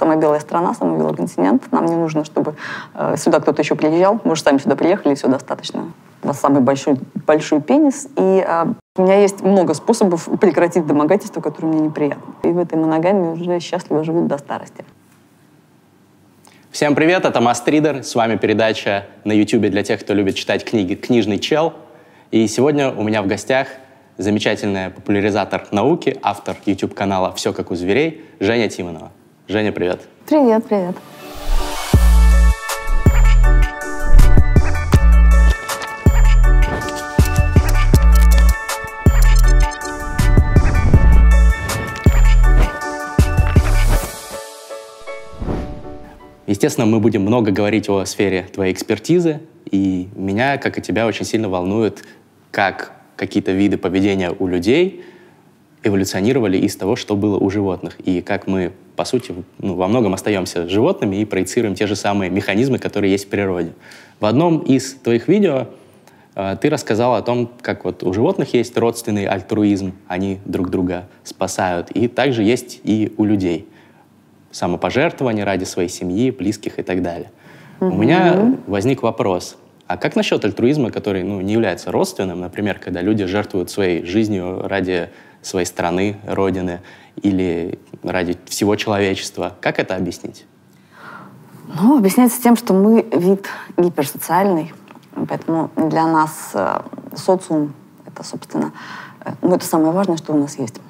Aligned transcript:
самая 0.00 0.16
белая 0.16 0.40
страна, 0.40 0.74
самый 0.74 0.98
белый 0.98 1.14
континент. 1.14 1.70
Нам 1.72 1.86
не 1.86 1.94
нужно, 1.94 2.24
чтобы 2.24 2.54
э, 2.94 3.16
сюда 3.16 3.40
кто-то 3.40 3.60
еще 3.62 3.74
приезжал. 3.74 4.18
Мы 4.24 4.34
же 4.34 4.42
сами 4.42 4.58
сюда 4.58 4.74
приехали, 4.74 5.12
и 5.12 5.14
все 5.14 5.28
достаточно. 5.28 5.92
У 6.22 6.28
вас 6.28 6.40
самый 6.40 6.62
большой, 6.62 6.96
большой 7.26 7.60
пенис. 7.60 8.08
И 8.16 8.44
э, 8.46 8.66
у 8.96 9.02
меня 9.02 9.20
есть 9.20 9.42
много 9.42 9.74
способов 9.74 10.28
прекратить 10.40 10.86
домогательство, 10.86 11.42
которое 11.42 11.68
мне 11.68 11.80
неприятно. 11.82 12.32
И 12.42 12.48
в 12.48 12.58
этой 12.58 12.78
моногамии 12.78 13.28
уже 13.28 13.60
счастливо 13.60 14.02
живут 14.02 14.26
до 14.26 14.38
старости. 14.38 14.84
Всем 16.70 16.94
привет, 16.94 17.24
это 17.26 17.40
Мастридер. 17.40 18.02
С 18.02 18.14
вами 18.14 18.36
передача 18.36 19.06
на 19.24 19.32
YouTube 19.32 19.70
для 19.70 19.82
тех, 19.82 20.00
кто 20.00 20.14
любит 20.14 20.36
читать 20.36 20.64
книги 20.64 20.94
«Книжный 20.94 21.38
чел». 21.38 21.74
И 22.30 22.46
сегодня 22.46 22.90
у 22.90 23.02
меня 23.02 23.22
в 23.22 23.26
гостях 23.26 23.66
замечательный 24.16 24.90
популяризатор 24.90 25.66
науки, 25.72 26.18
автор 26.22 26.56
YouTube-канала 26.64 27.32
«Все 27.34 27.52
как 27.52 27.70
у 27.70 27.74
зверей» 27.74 28.24
Женя 28.38 28.68
Тимонова. 28.68 29.10
Женя, 29.50 29.72
привет. 29.72 30.02
Привет, 30.28 30.64
привет. 30.64 30.94
Естественно, 46.46 46.86
мы 46.86 47.00
будем 47.00 47.22
много 47.22 47.50
говорить 47.50 47.88
о 47.88 48.04
сфере 48.04 48.46
твоей 48.52 48.72
экспертизы, 48.72 49.40
и 49.68 50.10
меня, 50.14 50.58
как 50.58 50.78
и 50.78 50.80
тебя, 50.80 51.08
очень 51.08 51.24
сильно 51.24 51.48
волнует, 51.48 52.04
как 52.52 52.92
какие-то 53.16 53.50
виды 53.50 53.78
поведения 53.78 54.30
у 54.30 54.46
людей 54.46 55.04
эволюционировали 55.82 56.58
из 56.58 56.76
того, 56.76 56.96
что 56.96 57.16
было 57.16 57.38
у 57.38 57.50
животных, 57.50 57.98
и 58.00 58.20
как 58.20 58.46
мы 58.46 58.72
по 59.00 59.06
сути, 59.06 59.32
ну, 59.58 59.76
во 59.76 59.88
многом 59.88 60.12
остаемся 60.12 60.68
животными 60.68 61.16
и 61.16 61.24
проецируем 61.24 61.74
те 61.74 61.86
же 61.86 61.96
самые 61.96 62.30
механизмы, 62.30 62.78
которые 62.78 63.10
есть 63.10 63.24
в 63.24 63.28
природе. 63.28 63.72
В 64.20 64.26
одном 64.26 64.58
из 64.58 64.92
твоих 64.92 65.26
видео 65.26 65.68
э, 66.34 66.58
ты 66.60 66.68
рассказал 66.68 67.14
о 67.14 67.22
том, 67.22 67.50
как 67.62 67.86
вот 67.86 68.02
у 68.02 68.12
животных 68.12 68.52
есть 68.52 68.76
родственный 68.76 69.24
альтруизм, 69.24 69.94
они 70.06 70.38
друг 70.44 70.68
друга 70.68 71.08
спасают, 71.24 71.90
и 71.92 72.08
также 72.08 72.42
есть 72.42 72.80
и 72.84 73.14
у 73.16 73.24
людей 73.24 73.66
самопожертвование 74.50 75.46
ради 75.46 75.64
своей 75.64 75.88
семьи, 75.88 76.30
близких 76.30 76.78
и 76.78 76.82
так 76.82 77.00
далее. 77.00 77.30
Mm-hmm. 77.80 77.90
У 77.90 77.96
меня 77.96 78.54
возник 78.66 79.02
вопрос, 79.02 79.56
а 79.86 79.96
как 79.96 80.14
насчет 80.14 80.44
альтруизма, 80.44 80.90
который 80.90 81.22
ну, 81.22 81.40
не 81.40 81.54
является 81.54 81.90
родственным, 81.90 82.40
например, 82.40 82.78
когда 82.78 83.00
люди 83.00 83.24
жертвуют 83.24 83.70
своей 83.70 84.04
жизнью 84.04 84.68
ради 84.68 85.08
своей 85.42 85.66
страны, 85.66 86.16
родины, 86.26 86.80
или 87.22 87.78
ради 88.02 88.38
всего 88.46 88.76
человечества. 88.76 89.52
Как 89.60 89.78
это 89.78 89.94
объяснить? 89.96 90.46
Ну, 91.68 91.98
объясняется 91.98 92.42
тем, 92.42 92.56
что 92.56 92.74
мы 92.74 93.02
вид 93.12 93.46
гиперсоциальный, 93.76 94.72
поэтому 95.28 95.70
для 95.76 96.06
нас 96.06 96.50
э, 96.54 96.80
социум— 97.14 97.74
это, 98.06 98.24
собственно, 98.24 98.72
э, 99.24 99.32
ну, 99.40 99.54
это 99.54 99.64
самое 99.64 99.92
важное, 99.92 100.16
что 100.16 100.32
у 100.32 100.38
нас 100.38 100.58
есть. 100.58 100.80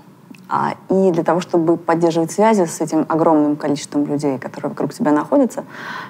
А, 0.48 0.74
и 0.88 1.12
для 1.12 1.22
того, 1.22 1.40
чтобы 1.40 1.76
поддерживать 1.76 2.32
связи 2.32 2.64
с 2.64 2.80
этим 2.80 3.04
огромным 3.08 3.56
количеством 3.56 4.06
людей, 4.06 4.38
которые 4.38 4.70
вокруг 4.70 4.92
себя 4.94 5.12
находятся, 5.12 5.64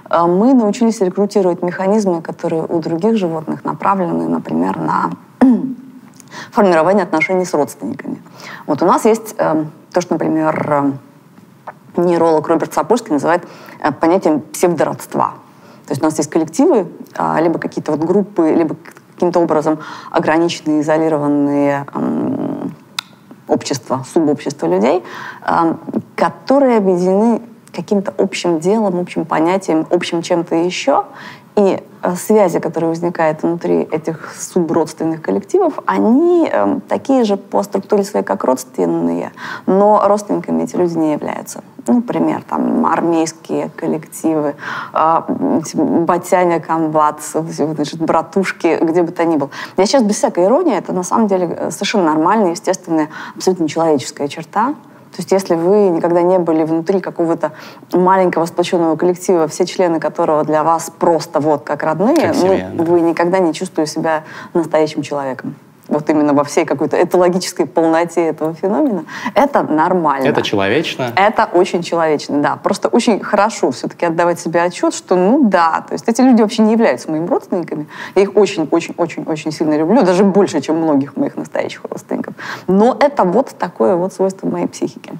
э, 0.09 0.23
мы 0.25 0.55
научились 0.55 1.01
рекрутировать 1.01 1.63
механизмы, 1.63 2.23
которые 2.23 2.65
у 2.65 2.81
других 2.81 3.17
животных 3.17 3.65
направлены, 3.65 4.29
например, 4.29 4.79
на 4.79 5.11
формирование 6.51 7.05
отношений 7.05 7.45
с 7.45 7.55
родственниками. 7.55 8.23
Вот 8.67 8.83
у 8.83 8.87
нас 8.87 9.05
есть 9.05 9.35
э, 9.39 9.65
то, 9.93 10.01
что, 10.01 10.15
например, 10.15 10.95
э, 11.97 12.01
нейролог 12.01 12.49
Роберт 12.49 12.73
Сапольский 12.73 13.13
называет 13.13 13.45
э, 13.81 13.93
понятием 13.93 14.41
псевдородства. 14.41 15.35
То 15.87 15.93
есть 15.93 16.03
у 16.03 16.05
нас 16.05 16.17
есть 16.19 16.31
коллективы, 16.31 16.89
э, 17.17 17.43
либо 17.43 17.59
какие-то 17.59 17.93
вот 17.93 18.01
группы, 18.01 18.53
либо 18.53 18.77
каким-то 19.15 19.41
образом 19.41 19.79
ограниченные, 20.11 20.81
изолированные 20.81 21.87
э, 21.93 22.67
общества, 23.49 24.05
субобщества 24.11 24.67
людей, 24.67 25.03
э, 25.43 25.75
которые 26.17 26.79
объединены 26.79 27.43
каким-то 27.73 28.13
общим 28.19 28.61
делом, 28.61 28.99
общим 28.99 29.25
понятием, 29.25 29.87
общим 29.91 30.23
чем-то 30.23 30.55
еще, 30.55 31.05
и 31.61 31.83
э, 32.03 32.17
связи, 32.17 32.59
которые 32.59 32.89
возникают 32.89 33.43
внутри 33.43 33.83
этих 33.83 34.35
субродственных 34.35 35.21
коллективов, 35.21 35.79
они 35.87 36.49
э, 36.51 36.81
такие 36.89 37.25
же 37.25 37.37
по 37.37 37.63
структуре 37.63 38.05
своей, 38.05 38.25
как 38.25 38.45
родственные, 38.45 39.33
но 39.67 40.03
родственниками 40.07 40.63
эти 40.63 40.77
люди 40.77 40.97
не 40.99 41.13
являются. 41.13 41.63
Ну, 41.87 41.95
например, 41.95 42.43
там 42.49 42.87
армейские 42.87 43.71
коллективы, 43.77 44.55
э, 44.95 45.21
батяня, 46.07 46.61
комбат, 46.61 47.21
значит, 47.23 48.01
братушки, 48.01 48.79
где 48.81 49.03
бы 49.03 49.13
то 49.13 49.25
ни 49.25 49.37
был. 49.37 49.51
Я 49.77 49.87
сейчас 49.87 50.03
без 50.03 50.17
всякой 50.17 50.45
иронии, 50.45 50.77
это 50.77 50.93
на 50.93 51.03
самом 51.03 51.27
деле 51.27 51.47
э, 51.47 51.71
совершенно 51.71 52.05
нормальная, 52.05 52.53
естественная, 52.53 53.09
абсолютно 53.37 53.69
человеческая 53.69 54.29
черта, 54.29 54.75
то 55.11 55.17
есть 55.19 55.33
если 55.33 55.55
вы 55.55 55.89
никогда 55.89 56.23
не 56.23 56.39
были 56.39 56.63
внутри 56.63 57.01
какого-то 57.01 57.53
маленького 57.93 58.47
сплоченного 58.47 58.97
коллектива, 58.97 59.49
все 59.49 59.67
члены 59.67 59.99
которого 59.99 60.45
для 60.45 60.63
вас 60.63 60.93
просто 60.97 61.41
вот 61.41 61.63
как 61.63 61.83
родные, 61.83 62.29
как 62.29 62.35
семья, 62.35 62.71
ну, 62.73 62.85
да. 62.85 62.91
вы 62.91 63.01
никогда 63.01 63.39
не 63.41 63.53
чувствуете 63.53 63.93
себя 63.93 64.25
настоящим 64.55 65.03
человеком 65.03 65.57
вот 65.91 66.09
именно 66.09 66.33
во 66.33 66.45
всей 66.45 66.65
какой-то 66.65 67.03
этологической 67.03 67.67
полноте 67.67 68.27
этого 68.27 68.55
феномена, 68.55 69.05
это 69.35 69.63
нормально. 69.63 70.27
Это 70.27 70.43
человечно? 70.43 71.13
Это 71.17 71.49
очень 71.53 71.83
человечно, 71.83 72.41
да. 72.41 72.57
Просто 72.57 72.89
очень 72.89 73.21
хорошо 73.21 73.71
все-таки 73.71 74.07
отдавать 74.07 74.41
себе 74.41 74.63
отчет, 74.63 74.95
что 74.95 75.17
ну 75.17 75.49
да, 75.49 75.85
то 75.87 75.93
есть 75.93 76.09
эти 76.09 76.21
люди 76.23 76.43
вообще 76.43 76.63
не 76.63 76.73
являются 76.73 77.11
моими 77.11 77.27
родственниками. 77.27 77.87
Я 78.15 78.23
их 78.23 78.37
очень-очень-очень-очень 78.37 79.53
сильно 79.53 79.77
люблю, 79.77 80.03
даже 80.03 80.25
больше, 80.25 80.61
чем 80.61 80.77
многих 80.77 81.17
моих 81.17 81.37
настоящих 81.37 81.83
родственников. 81.91 82.35
Но 82.67 82.97
это 82.99 83.25
вот 83.25 83.51
такое 83.59 83.97
вот 83.97 84.13
свойство 84.13 84.47
моей 84.49 84.67
психики. 84.67 85.13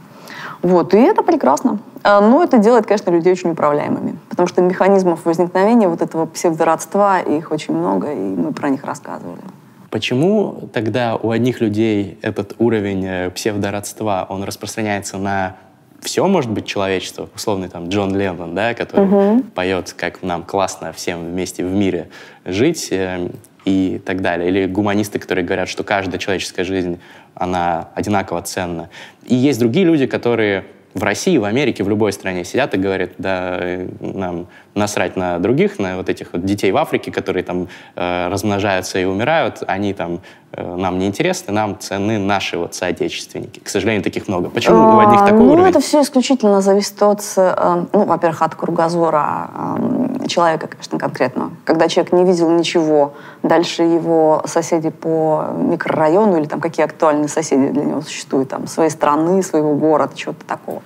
Вот, 0.63 0.95
и 0.95 0.99
это 0.99 1.23
прекрасно. 1.23 1.79
А, 2.03 2.21
но 2.21 2.43
это 2.43 2.59
делает, 2.59 2.87
конечно, 2.87 3.11
людей 3.11 3.33
очень 3.33 3.51
управляемыми, 3.51 4.19
потому 4.29 4.47
что 4.47 4.63
механизмов 4.63 5.25
возникновения 5.25 5.89
вот 5.89 6.03
этого 6.03 6.27
псевдородства, 6.27 7.21
их 7.21 7.51
очень 7.51 7.75
много, 7.75 8.13
и 8.13 8.19
мы 8.19 8.53
про 8.53 8.69
них 8.69 8.85
рассказывали. 8.85 9.41
Почему 9.91 10.69
тогда 10.73 11.17
у 11.17 11.31
одних 11.31 11.61
людей 11.61 12.19
этот 12.23 12.55
уровень 12.59 13.05
э, 13.05 13.31
псевдородства, 13.31 14.25
он 14.29 14.45
распространяется 14.45 15.19
на 15.19 15.57
все, 16.01 16.27
может 16.27 16.51
быть, 16.51 16.67
человечество, 16.67 17.29
условный 17.35 17.69
там 17.69 17.89
Джон 17.89 18.17
Леннон, 18.17 18.55
да, 18.55 18.75
который 18.75 19.07
угу. 19.07 19.43
поет, 19.55 19.93
как 19.97 20.23
нам 20.23 20.45
классно 20.45 20.93
всем 20.93 21.33
вместе 21.33 21.65
в 21.65 21.73
мире 21.73 22.09
жить 22.45 22.89
э, 22.93 23.31
и 23.65 24.01
так 24.05 24.23
далее. 24.23 24.49
Или 24.49 24.67
гуманисты, 24.67 25.19
которые 25.19 25.45
говорят, 25.45 25.69
что 25.69 25.83
каждая 25.83 26.19
человеческая 26.19 26.65
жизнь, 26.65 27.01
она 27.35 27.89
одинаково 27.95 28.43
ценна. 28.43 28.91
И 29.27 29.35
есть 29.35 29.59
другие 29.59 29.85
люди, 29.85 30.07
которые 30.07 30.65
в 30.95 31.03
России, 31.03 31.37
в 31.37 31.45
Америке, 31.45 31.85
в 31.85 31.89
любой 31.89 32.13
стране 32.13 32.45
сидят 32.45 32.75
и 32.75 32.79
говорят, 32.79 33.11
да, 33.19 33.59
э, 33.61 33.89
нам 34.01 34.47
насрать 34.75 35.17
на 35.17 35.39
других, 35.39 35.79
на 35.79 35.97
вот 35.97 36.09
этих 36.09 36.33
вот 36.33 36.45
детей 36.45 36.73
в 36.73 36.77
Африке, 36.77 37.11
которые 37.11 37.43
там 37.43 37.69
э, 37.97 38.29
размножаются 38.29 38.99
и 38.99 39.05
умирают, 39.05 39.63
они 39.67 39.93
там 39.95 40.21
э, 40.53 40.77
нам 40.77 40.99
не 40.99 41.07
интересны, 41.07 41.53
нам 41.53 41.79
ценны 41.79 42.19
наши 42.19 42.57
вот 42.57 42.75
соотечественники. 42.75 43.61
К 43.61 43.69
сожалению, 43.69 44.05
таких 44.05 44.29
много. 44.29 44.49
Почему 44.49 44.77
а, 44.77 44.97
у 44.97 44.99
одних 45.01 45.21
такой 45.21 45.41
ну, 45.41 45.53
уровень? 45.53 45.71
это 45.71 45.81
все 45.81 46.03
исключительно 46.03 46.61
зависит 46.61 47.03
от, 47.03 47.21
э, 47.37 47.85
ну, 47.93 48.05
во-первых, 48.05 48.43
от 48.43 48.55
кругозора 48.55 49.51
э, 49.55 50.29
человека, 50.29 50.69
конечно, 50.69 50.99
конкретно. 50.99 51.51
Когда 51.65 51.89
человек 51.89 52.13
не 52.13 52.25
видел 52.25 52.51
ничего, 52.51 53.15
дальше 53.43 53.83
его 53.83 54.43
соседи 54.47 54.91
по 54.91 55.47
микрорайону 55.57 56.39
или 56.39 56.47
там 56.47 56.61
какие 56.61 56.85
актуальные 56.85 57.29
соседи 57.29 57.69
для 57.69 57.85
него 57.85 58.03
существуют, 58.03 58.51
там, 58.51 58.67
своей 58.67 58.91
страны, 58.91 59.43
своего 59.43 59.75
города, 59.75 60.17
чего-то 60.17 60.45
такого. 60.47 60.83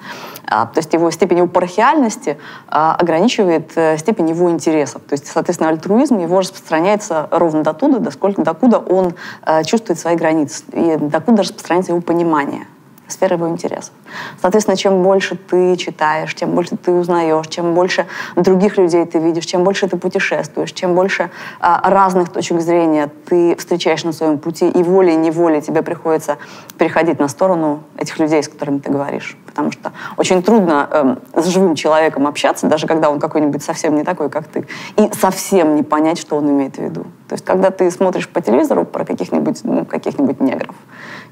А, 0.47 0.66
то 0.66 0.78
есть 0.78 0.93
его 0.93 1.11
степень 1.11 1.39
епархиальности 1.39 2.37
а, 2.69 2.95
ограничивает 2.95 3.73
степень 3.98 4.30
его 4.30 4.50
интересов. 4.50 5.03
То 5.09 5.15
есть, 5.15 5.26
соответственно, 5.26 5.71
альтруизм 5.71 6.18
его 6.18 6.41
распространяется 6.41 7.28
ровно 7.30 7.62
до 7.62 7.72
туда, 7.72 7.98
до 7.98 8.10
сколько, 8.10 8.42
докуда 8.42 8.78
он 8.78 9.15
э, 9.47 9.65
чувствует 9.65 9.98
свои 9.98 10.16
границы, 10.16 10.65
и 10.72 10.97
докуда 10.97 11.42
распространяется 11.42 11.92
его 11.92 12.00
понимание 12.00 12.66
сфера 13.09 13.36
его 13.36 13.48
интересов. 13.48 13.92
Соответственно, 14.41 14.77
чем 14.77 15.03
больше 15.03 15.36
ты 15.36 15.77
читаешь, 15.77 16.34
тем 16.34 16.54
больше 16.54 16.77
ты 16.77 16.92
узнаешь, 16.92 17.47
чем 17.48 17.74
больше 17.74 18.06
других 18.36 18.78
людей 18.78 19.04
ты 19.04 19.18
видишь, 19.18 19.47
чем 19.47 19.65
больше 19.65 19.89
ты 19.89 19.97
путешествуешь, 19.97 20.72
чем 20.72 20.95
больше 20.95 21.30
а, 21.60 21.89
разных 21.89 22.30
точек 22.30 22.60
зрения 22.60 23.10
ты 23.27 23.56
встречаешь 23.56 24.04
на 24.04 24.12
своем 24.12 24.39
пути, 24.39 24.68
и 24.68 24.83
волей-неволей 24.83 25.60
тебе 25.60 25.83
приходится 25.83 26.39
переходить 26.78 27.18
на 27.18 27.28
сторону 27.28 27.83
этих 27.97 28.18
людей, 28.18 28.42
с 28.42 28.48
которыми 28.48 28.78
ты 28.78 28.91
говоришь. 28.91 29.36
Потому 29.47 29.71
что 29.71 29.92
очень 30.16 30.42
трудно 30.42 30.89
э, 30.91 31.41
с 31.41 31.47
живым 31.47 31.77
человеком 31.77 32.27
общаться, 32.27 32.66
даже 32.66 32.89
когда 32.89 33.09
он 33.09 33.21
какой-нибудь 33.21 33.62
совсем 33.62 33.95
не 33.95 34.03
такой, 34.03 34.28
как 34.28 34.48
ты, 34.48 34.66
и 34.97 35.10
совсем 35.12 35.77
не 35.77 35.84
понять, 35.84 36.18
что 36.18 36.36
он 36.36 36.50
имеет 36.50 36.77
в 36.77 36.83
виду. 36.83 37.04
То 37.28 37.34
есть, 37.34 37.45
когда 37.45 37.71
ты 37.71 37.91
смотришь 37.91 38.28
по 38.28 38.41
телевизору 38.41 38.84
про 38.84 39.04
каких-нибудь 39.04 39.60
ну, 39.62 39.84
каких-нибудь 39.84 40.41
негров, 40.41 40.74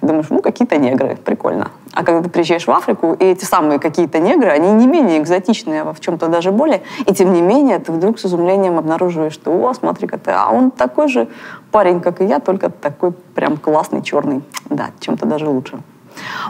Думаешь, 0.02 0.26
ну, 0.30 0.42
какие-то 0.42 0.76
негры, 0.78 1.16
прикольно. 1.16 1.70
А 1.94 2.02
когда 2.02 2.22
ты 2.22 2.28
приезжаешь 2.28 2.66
в 2.66 2.70
Африку, 2.70 3.12
и 3.12 3.24
эти 3.24 3.44
самые 3.44 3.78
какие-то 3.78 4.18
негры, 4.18 4.50
они 4.50 4.72
не 4.72 4.88
менее 4.88 5.18
экзотичные, 5.18 5.82
а 5.82 5.92
в 5.92 6.00
чем-то 6.00 6.26
даже 6.26 6.50
более, 6.50 6.82
и 7.06 7.14
тем 7.14 7.32
не 7.32 7.40
менее 7.40 7.78
ты 7.78 7.92
вдруг 7.92 8.18
с 8.18 8.26
изумлением 8.26 8.78
обнаруживаешь, 8.78 9.32
что, 9.32 9.52
о, 9.52 9.72
смотри-ка 9.74 10.18
ты, 10.18 10.32
а 10.32 10.50
он 10.50 10.72
такой 10.72 11.06
же 11.06 11.28
парень, 11.70 12.00
как 12.00 12.20
и 12.20 12.24
я, 12.24 12.40
только 12.40 12.68
такой 12.68 13.12
прям 13.12 13.56
классный, 13.56 14.02
черный. 14.02 14.42
Да, 14.70 14.86
чем-то 14.98 15.24
даже 15.24 15.48
лучше. 15.48 15.78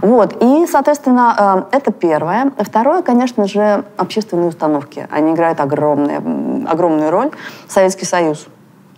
Вот, 0.00 0.42
и, 0.42 0.66
соответственно, 0.66 1.66
э, 1.70 1.76
это 1.76 1.92
первое. 1.92 2.52
Второе, 2.58 3.02
конечно 3.02 3.46
же, 3.46 3.84
общественные 3.96 4.48
установки. 4.48 5.06
Они 5.10 5.32
играют 5.32 5.60
огромную, 5.60 6.66
огромную 6.68 7.10
роль. 7.10 7.30
Советский 7.68 8.06
Союз 8.06 8.48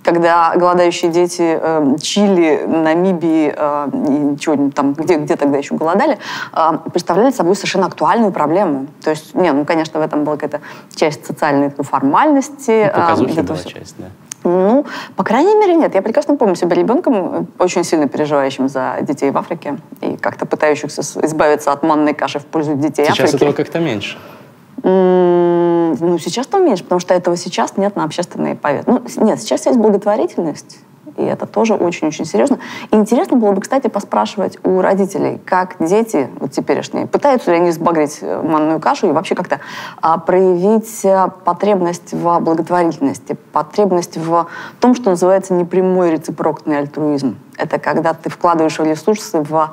когда 0.04 0.54
голодающие 0.54 1.10
дети 1.10 1.58
э, 1.60 1.96
Чили, 2.00 2.64
Намибии, 2.66 3.52
э, 3.56 4.36
чего 4.38 4.70
там, 4.70 4.92
где, 4.92 5.16
где 5.16 5.36
тогда 5.36 5.58
еще 5.58 5.74
голодали, 5.74 6.18
э, 6.52 6.78
представляли 6.92 7.32
собой 7.32 7.56
совершенно 7.56 7.86
актуальную 7.86 8.30
проблему. 8.30 8.86
То 9.02 9.10
есть, 9.10 9.34
не, 9.34 9.50
ну, 9.52 9.64
конечно, 9.64 9.98
в 9.98 10.02
этом 10.02 10.24
была 10.24 10.36
какая-то 10.36 10.60
часть 10.94 11.26
социальной 11.26 11.72
ну, 11.76 11.82
формальности. 11.82 12.92
Ну, 12.94 13.26
э, 13.26 13.42
была 13.42 13.58
часть, 13.58 13.96
да. 13.98 14.06
Ну, 14.44 14.84
по 15.16 15.24
крайней 15.24 15.54
мере, 15.54 15.74
нет. 15.74 15.94
Я 15.94 16.02
прекрасно 16.02 16.36
помню 16.36 16.54
себя 16.54 16.76
ребенком, 16.76 17.48
очень 17.58 17.82
сильно 17.82 18.08
переживающим 18.08 18.68
за 18.68 18.98
детей 19.00 19.30
в 19.30 19.38
Африке 19.38 19.78
и 20.02 20.18
как-то 20.18 20.44
пытающихся 20.44 21.00
избавиться 21.00 21.72
от 21.72 21.82
манной 21.82 22.12
каши 22.12 22.38
в 22.38 22.44
пользу 22.44 22.74
детей 22.74 23.06
Сейчас 23.06 23.12
Африки. 23.12 23.26
Сейчас 23.30 23.34
этого 23.34 23.52
как-то 23.52 23.80
меньше. 23.80 24.18
Ну, 24.84 26.18
сейчас 26.18 26.46
там 26.46 26.64
меньше, 26.64 26.84
потому 26.84 27.00
что 27.00 27.14
этого 27.14 27.36
сейчас 27.36 27.76
нет 27.76 27.96
на 27.96 28.04
общественной 28.04 28.54
повестке. 28.54 28.90
Ну, 28.90 29.02
нет, 29.24 29.40
сейчас 29.40 29.64
есть 29.64 29.78
благотворительность, 29.78 30.78
и 31.16 31.22
это 31.22 31.46
тоже 31.46 31.74
очень-очень 31.74 32.24
серьезно. 32.24 32.58
И 32.90 32.96
интересно 32.96 33.36
было 33.36 33.52
бы, 33.52 33.60
кстати, 33.60 33.86
поспрашивать 33.86 34.58
у 34.64 34.80
родителей, 34.80 35.40
как 35.44 35.76
дети, 35.78 36.28
вот 36.38 36.52
теперешние, 36.52 37.06
пытаются 37.06 37.50
ли 37.50 37.58
они 37.58 37.70
сбагрить 37.70 38.18
э, 38.20 38.42
манную 38.42 38.80
кашу 38.80 39.08
и 39.08 39.12
вообще 39.12 39.34
как-то 39.34 39.60
а, 40.00 40.18
проявить 40.18 41.04
э, 41.04 41.28
потребность 41.44 42.12
в 42.12 42.40
благотворительности, 42.40 43.36
потребность 43.52 44.16
в 44.16 44.48
том, 44.80 44.94
что 44.94 45.10
называется 45.10 45.54
непрямой 45.54 46.10
рецепрокный 46.10 46.78
альтруизм. 46.78 47.38
Это 47.56 47.78
когда 47.78 48.14
ты 48.14 48.30
вкладываешь 48.30 48.78
ресурсы 48.80 49.40
в 49.40 49.70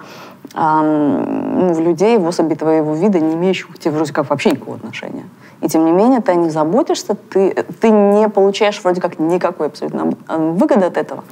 в 0.53 1.79
людей, 1.79 2.17
особи 2.17 2.55
твоего 2.55 2.93
вида, 2.93 3.19
не 3.19 3.35
имеющих 3.35 3.69
к 3.69 3.79
тебе 3.79 3.91
вроде 3.91 4.11
как 4.11 4.29
вообще 4.29 4.51
никакого 4.51 4.77
отношения. 4.77 5.23
И 5.61 5.67
тем 5.69 5.85
не 5.85 5.91
менее 5.91 6.21
ты 6.21 6.35
не 6.35 6.49
заботишься, 6.49 7.15
ты, 7.15 7.53
ты 7.79 7.89
не 7.89 8.27
получаешь 8.27 8.81
вроде 8.83 8.99
как 8.99 9.19
никакой 9.19 9.67
абсолютно 9.67 10.11
выгоды 10.27 10.85
от 10.85 10.97
этого, 10.97 11.23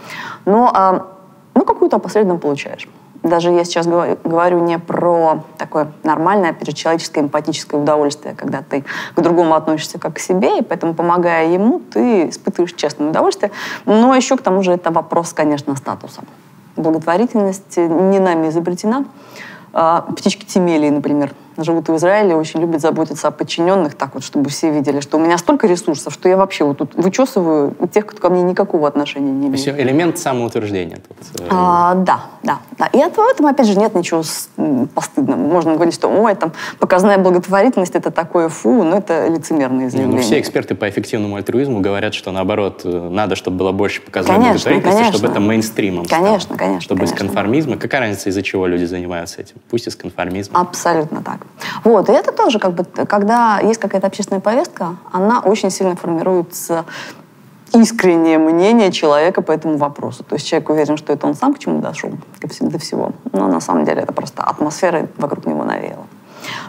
но 0.45 1.03
ну, 1.55 1.65
какую-то 1.65 1.97
опосредованно 1.97 2.39
получаешь. 2.39 2.87
Даже 3.23 3.51
я 3.51 3.65
сейчас 3.65 3.85
говорю 3.85 4.61
не 4.61 4.79
про 4.79 5.43
такое 5.57 5.91
нормальное 6.03 6.53
перечеловеческое 6.53 7.25
эмпатическое 7.25 7.81
удовольствие, 7.81 8.33
когда 8.33 8.61
ты 8.61 8.85
к 9.13 9.21
другому 9.21 9.55
относишься 9.55 9.99
как 9.99 10.15
к 10.15 10.19
себе, 10.19 10.59
и 10.59 10.61
поэтому, 10.61 10.93
помогая 10.93 11.49
ему, 11.49 11.79
ты 11.79 12.29
испытываешь 12.29 12.73
честное 12.73 13.09
удовольствие. 13.09 13.51
Но 13.85 14.15
еще 14.15 14.37
к 14.37 14.41
тому 14.41 14.63
же 14.63 14.71
это 14.71 14.91
вопрос, 14.91 15.33
конечно, 15.33 15.75
статуса 15.75 16.21
благотворительность 16.79 17.77
не 17.77 18.19
нами 18.19 18.49
изобретена. 18.49 19.05
А, 19.73 20.01
птички 20.01 20.45
Тимелии, 20.45 20.89
например, 20.89 21.33
живут 21.63 21.89
в 21.89 21.95
Израиле, 21.95 22.35
очень 22.35 22.59
любят 22.61 22.81
заботиться 22.81 23.27
о 23.27 23.31
подчиненных, 23.31 23.95
так 23.95 24.13
вот, 24.13 24.23
чтобы 24.23 24.49
все 24.49 24.71
видели, 24.71 24.99
что 24.99 25.17
у 25.17 25.19
меня 25.19 25.37
столько 25.37 25.67
ресурсов, 25.67 26.13
что 26.13 26.29
я 26.29 26.37
вообще 26.37 26.63
вот 26.63 26.77
тут 26.77 26.95
вычесываю 26.95 27.75
тех, 27.91 28.05
кто 28.05 28.21
ко 28.21 28.29
мне 28.29 28.43
никакого 28.43 28.87
отношения 28.87 29.31
не 29.31 29.47
имеет. 29.47 29.59
Все 29.59 29.71
элемент 29.71 30.17
самоутверждения 30.17 30.97
тут. 31.07 31.17
Э, 31.41 31.47
а, 31.49 31.95
да, 31.95 32.21
да, 32.43 32.59
да. 32.77 32.87
И 32.87 33.01
от 33.01 33.17
этого, 33.17 33.49
опять 33.49 33.67
же, 33.67 33.77
нет 33.77 33.95
ничего 33.95 34.23
постыдного. 34.93 35.39
Можно 35.39 35.75
говорить, 35.75 35.93
что, 35.93 36.07
ой, 36.07 36.35
там, 36.35 36.53
показная 36.79 37.17
благотворительность, 37.17 37.95
это 37.95 38.11
такое 38.11 38.49
фу, 38.49 38.83
но 38.83 38.97
это 38.97 39.27
лицемерное 39.27 39.89
заявление. 39.89 40.17
Ну, 40.17 40.21
все 40.21 40.39
эксперты 40.39 40.75
по 40.75 40.89
эффективному 40.89 41.35
альтруизму 41.35 41.81
говорят, 41.81 42.13
что, 42.13 42.31
наоборот, 42.31 42.81
э, 42.83 43.09
надо, 43.09 43.35
чтобы 43.35 43.57
было 43.57 43.71
больше 43.71 44.01
показной 44.01 44.35
конечно, 44.35 44.53
благотворительности, 44.53 44.97
конечно. 44.97 45.17
чтобы 45.17 45.31
это 45.31 45.39
мейнстримом 45.39 46.05
Конечно, 46.05 46.39
стало. 46.39 46.57
конечно. 46.57 46.81
Чтобы 46.81 46.99
конечно. 46.99 47.15
из 47.15 47.19
конформизма. 47.19 47.77
Какая 47.77 48.01
разница, 48.01 48.29
из-за 48.29 48.41
чего 48.43 48.67
люди 48.67 48.85
занимаются 48.85 49.41
этим? 49.41 49.55
Пусть 49.69 49.87
из 49.87 49.95
конформизма. 49.95 50.59
Абсолютно 50.59 51.21
так. 51.23 51.39
Вот, 51.83 52.09
и 52.09 52.11
это 52.11 52.31
тоже, 52.31 52.59
как 52.59 52.73
бы, 52.73 52.83
когда 53.05 53.59
есть 53.59 53.79
какая-то 53.79 54.07
общественная 54.07 54.41
повестка, 54.41 54.95
она 55.11 55.39
очень 55.39 55.69
сильно 55.69 55.95
формируется 55.95 56.85
искреннее 57.73 58.37
мнение 58.37 58.91
человека 58.91 59.41
по 59.41 59.51
этому 59.51 59.77
вопросу. 59.77 60.23
То 60.23 60.35
есть 60.35 60.47
человек 60.47 60.69
уверен, 60.69 60.97
что 60.97 61.13
это 61.13 61.27
он 61.27 61.35
сам 61.35 61.53
к 61.53 61.59
чему 61.59 61.81
дошел, 61.81 62.11
до 62.61 62.79
всего. 62.79 63.11
Но 63.31 63.47
на 63.47 63.61
самом 63.61 63.85
деле 63.85 64.01
это 64.01 64.13
просто 64.13 64.43
атмосфера 64.43 65.07
вокруг 65.17 65.45
него 65.45 65.63
навеяла. 65.63 66.07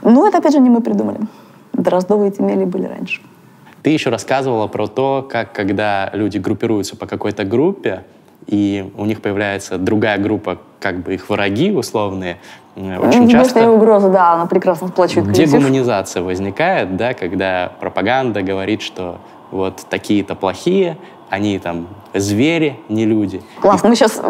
Но 0.02 0.26
это, 0.26 0.38
опять 0.38 0.52
же, 0.52 0.60
не 0.60 0.70
мы 0.70 0.80
придумали. 0.80 1.20
Дроздовые 1.72 2.30
эти 2.30 2.42
мели 2.42 2.64
были 2.64 2.86
раньше. 2.86 3.22
Ты 3.82 3.90
еще 3.90 4.10
рассказывала 4.10 4.66
про 4.66 4.86
то, 4.86 5.26
как 5.30 5.52
когда 5.52 6.10
люди 6.12 6.38
группируются 6.38 6.96
по 6.96 7.06
какой-то 7.06 7.44
группе, 7.44 8.04
и 8.46 8.92
у 8.96 9.04
них 9.06 9.22
появляется 9.22 9.78
другая 9.78 10.18
группа, 10.18 10.58
как 10.80 11.02
бы 11.02 11.14
их 11.14 11.30
враги 11.30 11.70
условные, 11.70 12.38
очень 12.76 13.28
часто... 13.28 13.70
угроза, 13.70 14.08
да, 14.08 14.32
она 14.34 14.46
прекрасно 14.46 14.88
сплачивает 14.88 15.26
коллектив. 15.26 15.50
Дегуманизация 15.50 16.22
возникает, 16.22 16.96
да, 16.96 17.14
когда 17.14 17.72
пропаганда 17.80 18.42
говорит, 18.42 18.82
что 18.82 19.18
вот 19.50 19.84
такие-то 19.88 20.34
плохие, 20.34 20.96
они 21.28 21.58
там 21.58 21.86
звери, 22.14 22.78
не 22.88 23.04
люди. 23.06 23.42
Классно, 23.60 23.88
мы 23.88 23.96
сейчас 23.96 24.20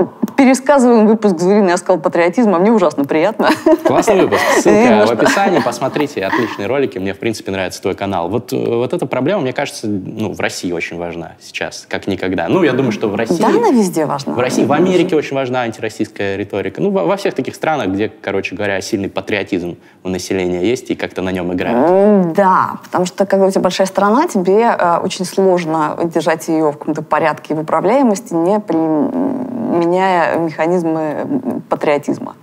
пересказываем 0.41 1.07
выпуск 1.07 1.39
«Звериный 1.39 1.75
оскал 1.75 1.99
патриотизма», 1.99 2.59
мне 2.59 2.73
ужасно 2.73 3.05
приятно. 3.05 3.51
Классный 3.85 4.23
выпуск, 4.23 4.43
ссылка 4.61 5.07
в 5.07 5.11
описании, 5.11 5.61
посмотрите, 5.61 6.25
отличные 6.25 6.67
ролики, 6.67 6.97
мне, 6.97 7.13
в 7.13 7.19
принципе, 7.19 7.53
нравится 7.53 7.83
твой 7.83 7.95
канал. 7.95 8.31
Вот, 8.31 8.51
э, 8.55 8.57
вот 8.57 8.95
эта 8.95 9.05
проблема, 9.05 9.43
мне 9.43 9.53
кажется, 9.53 9.87
ну, 9.87 10.33
в 10.33 10.41
России 10.41 10.73
очень 10.73 10.97
важна 10.97 11.33
сейчас, 11.41 11.87
как 11.87 12.07
никогда. 12.07 12.49
Ну, 12.49 12.63
я 12.63 12.73
думаю, 12.73 12.93
что 12.93 13.09
в 13.09 13.15
России... 13.17 13.39
Да, 13.39 13.49
она 13.49 13.71
везде 13.71 14.07
важна. 14.07 14.33
В 14.33 14.39
России, 14.39 14.65
в 14.65 14.73
Америке 14.73 15.15
очень 15.15 15.37
важна 15.37 15.61
антироссийская 15.61 16.37
риторика. 16.37 16.81
Ну, 16.81 16.91
во, 16.91 17.05
во 17.05 17.17
всех 17.19 17.35
таких 17.35 17.55
странах, 17.55 17.89
где, 17.89 18.09
короче 18.09 18.57
говоря, 18.57 18.81
сильный 18.81 19.11
патриотизм 19.11 19.77
у 20.05 20.09
населения 20.09 20.65
есть 20.65 20.91
и 20.91 20.95
как-то 20.95 21.21
на 21.21 21.33
нем 21.33 21.53
играют. 21.53 22.33
Да, 22.33 22.79
потому 22.85 23.05
что, 23.05 23.27
когда 23.27 23.45
у 23.45 23.51
тебя 23.51 23.61
большая 23.61 23.87
страна, 23.87 24.27
тебе 24.27 24.75
э, 24.79 25.01
очень 25.05 25.27
сложно 25.27 25.99
держать 26.03 26.49
ее 26.49 26.73
в 26.73 26.79
каком-то 26.79 27.03
порядке 27.03 27.53
и 27.53 27.57
в 27.57 27.61
управляемости, 27.61 28.33
не 28.33 28.59
применяя 29.71 30.39
механизмы 30.39 31.63
патриотизма 31.69 32.35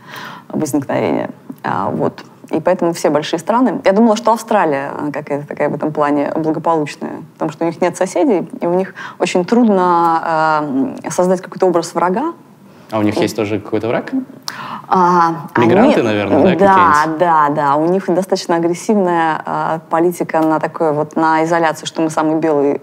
возникновения. 0.50 1.30
А, 1.64 1.90
вот. 1.90 2.24
И 2.50 2.62
поэтому 2.62 2.94
все 2.94 3.10
большие 3.10 3.40
страны... 3.40 3.82
Я 3.84 3.92
думала, 3.92 4.16
что 4.16 4.32
Австралия 4.32 4.92
какая-то 5.12 5.46
такая 5.46 5.70
в 5.70 5.76
этом 5.76 5.92
плане 5.92 6.32
благополучная, 6.34 7.24
потому 7.34 7.52
что 7.52 7.66
у 7.66 7.68
них 7.68 7.82
нет 7.82 7.98
соседей, 7.98 8.48
и 8.62 8.66
у 8.66 8.74
них 8.74 8.94
очень 9.20 9.44
трудно 9.44 10.96
э, 11.04 11.10
создать 11.10 11.42
какой-то 11.42 11.66
образ 11.66 11.94
врага. 11.94 12.34
А 12.90 13.00
у 13.00 13.02
них 13.02 13.18
есть 13.18 13.36
тоже 13.36 13.60
какой-то 13.60 13.90
враг? 13.90 14.12
А, 14.88 15.48
Мигранты, 15.58 16.00
они, 16.00 16.08
наверное, 16.08 16.56
да? 16.56 17.04
Да, 17.06 17.18
да, 17.20 17.50
да. 17.50 17.76
У 17.76 17.86
них 17.88 18.06
достаточно 18.08 18.56
агрессивная 18.56 19.42
э, 19.46 19.80
политика 19.90 20.40
на 20.40 20.62
такое 20.62 20.94
вот 20.94 21.18
на 21.18 21.44
изоляцию, 21.44 21.86
что 21.86 22.02
мы 22.02 22.10
самый 22.10 22.40
белый 22.40 22.80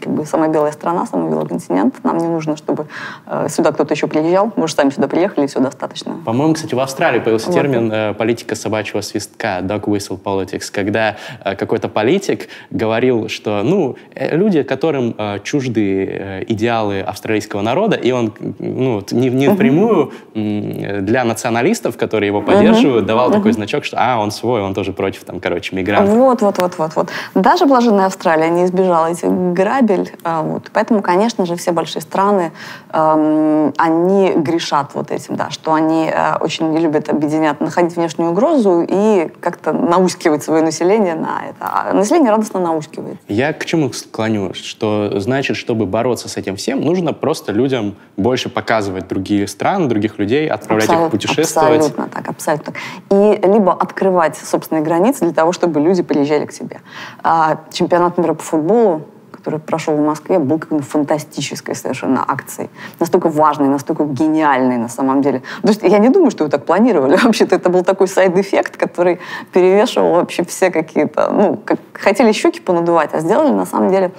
как 0.00 0.12
бы 0.12 0.24
самая 0.26 0.48
белая 0.48 0.72
страна, 0.72 1.06
самый 1.06 1.30
белый 1.30 1.46
континент. 1.46 2.02
Нам 2.04 2.18
не 2.18 2.28
нужно, 2.28 2.56
чтобы 2.56 2.86
э, 3.26 3.46
сюда 3.48 3.72
кто-то 3.72 3.94
еще 3.94 4.06
приезжал. 4.06 4.52
Мы 4.56 4.68
же 4.68 4.74
сами 4.74 4.90
сюда 4.90 5.08
приехали, 5.08 5.44
и 5.44 5.48
все 5.48 5.60
достаточно. 5.60 6.16
По-моему, 6.24 6.54
кстати, 6.54 6.74
в 6.74 6.80
Австралии 6.80 7.20
появился 7.20 7.48
вот. 7.48 7.54
термин 7.54 7.90
э, 7.92 8.14
политика 8.14 8.54
собачьего 8.54 9.00
свистка, 9.00 9.58
dog 9.60 9.84
whistle 9.84 10.20
politics, 10.20 10.70
когда 10.72 11.16
э, 11.44 11.54
какой-то 11.56 11.88
политик 11.88 12.48
говорил, 12.70 13.28
что 13.28 13.62
ну, 13.62 13.96
э, 14.14 14.36
люди, 14.36 14.62
которым 14.62 15.14
э, 15.16 15.38
чужды 15.42 16.06
э, 16.06 16.44
идеалы 16.48 17.00
австралийского 17.00 17.60
народа, 17.60 17.96
и 17.96 18.10
он 18.12 18.32
ну, 18.58 19.02
не, 19.10 19.30
не 19.30 19.48
напрямую 19.48 20.12
э, 20.34 21.00
для 21.00 21.24
националистов, 21.24 21.96
которые 21.96 22.28
его 22.28 22.42
поддерживают, 22.42 23.06
давал 23.06 23.30
такой 23.30 23.52
значок, 23.52 23.84
что 23.84 23.96
а, 23.98 24.18
он 24.18 24.30
свой, 24.30 24.62
он 24.62 24.74
тоже 24.74 24.92
против, 24.92 25.24
там, 25.24 25.40
короче, 25.40 25.76
мигрантов. 25.76 26.14
Вот, 26.14 26.42
вот, 26.42 26.58
вот, 26.58 26.78
вот, 26.78 26.96
вот. 26.96 27.08
Даже 27.34 27.66
блаженная 27.66 28.06
Австралия 28.06 28.48
не 28.50 28.64
избежала 28.64 29.06
этих 29.06 29.28
грабель, 29.28 29.81
прибыль. 29.82 30.12
А, 30.24 30.42
вот. 30.42 30.70
Поэтому, 30.72 31.02
конечно 31.02 31.46
же, 31.46 31.56
все 31.56 31.72
большие 31.72 32.02
страны, 32.02 32.52
эм, 32.92 33.72
они 33.76 34.32
грешат 34.36 34.90
вот 34.94 35.10
этим, 35.10 35.36
да, 35.36 35.50
что 35.50 35.74
они 35.74 36.10
э, 36.12 36.36
очень 36.40 36.76
любят 36.78 37.08
объединять, 37.08 37.60
находить 37.60 37.96
внешнюю 37.96 38.30
угрозу 38.30 38.84
и 38.88 39.30
как-то 39.40 39.72
наускивать 39.72 40.42
свое 40.42 40.62
население 40.62 41.14
на 41.14 41.42
это. 41.48 41.60
А 41.60 41.92
население 41.92 42.30
радостно 42.30 42.60
наускивает. 42.60 43.18
Я 43.28 43.52
к 43.52 43.64
чему 43.64 43.92
склоню? 43.92 44.54
Что 44.54 45.20
значит, 45.20 45.56
чтобы 45.56 45.86
бороться 45.86 46.28
с 46.28 46.36
этим 46.36 46.56
всем, 46.56 46.80
нужно 46.80 47.12
просто 47.12 47.52
людям 47.52 47.96
больше 48.16 48.48
показывать 48.48 49.08
другие 49.08 49.46
страны, 49.46 49.88
других 49.88 50.18
людей, 50.18 50.48
отправлять 50.48 50.88
абсолютно, 50.88 51.06
их 51.06 51.10
путешествовать. 51.10 51.76
Абсолютно 51.78 52.08
так, 52.08 52.28
абсолютно 52.28 52.72
так. 52.72 52.82
И 53.10 53.40
либо 53.46 53.72
открывать 53.72 54.36
собственные 54.36 54.84
границы 54.84 55.24
для 55.24 55.34
того, 55.34 55.52
чтобы 55.52 55.80
люди 55.80 56.02
приезжали 56.02 56.46
к 56.46 56.52
тебе. 56.52 56.80
А, 57.22 57.60
чемпионат 57.72 58.18
мира 58.18 58.34
по 58.34 58.42
футболу 58.42 59.02
который 59.42 59.58
прошел 59.58 59.96
в 59.96 60.00
Москве, 60.00 60.38
был 60.38 60.58
какой-то 60.58 60.84
фантастической 60.84 61.74
совершенно 61.74 62.24
акцией. 62.26 62.70
Настолько 63.00 63.28
важной, 63.28 63.68
настолько 63.68 64.04
гениальной 64.04 64.76
на 64.76 64.88
самом 64.88 65.20
деле. 65.20 65.42
То 65.62 65.68
есть 65.68 65.82
я 65.82 65.98
не 65.98 66.10
думаю, 66.10 66.30
что 66.30 66.44
его 66.44 66.50
так 66.50 66.64
планировали. 66.64 67.16
Вообще-то 67.22 67.56
это 67.56 67.68
был 67.68 67.82
такой 67.82 68.06
side 68.06 68.32
effect, 68.32 68.76
который 68.76 69.18
перевешивал 69.52 70.14
вообще 70.14 70.44
все 70.44 70.70
какие-то... 70.70 71.30
Ну, 71.32 71.56
как, 71.56 71.80
хотели 71.92 72.32
щеки 72.32 72.60
понадувать, 72.60 73.10
а 73.14 73.20
сделали 73.20 73.50
на 73.52 73.66
самом 73.66 73.90
деле 73.90 74.12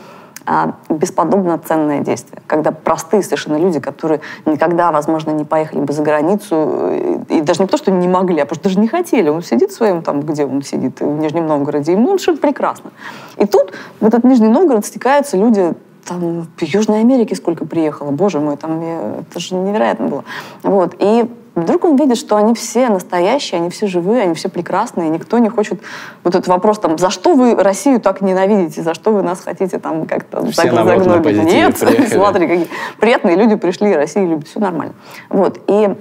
бесподобно 0.90 1.58
ценное 1.58 2.02
действие. 2.02 2.42
Когда 2.48 2.72
простые 2.72 3.24
совершенно 3.24 3.58
люди, 3.58 3.80
которые 3.80 4.22
никогда, 4.46 4.92
возможно, 4.92 5.32
не 5.32 5.46
поехали 5.46 5.80
бы 5.80 5.94
за 5.94 6.04
границу, 6.04 7.24
и, 7.30 7.42
даже 7.42 7.62
не 7.62 7.68
то, 7.68 7.78
что 7.78 7.92
не 7.92 8.08
могли, 8.08 8.42
а 8.42 8.46
просто 8.46 8.66
даже 8.66 8.80
не 8.80 8.88
хотели. 8.88 9.30
Он 9.30 9.42
сидит 9.42 9.72
в 9.72 9.76
своем, 9.76 10.02
там, 10.02 10.22
где 10.22 10.46
он 10.46 10.62
сидит, 10.62 11.00
в 11.00 11.06
Нижнем 11.06 11.48
Новгороде, 11.48 11.92
и 11.92 11.96
ему 11.96 12.08
совершенно 12.10 12.38
прекрасно. 12.38 12.92
И 13.38 13.46
тут 13.46 13.74
в 14.00 14.06
этот 14.06 14.24
Нижний 14.24 14.50
Новгород 14.50 14.86
стекаются 14.86 15.38
люди 15.38 15.74
там 16.06 16.48
в 16.58 16.62
Южной 16.62 17.00
Америке 17.00 17.36
сколько 17.36 17.66
приехало, 17.66 18.12
боже 18.12 18.40
мой, 18.40 18.58
там 18.58 18.82
это 18.82 19.40
же 19.40 19.56
невероятно 19.56 20.08
было. 20.08 20.24
Вот. 20.62 20.96
И 21.00 21.30
Вдруг 21.56 21.86
он 21.86 21.96
видит, 21.98 22.18
что 22.18 22.36
они 22.36 22.56
все 22.56 22.90
настоящие, 22.90 23.60
они 23.60 23.70
все 23.70 23.86
живые, 23.86 24.24
они 24.24 24.34
все 24.34 24.50
прекрасные, 24.50 25.10
никто 25.10 25.38
не 25.38 25.50
хочет... 25.50 25.82
Вот 26.24 26.34
этот 26.34 26.48
вопрос 26.48 26.80
там, 26.80 26.98
за 26.98 27.12
что 27.12 27.36
вы 27.36 27.56
Россию 27.56 28.00
так 28.00 28.22
ненавидите, 28.22 28.82
за 28.82 28.96
что 28.96 29.12
вы 29.12 29.22
нас 29.22 29.42
хотите 29.42 29.78
там 29.78 30.08
как-то 30.08 30.44
все 30.48 30.72
загнуть? 30.72 31.44
Нет, 31.44 31.78
смотри, 32.12 32.48
какие 32.48 32.68
приятные 33.00 33.36
люди 33.36 33.56
пришли, 33.56 33.94
Россию 33.94 34.30
любят, 34.30 34.48
все 34.48 34.60
нормально. 34.60 34.96
Вот, 35.30 35.60
и 35.68 35.96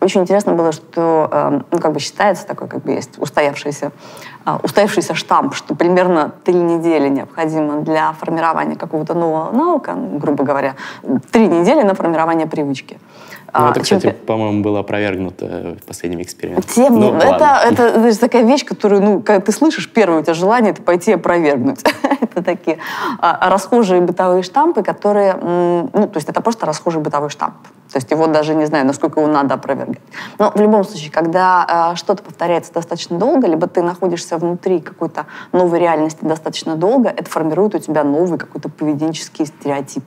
очень 0.00 0.22
интересно 0.22 0.54
было, 0.54 0.72
что, 0.72 1.28
э, 1.30 1.60
ну, 1.70 1.78
как 1.78 1.92
бы 1.92 2.00
считается 2.00 2.46
такой, 2.46 2.68
как 2.68 2.82
бы 2.82 2.92
есть 2.92 3.18
устоявшийся, 3.18 3.86
э, 3.86 3.90
устоявшийся 4.62 5.14
штамп, 5.14 5.54
что 5.54 5.74
примерно 5.74 6.32
три 6.44 6.54
недели 6.54 7.08
необходимо 7.08 7.80
для 7.80 8.12
формирования 8.12 8.76
какого-то 8.76 9.14
нового 9.14 9.52
навыка, 9.52 9.94
ну, 9.94 10.18
грубо 10.18 10.44
говоря, 10.44 10.74
три 11.30 11.46
недели 11.46 11.82
на 11.82 11.94
формирование 11.94 12.46
привычки. 12.46 12.98
Ну, 13.52 13.70
это, 13.70 13.80
а, 13.80 13.82
кстати, 13.82 14.02
чемпи... 14.02 14.16
по-моему, 14.26 14.62
было 14.62 14.80
опровергнуто 14.80 15.76
в 15.82 15.86
последнем 15.86 16.22
эксперименте. 16.22 16.68
Тем, 16.68 17.00
ну, 17.00 17.14
это, 17.16 17.60
это, 17.66 17.82
это 17.82 18.20
такая 18.20 18.44
вещь, 18.44 18.64
которую, 18.64 19.02
ну, 19.02 19.22
когда 19.22 19.40
ты 19.40 19.50
слышишь, 19.52 19.90
первое 19.92 20.20
у 20.20 20.22
тебя 20.22 20.34
желание 20.34 20.72
это 20.72 20.82
пойти 20.82 21.12
опровергнуть. 21.12 21.82
это 22.20 22.42
такие 22.42 22.78
а, 23.18 23.50
расхожие 23.50 24.00
бытовые 24.00 24.42
штампы, 24.42 24.82
которые, 24.82 25.34
ну, 25.34 25.88
то 25.92 26.16
есть 26.16 26.28
это 26.28 26.40
просто 26.40 26.66
расхожий 26.66 27.00
бытовой 27.00 27.30
штамп. 27.30 27.54
То 27.92 27.96
есть 27.96 28.10
его 28.10 28.28
даже 28.28 28.54
не 28.54 28.66
знаю, 28.66 28.86
насколько 28.86 29.20
его 29.20 29.30
надо 29.30 29.54
опровергать. 29.54 29.98
Но 30.38 30.52
в 30.52 30.60
любом 30.60 30.84
случае, 30.84 31.10
когда 31.10 31.90
э, 31.92 31.96
что-то 31.96 32.22
повторяется 32.22 32.72
достаточно 32.72 33.18
долго, 33.18 33.48
либо 33.48 33.66
ты 33.66 33.82
находишься 33.82 34.29
внутри 34.38 34.80
какой-то 34.80 35.26
новой 35.52 35.80
реальности 35.80 36.24
достаточно 36.24 36.76
долго, 36.76 37.08
это 37.08 37.30
формирует 37.30 37.74
у 37.74 37.78
тебя 37.78 38.04
новый 38.04 38.38
какой-то 38.38 38.68
поведенческий 38.68 39.46
стереотип. 39.46 40.04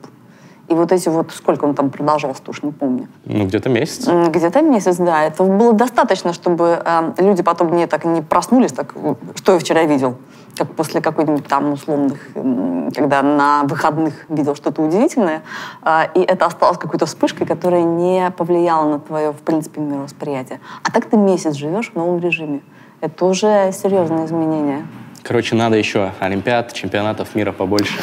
И 0.68 0.74
вот 0.74 0.92
эти 0.92 1.08
вот, 1.08 1.30
сколько 1.32 1.64
он 1.64 1.74
там 1.74 1.90
продолжался, 1.90 2.42
уж 2.46 2.62
не 2.62 2.72
помню. 2.72 3.08
Ну, 3.26 3.44
где-то 3.44 3.68
месяц. 3.68 4.08
Где-то 4.08 4.62
месяц, 4.62 4.96
да. 4.96 5.24
Это 5.24 5.42
было 5.44 5.74
достаточно, 5.74 6.32
чтобы 6.32 6.82
э, 6.82 7.12
люди 7.18 7.42
потом 7.42 7.76
не 7.76 7.86
так 7.86 8.04
не 8.04 8.22
проснулись, 8.22 8.72
так, 8.72 8.94
что 9.34 9.52
я 9.52 9.58
вчера 9.58 9.84
видел, 9.84 10.16
как 10.56 10.72
после 10.74 11.02
какой-нибудь 11.02 11.46
там 11.46 11.72
условных, 11.72 12.18
э, 12.34 12.90
когда 12.94 13.22
на 13.22 13.64
выходных 13.64 14.24
видел 14.30 14.54
что-то 14.54 14.80
удивительное, 14.80 15.42
э, 15.82 16.04
и 16.14 16.20
это 16.20 16.46
осталось 16.46 16.78
какой-то 16.78 17.04
вспышкой, 17.04 17.46
которая 17.46 17.82
не 17.82 18.30
повлияла 18.30 18.88
на 18.88 19.00
твое, 19.00 19.32
в 19.32 19.42
принципе, 19.42 19.82
мировосприятие. 19.82 20.60
А 20.82 20.90
так 20.90 21.04
ты 21.04 21.18
месяц 21.18 21.54
живешь 21.56 21.90
в 21.90 21.94
новом 21.94 22.20
режиме. 22.20 22.62
Это 23.04 23.26
уже 23.26 23.70
серьезные 23.72 24.24
изменения. 24.24 24.86
Короче, 25.22 25.54
надо 25.54 25.76
еще 25.76 26.12
Олимпиад, 26.20 26.72
чемпионатов 26.72 27.34
мира 27.34 27.52
побольше. 27.52 28.00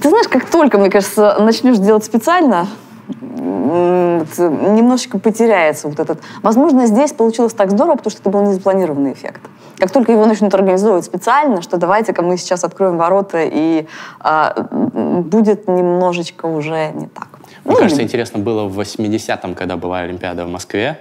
Ты 0.00 0.08
знаешь, 0.08 0.28
как 0.28 0.48
только, 0.48 0.78
мне 0.78 0.88
кажется, 0.88 1.36
начнешь 1.40 1.78
делать 1.78 2.04
специально, 2.04 2.68
немножечко 3.08 5.18
потеряется 5.18 5.88
вот 5.88 5.98
этот... 5.98 6.20
Возможно, 6.42 6.86
здесь 6.86 7.12
получилось 7.12 7.54
так 7.54 7.72
здорово, 7.72 7.96
потому 7.96 8.12
что 8.12 8.20
это 8.20 8.30
был 8.30 8.42
незапланированный 8.42 9.14
эффект. 9.14 9.40
Как 9.78 9.90
только 9.90 10.12
его 10.12 10.26
начнут 10.26 10.54
организовывать 10.54 11.04
специально, 11.04 11.60
что 11.60 11.76
давайте-ка 11.76 12.22
мы 12.22 12.36
сейчас 12.36 12.62
откроем 12.62 12.98
ворота, 12.98 13.40
и 13.42 13.88
а, 14.20 14.54
будет 14.70 15.66
немножечко 15.66 16.46
уже 16.46 16.92
не 16.94 17.08
так. 17.08 17.28
Мне 17.64 17.74
ну, 17.74 17.80
кажется, 17.80 18.02
интересно 18.02 18.38
было 18.38 18.68
в 18.68 18.78
80-м, 18.78 19.56
когда 19.56 19.76
была 19.76 20.00
Олимпиада 20.00 20.44
в 20.44 20.48
Москве, 20.48 20.98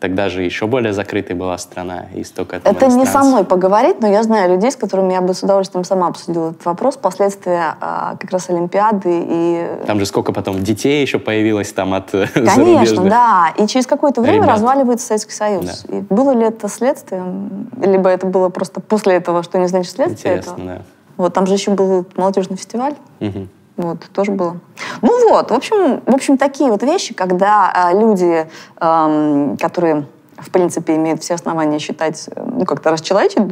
Тогда 0.00 0.30
же 0.30 0.42
еще 0.42 0.66
более 0.66 0.94
закрытой 0.94 1.36
была 1.36 1.58
страна, 1.58 2.06
и 2.14 2.24
столько 2.24 2.56
Это 2.64 2.86
не 2.86 3.04
со 3.04 3.18
мной 3.22 3.44
поговорить, 3.44 4.00
но 4.00 4.08
я 4.08 4.22
знаю 4.22 4.50
людей, 4.50 4.70
с 4.70 4.76
которыми 4.76 5.12
я 5.12 5.20
бы 5.20 5.34
с 5.34 5.42
удовольствием 5.42 5.84
сама 5.84 6.06
обсудила 6.06 6.50
этот 6.50 6.64
вопрос, 6.64 6.96
последствия 6.96 7.76
а, 7.82 8.16
как 8.18 8.30
раз 8.30 8.48
Олимпиады 8.48 9.10
и... 9.10 9.66
Там 9.86 9.98
же 9.98 10.06
сколько 10.06 10.32
потом 10.32 10.62
детей 10.62 11.02
еще 11.02 11.18
появилось 11.18 11.70
там 11.74 11.92
от 11.92 12.10
Конечно, 12.34 13.04
да. 13.04 13.52
И 13.58 13.66
через 13.66 13.86
какое-то 13.86 14.22
время 14.22 14.44
Ребят. 14.44 14.56
разваливается 14.56 15.06
Советский 15.06 15.34
Союз. 15.34 15.84
Да. 15.86 15.98
И 15.98 16.00
было 16.00 16.30
ли 16.30 16.46
это 16.46 16.68
следствием, 16.68 17.68
либо 17.78 18.08
это 18.08 18.26
было 18.26 18.48
просто 18.48 18.80
после 18.80 19.16
этого, 19.16 19.42
что 19.42 19.58
не 19.58 19.68
значит 19.68 19.92
следствие 19.92 20.36
Интересно, 20.36 20.52
этого? 20.52 20.68
да. 20.76 20.82
Вот 21.18 21.34
там 21.34 21.46
же 21.46 21.52
еще 21.52 21.72
был 21.72 22.06
молодежный 22.16 22.56
фестиваль. 22.56 22.94
Угу. 23.20 23.48
Вот, 23.80 23.98
тоже 24.12 24.32
было. 24.32 24.58
Ну 25.00 25.30
вот, 25.30 25.50
в 25.50 25.54
общем, 25.54 26.02
в 26.04 26.14
общем 26.14 26.36
такие 26.36 26.70
вот 26.70 26.82
вещи, 26.82 27.14
когда 27.14 27.90
э, 27.92 27.98
люди, 27.98 28.46
э, 28.76 29.56
которые, 29.58 30.04
в 30.36 30.50
принципе, 30.50 30.96
имеют 30.96 31.22
все 31.22 31.34
основания 31.34 31.78
считать, 31.78 32.28
ну, 32.36 32.66
как-то 32.66 32.90
расчеловечить 32.90 33.48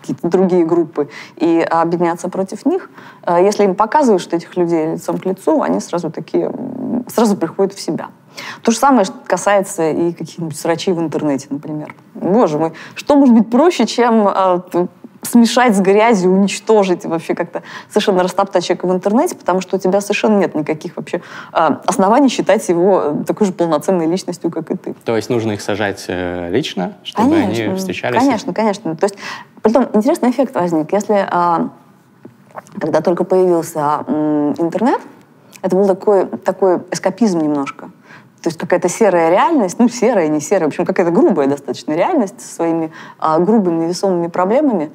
какие-то 0.00 0.28
другие 0.28 0.64
группы 0.64 1.08
и 1.36 1.60
объединяться 1.60 2.28
против 2.28 2.64
них, 2.64 2.90
э, 3.26 3.38
если 3.42 3.64
им 3.64 3.74
показывают, 3.74 4.22
что 4.22 4.36
этих 4.36 4.56
людей 4.56 4.92
лицом 4.92 5.18
к 5.18 5.26
лицу, 5.26 5.62
они 5.62 5.80
сразу 5.80 6.10
такие, 6.10 6.52
сразу 7.08 7.36
приходят 7.36 7.74
в 7.74 7.80
себя. 7.80 8.10
То 8.62 8.70
же 8.70 8.78
самое 8.78 9.04
касается 9.26 9.90
и 9.90 10.12
каких-нибудь 10.12 10.56
срачей 10.56 10.94
в 10.94 11.00
интернете, 11.00 11.48
например. 11.50 11.92
Боже 12.14 12.58
мой, 12.58 12.72
что 12.94 13.16
может 13.16 13.34
быть 13.34 13.50
проще, 13.50 13.84
чем 13.84 14.28
э, 14.28 14.60
смешать 15.22 15.76
с 15.76 15.80
грязью, 15.80 16.30
уничтожить, 16.32 17.04
вообще 17.04 17.34
как-то 17.34 17.62
совершенно 17.88 18.22
растоптать 18.22 18.64
человека 18.64 18.86
в 18.86 18.92
интернете, 18.92 19.34
потому 19.34 19.60
что 19.60 19.76
у 19.76 19.78
тебя 19.78 20.00
совершенно 20.00 20.38
нет 20.38 20.54
никаких 20.54 20.96
вообще 20.96 21.22
э, 21.52 21.68
оснований 21.86 22.28
считать 22.28 22.68
его 22.68 23.02
э, 23.04 23.24
такой 23.26 23.46
же 23.46 23.52
полноценной 23.52 24.06
личностью, 24.06 24.50
как 24.50 24.70
и 24.70 24.76
ты. 24.76 24.94
То 25.04 25.16
есть 25.16 25.28
нужно 25.30 25.52
их 25.52 25.60
сажать 25.60 26.04
э, 26.08 26.50
лично, 26.50 26.96
чтобы 27.02 27.30
конечно, 27.30 27.64
они 27.64 27.74
встречались? 27.76 28.20
Конечно, 28.20 28.54
конечно. 28.54 28.96
То 28.96 29.04
есть, 29.04 29.16
притом, 29.62 29.88
интересный 29.92 30.30
эффект 30.30 30.54
возник. 30.54 30.92
Если, 30.92 31.26
э, 31.30 31.68
когда 32.80 33.00
только 33.00 33.24
появился 33.24 34.04
э, 34.06 34.54
интернет, 34.58 35.00
это 35.62 35.76
был 35.76 35.86
такой, 35.86 36.26
такой 36.26 36.80
эскапизм 36.92 37.40
немножко. 37.40 37.90
То 38.42 38.48
есть 38.48 38.58
какая-то 38.58 38.88
серая 38.88 39.30
реальность, 39.30 39.78
ну, 39.78 39.88
серая, 39.88 40.28
не 40.28 40.40
серая, 40.40 40.64
в 40.64 40.68
общем, 40.68 40.84
какая-то 40.84 41.10
грубая 41.10 41.46
достаточно 41.46 41.92
реальность 41.92 42.40
со 42.40 42.54
своими 42.54 42.92
а, 43.18 43.38
грубыми 43.38 43.86
весомыми 43.86 44.28
проблемами. 44.28 44.90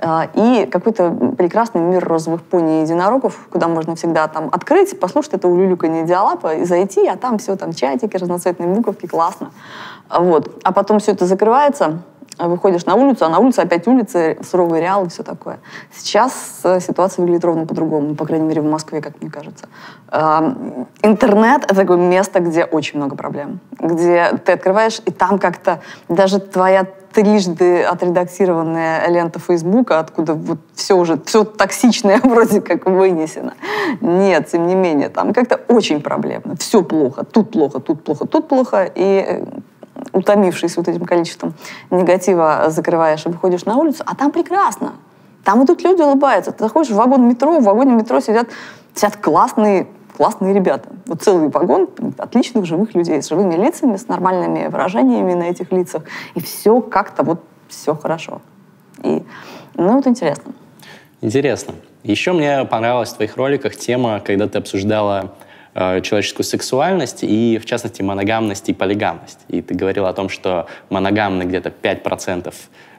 А, 0.00 0.28
и 0.34 0.66
какой-то 0.66 1.10
прекрасный 1.36 1.80
мир 1.80 2.06
розовых 2.06 2.42
пони 2.42 2.78
и 2.78 2.82
единорогов, 2.82 3.48
куда 3.50 3.66
можно 3.66 3.96
всегда 3.96 4.28
там 4.28 4.48
открыть, 4.52 4.98
послушать 4.98 5.34
это 5.34 5.48
улюлюканье 5.48 6.04
диалапа 6.04 6.54
и 6.54 6.64
зайти, 6.64 7.06
а 7.06 7.16
там 7.16 7.38
все, 7.38 7.56
там 7.56 7.72
чатики, 7.72 8.16
разноцветные 8.16 8.68
буковки, 8.68 9.06
классно. 9.06 9.50
Вот. 10.08 10.60
А 10.62 10.72
потом 10.72 11.00
все 11.00 11.12
это 11.12 11.26
закрывается, 11.26 12.02
выходишь 12.38 12.86
на 12.86 12.94
улицу, 12.94 13.26
а 13.26 13.28
на 13.28 13.38
улице 13.38 13.60
опять 13.60 13.86
улицы, 13.86 14.38
суровый 14.42 14.80
реал 14.80 15.06
и 15.06 15.08
все 15.08 15.22
такое. 15.22 15.58
Сейчас 15.92 16.60
э, 16.64 16.80
ситуация 16.80 17.22
выглядит 17.22 17.44
ровно 17.44 17.66
по-другому, 17.66 18.14
по 18.14 18.26
крайней 18.26 18.46
мере, 18.46 18.62
в 18.62 18.66
Москве, 18.70 19.00
как 19.00 19.20
мне 19.20 19.30
кажется. 19.30 19.66
Интернет— 21.02 21.64
это 21.64 21.74
такое 21.74 21.98
место, 21.98 22.40
где 22.40 22.64
очень 22.64 22.98
много 22.98 23.16
проблем, 23.16 23.60
где 23.78 24.32
ты 24.44 24.52
открываешь, 24.52 25.00
и 25.04 25.10
там 25.10 25.38
как-то 25.38 25.80
даже 26.08 26.38
твоя 26.38 26.86
трижды 27.12 27.82
отредактированная 27.82 29.08
лента 29.08 29.38
Фейсбука, 29.38 29.98
откуда 29.98 30.34
вот 30.34 30.58
все 30.74 30.94
уже, 30.94 31.20
все 31.24 31.44
токсичное 31.44 32.20
вроде 32.22 32.60
как 32.60 32.86
вынесено. 32.86 33.54
Нет, 34.00 34.48
тем 34.48 34.66
не 34.66 34.74
менее, 34.74 35.08
там 35.08 35.32
как-то 35.32 35.56
очень 35.68 36.00
проблемно. 36.00 36.56
Все 36.56 36.82
плохо, 36.82 37.24
тут 37.24 37.50
плохо, 37.50 37.80
тут 37.80 38.04
плохо, 38.04 38.26
тут 38.26 38.48
плохо. 38.48 38.90
И 38.94 39.24
э, 39.26 39.44
утомившись 40.12 40.76
вот 40.76 40.88
этим 40.88 41.04
количеством 41.04 41.54
негатива, 41.90 42.66
закрываешь 42.68 43.26
и 43.26 43.28
выходишь 43.28 43.64
на 43.64 43.76
улицу, 43.76 44.04
а 44.06 44.14
там 44.14 44.30
прекрасно. 44.30 44.94
Там 45.44 45.64
идут 45.64 45.82
люди, 45.82 46.02
улыбаются. 46.02 46.52
Ты 46.52 46.64
заходишь 46.64 46.90
в 46.90 46.96
вагон 46.96 47.28
метро, 47.28 47.58
в 47.58 47.64
вагоне 47.64 47.94
метро 47.94 48.20
сидят, 48.20 48.48
сидят 48.94 49.16
классные, 49.16 49.86
классные 50.16 50.52
ребята. 50.52 50.88
Вот 51.06 51.22
целый 51.22 51.48
вагон 51.48 51.88
отличных 52.18 52.66
живых 52.66 52.94
людей 52.94 53.22
с 53.22 53.28
живыми 53.28 53.54
лицами, 53.54 53.96
с 53.96 54.08
нормальными 54.08 54.66
выражениями 54.66 55.34
на 55.34 55.44
этих 55.44 55.72
лицах. 55.72 56.02
И 56.34 56.40
все 56.40 56.80
как-то 56.80 57.22
вот 57.22 57.42
все 57.68 57.94
хорошо. 57.94 58.40
И, 59.02 59.22
ну, 59.74 59.94
вот 59.94 60.06
интересно. 60.06 60.52
Интересно. 61.20 61.74
Еще 62.02 62.32
мне 62.32 62.64
понравилась 62.64 63.10
в 63.10 63.16
твоих 63.16 63.36
роликах 63.36 63.76
тема, 63.76 64.20
когда 64.20 64.48
ты 64.48 64.58
обсуждала 64.58 65.20
э, 65.24 65.47
человеческую 65.74 66.44
сексуальность 66.44 67.22
и, 67.22 67.58
в 67.62 67.66
частности, 67.66 68.02
моногамность 68.02 68.68
и 68.68 68.74
полигамность. 68.74 69.40
И 69.48 69.62
ты 69.62 69.74
говорил 69.74 70.06
о 70.06 70.12
том, 70.12 70.28
что 70.28 70.66
моногамны 70.90 71.44
где-то 71.44 71.70
5% 71.70 72.52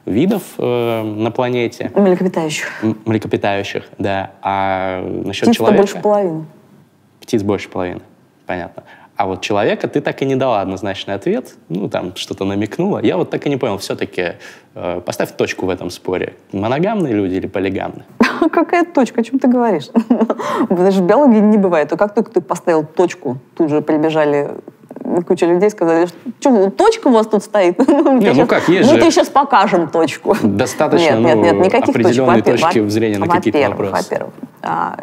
видов 0.06 0.42
э, 0.58 1.02
на 1.02 1.30
планете. 1.30 1.90
Млекопитающих. 1.94 2.82
Млекопитающих, 3.04 3.84
да. 3.98 4.32
А 4.42 5.02
насчет 5.02 5.48
Птиц 5.48 5.56
человека... 5.56 5.82
больше 5.82 6.00
половины. 6.00 6.44
Птиц 7.20 7.42
больше 7.42 7.68
половины, 7.68 8.00
понятно. 8.46 8.84
А 9.20 9.26
вот 9.26 9.42
человека 9.42 9.86
ты 9.86 10.00
так 10.00 10.22
и 10.22 10.24
не 10.24 10.34
дала 10.34 10.62
однозначный 10.62 11.12
ответ, 11.12 11.54
ну, 11.68 11.90
там 11.90 12.16
что-то 12.16 12.46
намекнула. 12.46 13.00
Я 13.02 13.18
вот 13.18 13.28
так 13.28 13.46
и 13.46 13.50
не 13.50 13.58
понял, 13.58 13.76
все-таки 13.76 14.36
э, 14.74 15.00
поставь 15.04 15.36
точку 15.36 15.66
в 15.66 15.68
этом 15.68 15.90
споре. 15.90 16.36
Моногамные 16.52 17.12
люди 17.12 17.34
или 17.34 17.46
полигамные? 17.46 18.06
Какая 18.50 18.86
точка? 18.86 19.20
О 19.20 19.24
чем 19.24 19.38
ты 19.38 19.46
говоришь? 19.46 19.90
Даже 20.70 21.02
в 21.02 21.06
биологии 21.06 21.40
не 21.40 21.58
бывает. 21.58 21.90
То 21.90 21.98
как 21.98 22.14
только 22.14 22.30
ты 22.30 22.40
поставил 22.40 22.82
точку, 22.82 23.36
тут 23.58 23.68
же 23.68 23.82
прибежали 23.82 24.52
куча 25.26 25.44
людей 25.44 25.68
сказали, 25.68 26.08
что 26.40 26.70
точка 26.70 27.08
у 27.08 27.12
вас 27.12 27.26
тут 27.26 27.42
стоит? 27.42 27.78
Не, 27.88 28.32
ну 28.32 28.46
как, 28.46 28.70
есть 28.70 28.88
Мы 28.88 28.96
же... 28.96 29.00
тебе 29.02 29.10
сейчас 29.10 29.28
покажем 29.28 29.88
точку. 29.88 30.34
Достаточно, 30.42 31.16
нет, 31.16 31.20
нет, 31.20 31.36
нет, 31.36 31.54
ну, 31.56 31.64
никаких 31.66 31.94
определенной 31.94 32.40
точек. 32.40 32.60
точки 32.62 32.88
зрения 32.88 33.18
на 33.18 33.26
какие-то 33.26 33.68
вопросы. 33.68 33.92
Во-первых, 33.92 34.34
а, 34.62 34.96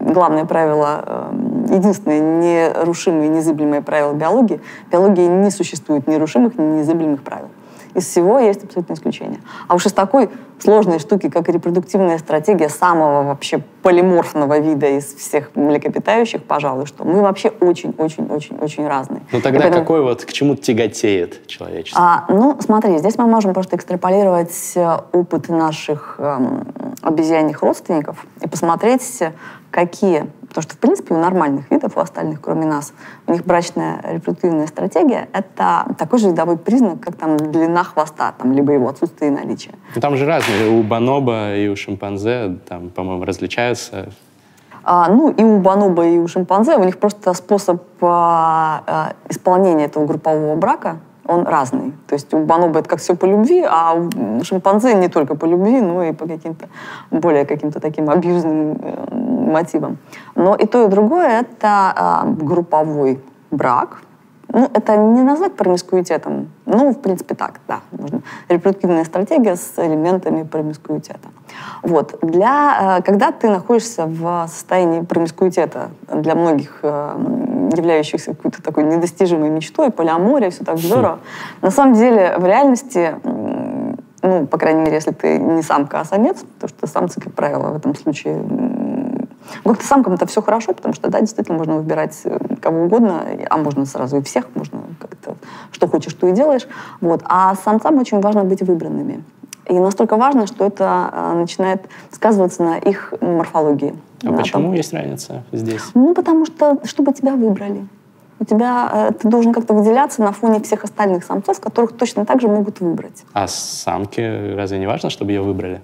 главное 0.00 0.44
правило, 0.44 1.04
э, 1.06 1.30
единственное 1.68 2.20
нерушимое, 2.20 3.28
незыблемое 3.28 3.82
правило 3.82 4.12
биологии, 4.12 4.60
в 4.86 4.90
биологии 4.90 5.26
не 5.26 5.50
существует 5.50 6.06
нерушимых, 6.06 6.56
незыблемых 6.58 7.22
правил. 7.22 7.48
Из 7.94 8.06
всего 8.06 8.38
есть 8.38 8.62
абсолютное 8.64 8.96
исключение. 8.96 9.40
А 9.66 9.74
уж 9.74 9.86
из 9.86 9.92
такой 9.92 10.28
сложной 10.60 10.98
штуки, 10.98 11.28
как 11.28 11.48
репродуктивная 11.48 12.18
стратегия 12.18 12.68
самого 12.68 13.24
вообще 13.24 13.62
полиморфного 13.82 14.58
вида 14.58 14.88
из 14.88 15.14
всех 15.14 15.50
млекопитающих, 15.54 16.42
пожалуй, 16.44 16.86
что 16.86 17.04
мы 17.04 17.22
вообще 17.22 17.48
очень-очень-очень-очень 17.48 18.86
разные. 18.86 19.22
Ну 19.32 19.40
тогда 19.40 19.60
поэтому... 19.60 19.82
какой 19.82 20.02
вот, 20.02 20.24
к 20.24 20.32
чему 20.32 20.56
тяготеет 20.56 21.46
человечество? 21.46 22.00
А, 22.00 22.24
ну, 22.28 22.56
смотри, 22.60 22.98
здесь 22.98 23.16
мы 23.16 23.26
можем 23.26 23.54
просто 23.54 23.76
экстраполировать 23.76 24.72
э, 24.74 24.98
опыт 25.12 25.48
наших 25.48 26.16
эм, 26.18 26.66
обезьяньих 27.02 27.62
родственников 27.62 28.26
и 28.42 28.48
посмотреть, 28.48 29.22
какие 29.78 30.26
Потому 30.48 30.62
что, 30.62 30.74
в 30.74 30.78
принципе, 30.78 31.14
у 31.14 31.18
нормальных 31.18 31.70
видов, 31.70 31.96
у 31.96 32.00
остальных, 32.00 32.40
кроме 32.40 32.64
нас, 32.64 32.94
у 33.26 33.32
них 33.32 33.44
брачная 33.44 34.00
репродуктивная 34.14 34.66
стратегия— 34.66 35.28
это 35.34 35.94
такой 35.98 36.18
же 36.18 36.28
видовой 36.28 36.56
признак, 36.56 37.00
как 37.00 37.16
там 37.16 37.36
длина 37.36 37.84
хвоста, 37.84 38.32
там, 38.32 38.52
либо 38.52 38.72
его 38.72 38.88
отсутствие 38.88 39.30
и 39.30 39.34
наличие. 39.34 39.74
Ну, 39.94 40.00
там 40.00 40.16
же 40.16 40.24
разные. 40.24 40.70
У 40.70 40.82
бонобо 40.82 41.54
и 41.54 41.68
у 41.68 41.76
шимпанзе, 41.76 42.56
там, 42.66 42.88
по-моему, 42.88 43.24
различаются 43.24 44.08
а, 44.84 45.10
ну, 45.10 45.30
и 45.30 45.44
у 45.44 45.58
бонобо, 45.58 46.06
и 46.06 46.16
у 46.16 46.26
шимпанзе 46.28 46.76
у 46.76 46.84
них 46.84 46.98
просто 46.98 47.34
способ 47.34 47.82
а, 48.00 48.82
а, 48.86 49.12
исполнения 49.28 49.84
этого 49.84 50.06
группового 50.06 50.56
брака 50.56 51.00
он 51.28 51.46
разный. 51.46 51.92
То 52.06 52.14
есть 52.14 52.34
у 52.34 52.38
бонобо 52.38 52.80
это 52.80 52.88
как 52.88 52.98
все 52.98 53.14
по 53.14 53.26
любви, 53.26 53.64
а 53.68 53.94
у 53.94 54.44
шимпанзе 54.44 54.94
не 54.94 55.08
только 55.08 55.34
по 55.34 55.46
любви, 55.46 55.80
но 55.80 56.02
и 56.02 56.12
по 56.12 56.26
каким-то 56.26 56.68
более 57.10 57.44
каким-то 57.44 57.80
таким 57.80 58.10
абьюзным 58.10 58.78
э, 58.80 59.14
мотивам. 59.52 59.98
Но 60.34 60.54
и 60.54 60.66
то, 60.66 60.86
и 60.86 60.88
другое— 60.88 61.40
это 61.40 62.24
э, 62.24 62.44
групповой 62.44 63.20
брак. 63.50 64.02
Ну, 64.50 64.70
это 64.72 64.96
не 64.96 65.22
назвать 65.22 65.56
промискуитетом. 65.56 66.48
Ну, 66.64 66.92
в 66.92 67.00
принципе, 67.02 67.34
так, 67.34 67.60
да. 67.68 67.80
Можно. 67.92 68.22
Репродуктивная 68.48 69.04
стратегия 69.04 69.56
с 69.56 69.74
элементами 69.76 70.44
промискуитета. 70.44 71.28
Вот. 71.82 72.18
Для, 72.22 72.98
э, 72.98 73.02
когда 73.02 73.30
ты 73.30 73.50
находишься 73.50 74.06
в 74.06 74.46
состоянии 74.48 75.02
промискуитета, 75.02 75.90
для 76.10 76.34
многих 76.34 76.78
э, 76.82 77.46
являющихся 77.74 78.34
какой-то 78.34 78.62
такой 78.62 78.84
недостижимой 78.84 79.50
мечтой, 79.50 79.90
полиамория, 79.90 80.50
все 80.50 80.64
так 80.64 80.78
здорово, 80.78 81.20
на 81.62 81.70
самом 81.70 81.94
деле 81.94 82.36
в 82.38 82.44
реальности 82.44 83.14
ну, 84.20 84.46
по 84.46 84.58
крайней 84.58 84.80
мере, 84.80 84.94
если 84.94 85.12
ты 85.12 85.38
не 85.38 85.62
самка, 85.62 86.00
а 86.00 86.04
самец, 86.04 86.38
потому 86.54 86.68
что 86.68 86.86
самцы, 86.88 87.20
как 87.20 87.34
правило, 87.34 87.70
в 87.70 87.76
этом 87.76 87.94
случае 87.94 88.42
ну, 89.64 89.72
как-то 89.72 89.86
самкам 89.86 90.14
это 90.14 90.26
все 90.26 90.42
хорошо, 90.42 90.72
потому 90.72 90.94
что, 90.94 91.08
да, 91.08 91.20
действительно, 91.20 91.58
можно 91.58 91.76
выбирать 91.76 92.20
э, 92.24 92.38
кого 92.60 92.84
угодно, 92.84 93.24
а 93.48 93.56
можно 93.56 93.86
сразу 93.86 94.18
и 94.18 94.22
всех, 94.22 94.46
можно 94.54 94.80
как-то, 95.00 95.36
что 95.72 95.86
хочешь, 95.86 96.14
то 96.14 96.26
и 96.26 96.32
делаешь. 96.32 96.66
Вот. 97.00 97.22
А 97.24 97.54
самцам 97.54 97.98
очень 97.98 98.20
важно 98.20 98.44
быть 98.44 98.62
выбранными. 98.62 99.24
И 99.66 99.78
настолько 99.78 100.16
важно, 100.16 100.46
что 100.46 100.66
это 100.66 101.10
э, 101.12 101.32
начинает 101.34 101.82
сказываться 102.10 102.62
на 102.62 102.78
их 102.78 103.14
морфологии. 103.20 103.94
А 104.24 104.32
почему 104.32 104.64
том... 104.64 104.72
есть 104.74 104.92
разница 104.92 105.44
здесь? 105.52 105.82
Ну, 105.94 106.14
потому 106.14 106.46
что, 106.46 106.78
чтобы 106.84 107.12
тебя 107.12 107.34
выбрали. 107.34 107.86
У 108.40 108.44
тебя, 108.44 109.08
э, 109.10 109.12
ты 109.12 109.28
должен 109.28 109.52
как-то 109.52 109.74
выделяться 109.74 110.22
на 110.22 110.32
фоне 110.32 110.60
всех 110.60 110.84
остальных 110.84 111.24
самцов, 111.24 111.60
которых 111.60 111.92
точно 111.92 112.24
так 112.24 112.40
же 112.40 112.48
могут 112.48 112.80
выбрать. 112.80 113.24
А 113.32 113.48
самки 113.48 114.54
разве 114.54 114.78
не 114.78 114.86
важно, 114.86 115.10
чтобы 115.10 115.32
ее 115.32 115.42
выбрали? 115.42 115.82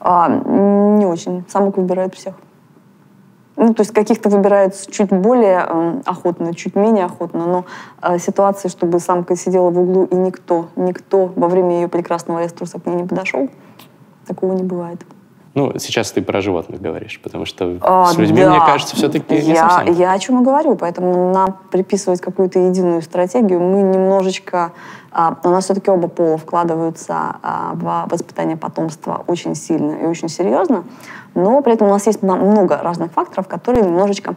А, 0.00 0.28
не 0.28 1.06
очень. 1.06 1.44
Самок 1.48 1.76
выбирают 1.76 2.14
всех. 2.14 2.34
Ну, 3.56 3.72
то 3.72 3.82
есть 3.82 3.92
каких-то 3.92 4.28
выбирают 4.28 4.74
чуть 4.90 5.10
более 5.10 5.64
э, 5.68 6.00
охотно, 6.04 6.54
чуть 6.54 6.74
менее 6.74 7.04
охотно, 7.04 7.46
но 7.46 7.64
э, 8.02 8.18
ситуации, 8.18 8.68
чтобы 8.68 8.98
самка 8.98 9.36
сидела 9.36 9.70
в 9.70 9.78
углу 9.78 10.04
и 10.06 10.16
никто, 10.16 10.66
никто 10.74 11.32
во 11.36 11.48
время 11.48 11.76
ее 11.76 11.88
прекрасного 11.88 12.44
эструса 12.44 12.80
к 12.80 12.86
ней 12.86 12.96
не 12.96 13.04
подошел, 13.04 13.48
такого 14.26 14.54
не 14.54 14.64
бывает. 14.64 15.00
Ну, 15.54 15.72
сейчас 15.78 16.10
ты 16.10 16.20
про 16.20 16.40
животных 16.40 16.80
говоришь, 16.80 17.20
потому 17.22 17.44
что 17.46 17.78
а, 17.80 18.06
с 18.06 18.18
людьми, 18.18 18.42
да. 18.42 18.50
мне 18.50 18.58
кажется, 18.58 18.96
все-таки 18.96 19.34
не 19.34 19.52
я, 19.52 19.70
совсем. 19.70 19.94
Я 19.94 20.12
о 20.12 20.18
чем 20.18 20.42
и 20.42 20.44
говорю, 20.44 20.74
поэтому 20.74 21.32
нам 21.32 21.56
приписывать 21.70 22.20
какую-то 22.20 22.58
единую 22.58 23.02
стратегию 23.02 23.60
мы 23.60 23.82
немножечко... 23.82 24.72
А, 25.12 25.38
у 25.44 25.48
нас 25.50 25.64
все-таки 25.64 25.92
оба 25.92 26.08
пола 26.08 26.38
вкладываются 26.38 27.36
а, 27.40 27.70
в 27.74 28.10
воспитание 28.10 28.56
потомства 28.56 29.22
очень 29.28 29.54
сильно 29.54 29.92
и 29.92 30.06
очень 30.06 30.28
серьезно, 30.28 30.82
но 31.34 31.62
при 31.62 31.74
этом 31.74 31.86
у 31.86 31.90
нас 31.90 32.04
есть 32.08 32.20
много 32.22 32.78
разных 32.78 33.12
факторов, 33.12 33.46
которые 33.46 33.84
немножечко, 33.84 34.34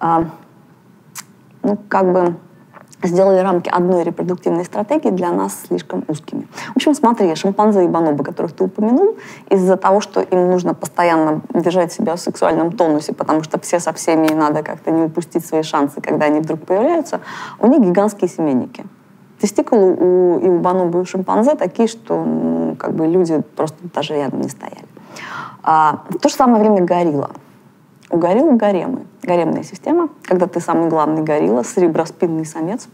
а, 0.00 0.24
ну, 1.62 1.76
как 1.88 2.10
бы 2.10 2.36
сделали 3.02 3.38
рамки 3.38 3.68
одной 3.68 4.04
репродуктивной 4.04 4.64
стратегии 4.64 5.10
для 5.10 5.30
нас 5.30 5.64
слишком 5.66 6.04
узкими. 6.08 6.46
В 6.72 6.76
общем, 6.76 6.94
смотри, 6.94 7.34
шимпанзе 7.34 7.84
и 7.84 7.88
бонобо, 7.88 8.24
которых 8.24 8.52
ты 8.52 8.64
упомянул, 8.64 9.16
из-за 9.50 9.76
того, 9.76 10.00
что 10.00 10.20
им 10.20 10.50
нужно 10.50 10.74
постоянно 10.74 11.42
держать 11.52 11.92
себя 11.92 12.16
в 12.16 12.20
сексуальном 12.20 12.72
тонусе, 12.72 13.12
потому 13.12 13.42
что 13.42 13.58
все 13.60 13.80
со 13.80 13.92
всеми 13.92 14.28
и 14.28 14.34
надо 14.34 14.62
как-то 14.62 14.90
не 14.90 15.02
упустить 15.02 15.44
свои 15.46 15.62
шансы, 15.62 16.00
когда 16.00 16.26
они 16.26 16.40
вдруг 16.40 16.60
появляются, 16.60 17.20
у 17.58 17.66
них 17.66 17.80
гигантские 17.80 18.28
семейники. 18.28 18.84
Тестикулы 19.40 19.94
у, 19.94 20.38
и 20.38 20.48
у 20.48 20.58
бонобо, 20.58 20.98
и 20.98 21.02
у 21.02 21.04
шимпанзе 21.04 21.54
такие, 21.54 21.88
что 21.88 22.24
ну, 22.24 22.76
как 22.76 22.94
бы 22.94 23.06
люди 23.06 23.42
просто 23.56 23.78
даже 23.94 24.14
рядом 24.14 24.40
не 24.40 24.48
стояли. 24.48 24.86
А, 25.62 26.04
в 26.08 26.18
то 26.18 26.28
же 26.28 26.34
самое 26.34 26.62
время 26.62 26.84
горилла. 26.84 27.30
У 28.10 28.18
горилл 28.18 28.56
гаремы. 28.56 29.06
Гаремная 29.22 29.62
система, 29.62 30.08
когда 30.22 30.46
ты 30.46 30.60
самый 30.60 30.88
главный 30.88 31.22
горилла, 31.22 31.62
среброспинный 31.62 32.44
самец. 32.44 32.88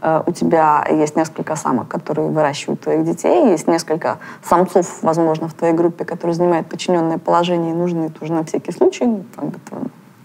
Э, 0.00 0.22
у 0.26 0.32
тебя 0.32 0.86
есть 0.90 1.16
несколько 1.16 1.56
самок, 1.56 1.88
которые 1.88 2.28
выращивают 2.30 2.80
твоих 2.80 3.04
детей, 3.04 3.50
есть 3.50 3.66
несколько 3.66 4.18
самцов, 4.42 5.02
возможно, 5.02 5.48
в 5.48 5.54
твоей 5.54 5.74
группе, 5.74 6.04
которые 6.04 6.34
занимают 6.34 6.68
подчиненное 6.68 7.18
положение 7.18 7.72
и 7.72 7.74
нужны 7.74 8.08
тоже 8.10 8.32
на 8.32 8.44
всякий 8.44 8.72
случай. 8.72 9.24
Как 9.34 9.44
бы, 9.44 9.58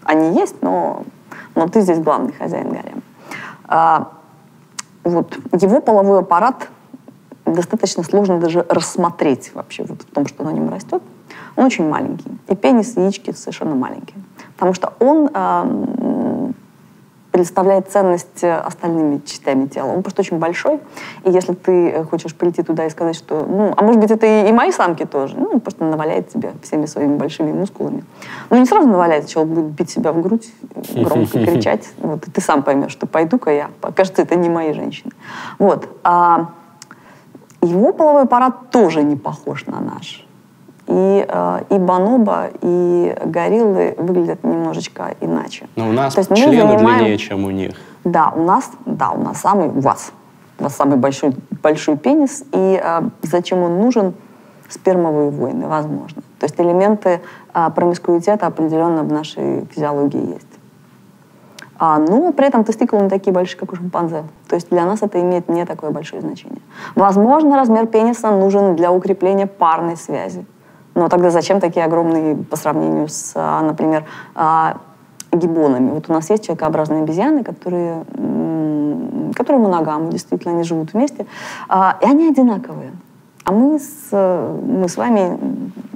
они 0.04 0.38
есть, 0.38 0.62
но, 0.62 1.04
но 1.54 1.68
ты 1.68 1.80
здесь 1.80 1.98
главный 1.98 2.32
хозяин 2.32 2.70
гарема. 2.70 3.02
А, 3.64 4.12
вот. 5.04 5.36
Его 5.52 5.80
половой 5.80 6.20
аппарат 6.20 6.68
достаточно 7.44 8.02
сложно 8.02 8.38
даже 8.38 8.64
рассмотреть 8.68 9.52
вообще 9.54 9.84
вот 9.84 10.02
в 10.02 10.14
том, 10.14 10.26
что 10.26 10.44
на 10.44 10.50
нем 10.50 10.70
растет. 10.70 11.02
Он 11.56 11.64
очень 11.64 11.88
маленький. 11.88 12.30
И 12.48 12.54
пенис, 12.54 12.96
и 12.96 13.00
яички 13.00 13.32
совершенно 13.32 13.74
маленькие. 13.74 14.22
Потому 14.56 14.74
что 14.74 14.92
он 15.00 15.30
э, 15.32 16.52
представляет 17.32 17.90
ценность 17.90 18.44
остальными 18.44 19.20
частями 19.24 19.66
тела. 19.66 19.88
Он 19.92 20.02
просто 20.02 20.20
очень 20.20 20.38
большой. 20.38 20.80
И 21.24 21.30
если 21.30 21.54
ты 21.54 22.04
хочешь 22.04 22.34
прийти 22.34 22.62
туда 22.62 22.86
и 22.86 22.90
сказать, 22.90 23.16
что, 23.16 23.44
ну, 23.48 23.74
а 23.76 23.82
может 23.82 24.00
быть, 24.00 24.10
это 24.10 24.26
и, 24.26 24.48
и 24.48 24.52
мои 24.52 24.70
самки 24.70 25.04
тоже, 25.04 25.36
ну, 25.38 25.48
он 25.54 25.60
просто 25.60 25.84
наваляет 25.84 26.28
тебе 26.28 26.52
всеми 26.62 26.86
своими 26.86 27.16
большими 27.16 27.50
мускулами. 27.50 28.04
Ну, 28.50 28.58
не 28.58 28.66
сразу 28.66 28.86
наваляет, 28.86 29.26
человек 29.28 29.54
будет 29.54 29.66
бить 29.66 29.90
себя 29.90 30.12
в 30.12 30.20
грудь, 30.20 30.52
громко 30.94 31.44
кричать. 31.44 31.88
Вот, 31.98 32.28
и 32.28 32.30
ты 32.30 32.40
сам 32.40 32.62
поймешь, 32.62 32.92
что 32.92 33.06
пойду-ка 33.06 33.50
я. 33.50 33.70
Кажется, 33.96 34.22
это 34.22 34.36
не 34.36 34.50
мои 34.50 34.74
женщины. 34.74 35.12
Вот. 35.58 35.88
А 36.04 36.50
его 37.62 37.92
половой 37.92 38.22
аппарат 38.22 38.70
тоже 38.70 39.02
не 39.02 39.16
похож 39.16 39.66
на 39.66 39.80
наш. 39.80 40.26
И, 40.88 41.24
э, 41.28 41.60
и 41.70 41.78
бонобо, 41.78 42.50
и 42.60 43.16
гориллы 43.24 43.94
выглядят 43.98 44.42
немножечко 44.42 45.14
иначе. 45.20 45.66
Но 45.76 45.88
у 45.88 45.92
нас 45.92 46.14
То 46.14 46.20
есть 46.20 46.34
члены 46.34 46.68
занимаем... 46.68 46.98
длиннее, 46.98 47.18
чем 47.18 47.44
у 47.44 47.50
них. 47.50 47.72
Да, 48.04 48.32
у 48.34 48.42
нас, 48.42 48.70
да, 48.84 49.10
у 49.10 49.22
нас 49.22 49.40
самый, 49.40 49.68
у 49.68 49.80
вас, 49.80 50.12
у 50.58 50.64
вас 50.64 50.74
самый 50.74 50.96
большой, 50.96 51.34
большой 51.62 51.96
пенис, 51.96 52.44
и 52.52 52.80
э, 52.82 53.02
зачем 53.22 53.62
он 53.62 53.80
нужен? 53.80 54.14
Спермовые 54.68 55.30
войны, 55.30 55.66
возможно. 55.68 56.22
То 56.40 56.46
есть 56.46 56.58
элементы 56.58 57.20
э, 57.54 57.70
промискуитета 57.74 58.46
определенно 58.46 59.02
в 59.02 59.12
нашей 59.12 59.66
физиологии 59.66 60.32
есть. 60.32 60.46
А, 61.84 61.98
но 61.98 62.32
при 62.32 62.46
этом 62.46 62.62
тестикулы 62.62 63.02
не 63.02 63.08
такие 63.08 63.32
большие, 63.32 63.58
как 63.58 63.72
у 63.72 63.76
шимпанзе. 63.76 64.22
То 64.48 64.54
есть 64.54 64.70
для 64.70 64.84
нас 64.86 65.02
это 65.02 65.20
имеет 65.20 65.48
не 65.48 65.64
такое 65.64 65.90
большое 65.90 66.22
значение. 66.22 66.60
Возможно, 66.94 67.56
размер 67.56 67.88
пениса 67.88 68.30
нужен 68.30 68.76
для 68.76 68.92
укрепления 68.92 69.48
парной 69.48 69.96
связи. 69.96 70.46
Но 70.94 71.08
тогда 71.08 71.30
зачем 71.30 71.60
такие 71.60 71.84
огромные 71.84 72.36
по 72.36 72.56
сравнению 72.56 73.08
с, 73.08 73.32
а, 73.34 73.62
например, 73.62 74.04
а, 74.34 74.78
гибонами? 75.32 75.90
Вот 75.90 76.08
у 76.08 76.12
нас 76.12 76.28
есть 76.30 76.44
человекообразные 76.44 77.02
обезьяны, 77.02 77.42
которые, 77.42 78.04
которые 79.34 79.62
моногамы, 79.62 80.10
действительно, 80.10 80.54
они 80.54 80.64
живут 80.64 80.92
вместе, 80.92 81.26
а, 81.68 81.96
и 82.02 82.04
они 82.04 82.28
одинаковые. 82.28 82.92
А 83.44 83.52
мы 83.52 83.78
с, 83.78 84.10
мы 84.12 84.88
с 84.88 84.96
вами, 84.96 85.38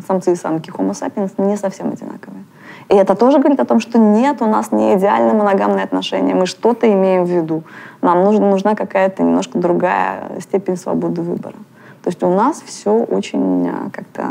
самцы 0.06 0.32
и 0.32 0.36
самки 0.36 0.70
Homo 0.70 0.90
sapiens, 0.90 1.32
не 1.38 1.56
совсем 1.56 1.88
одинаковые. 1.88 2.44
И 2.88 2.94
это 2.94 3.14
тоже 3.14 3.38
говорит 3.38 3.60
о 3.60 3.64
том, 3.64 3.80
что 3.80 3.98
нет, 3.98 4.42
у 4.42 4.46
нас 4.46 4.72
не 4.72 4.94
идеально 4.94 5.34
моногамные 5.34 5.84
отношения, 5.84 6.34
мы 6.34 6.46
что-то 6.46 6.90
имеем 6.92 7.24
в 7.24 7.28
виду. 7.28 7.62
Нам 8.02 8.24
нужна, 8.24 8.48
нужна 8.48 8.74
какая-то 8.74 9.22
немножко 9.22 9.58
другая 9.58 10.40
степень 10.40 10.76
свободы 10.76 11.22
выбора. 11.22 11.56
То 12.06 12.10
есть 12.10 12.22
у 12.22 12.32
нас 12.32 12.62
все 12.64 12.92
очень 12.92 13.68
а, 13.68 13.90
как-то 13.90 14.22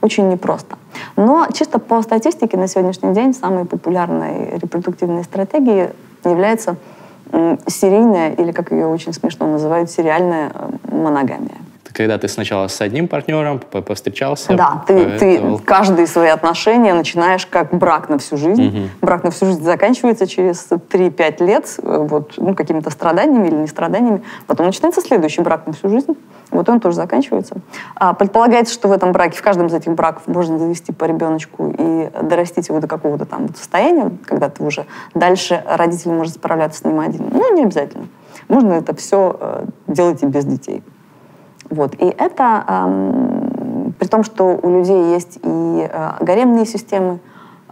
очень 0.00 0.28
непросто. 0.28 0.76
Но 1.14 1.46
чисто 1.54 1.78
по 1.78 2.02
статистике 2.02 2.56
на 2.56 2.66
сегодняшний 2.66 3.14
день 3.14 3.32
самой 3.32 3.64
популярной 3.64 4.58
репродуктивной 4.58 5.22
стратегией 5.22 5.90
является 6.24 6.74
серийная, 7.68 8.32
или 8.32 8.50
как 8.50 8.72
ее 8.72 8.88
очень 8.88 9.12
смешно 9.12 9.46
называют, 9.46 9.88
сериальная 9.88 10.50
э, 10.52 10.94
моногамия 10.96 11.58
когда 11.96 12.18
ты 12.18 12.28
сначала 12.28 12.68
с 12.68 12.80
одним 12.82 13.08
партнером 13.08 13.58
повстречался. 13.58 14.52
Да, 14.52 14.84
ты, 14.86 15.18
ты 15.18 15.58
каждые 15.64 16.06
свои 16.06 16.28
отношения 16.28 16.92
начинаешь 16.92 17.46
как 17.46 17.72
брак 17.72 18.10
на 18.10 18.18
всю 18.18 18.36
жизнь. 18.36 18.66
Угу. 18.66 18.78
Брак 19.00 19.24
на 19.24 19.30
всю 19.30 19.46
жизнь 19.46 19.64
заканчивается 19.64 20.26
через 20.26 20.68
3-5 20.68 21.46
лет 21.46 21.74
э, 21.82 22.06
вот, 22.08 22.34
ну, 22.36 22.54
какими-то 22.54 22.90
страданиями 22.90 23.48
или 23.48 23.54
не 23.54 23.66
страданиями. 23.66 24.22
Потом 24.46 24.66
начинается 24.66 25.00
следующий 25.00 25.40
брак 25.40 25.66
на 25.66 25.72
всю 25.72 25.88
жизнь. 25.88 26.14
Вот 26.56 26.68
он 26.68 26.80
тоже 26.80 26.96
заканчивается. 26.96 27.56
А, 27.94 28.14
предполагается, 28.14 28.72
что 28.72 28.88
в 28.88 28.92
этом 28.92 29.12
браке, 29.12 29.38
в 29.38 29.42
каждом 29.42 29.66
из 29.66 29.74
этих 29.74 29.92
браков 29.92 30.26
можно 30.26 30.58
завести 30.58 30.92
по 30.92 31.04
ребеночку 31.04 31.74
и 31.76 32.10
дорастить 32.22 32.68
его 32.68 32.80
до 32.80 32.88
какого-то 32.88 33.26
там 33.26 33.54
состояния, 33.54 34.10
когда 34.24 34.48
ты 34.48 34.64
уже 34.64 34.86
дальше 35.14 35.62
родитель 35.68 36.12
может 36.12 36.34
справляться 36.34 36.80
с 36.80 36.84
ним 36.84 37.00
один. 37.00 37.28
Ну, 37.30 37.54
не 37.54 37.64
обязательно. 37.64 38.08
Можно 38.48 38.72
это 38.72 38.94
все 38.94 39.36
э, 39.38 39.66
делать 39.86 40.22
и 40.22 40.26
без 40.26 40.44
детей. 40.44 40.82
Вот. 41.68 41.94
И 41.94 42.04
это 42.04 42.64
эм, 42.68 43.94
при 43.98 44.06
том, 44.06 44.24
что 44.24 44.58
у 44.62 44.70
людей 44.70 45.12
есть 45.12 45.38
и 45.42 45.88
э, 45.90 46.10
гаремные 46.20 46.66
системы, 46.66 47.18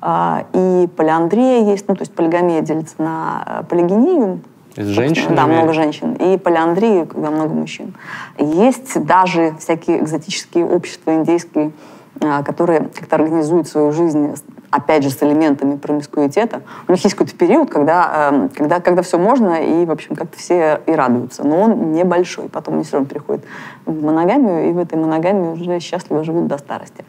э, 0.03 0.43
и 0.53 0.89
полиандрия 0.97 1.63
есть, 1.71 1.87
ну, 1.89 1.95
то 1.95 2.03
есть 2.03 2.15
полигамия 2.15 2.61
делится 2.61 2.95
на 2.99 3.45
э, 3.47 3.65
полигению, 3.69 4.41
с 4.77 4.87
женщинами? 4.87 5.37
Да, 5.37 5.47
много 5.47 5.73
женщин. 5.73 6.15
И 6.15 6.37
полиандрию, 6.39 7.07
когда 7.07 7.31
много 7.31 7.55
мужчин. 7.55 7.95
Есть 8.39 9.03
даже 9.05 9.55
всякие 9.59 10.01
экзотические 10.01 10.67
общества 10.67 11.15
индейские, 11.15 11.73
э, 12.21 12.43
которые 12.43 12.89
как-то 12.95 13.17
организуют 13.17 13.69
свою 13.69 13.93
жизнь 13.93 14.35
опять 14.75 15.05
же, 15.05 15.11
с 15.11 15.23
элементами 15.23 15.77
промискуитета. 15.77 16.63
У 16.89 16.93
них 16.93 17.05
есть 17.05 17.15
какой-то 17.15 17.37
период, 17.37 17.71
когда, 17.71 18.31
э, 18.33 18.49
когда, 18.57 18.81
когда 18.81 19.03
все 19.03 19.19
можно, 19.19 19.63
и, 19.63 19.87
в 19.87 19.91
общем, 19.91 20.17
как-то 20.17 20.37
все 20.37 20.81
и 20.87 20.93
радуются. 20.93 21.47
Но 21.47 21.61
он 21.61 21.93
небольшой. 21.93 22.49
Потом 22.49 22.75
они 22.75 22.83
все 22.83 22.95
равно 22.95 23.09
переходят 23.09 23.45
в 23.87 24.03
моногамию, 24.03 24.71
и 24.71 24.73
в 24.73 24.79
этой 24.79 24.99
моногамии 24.99 25.53
уже 25.53 25.79
счастливо 25.79 26.25
живут 26.25 26.49
до 26.49 26.59
старости. 26.59 27.05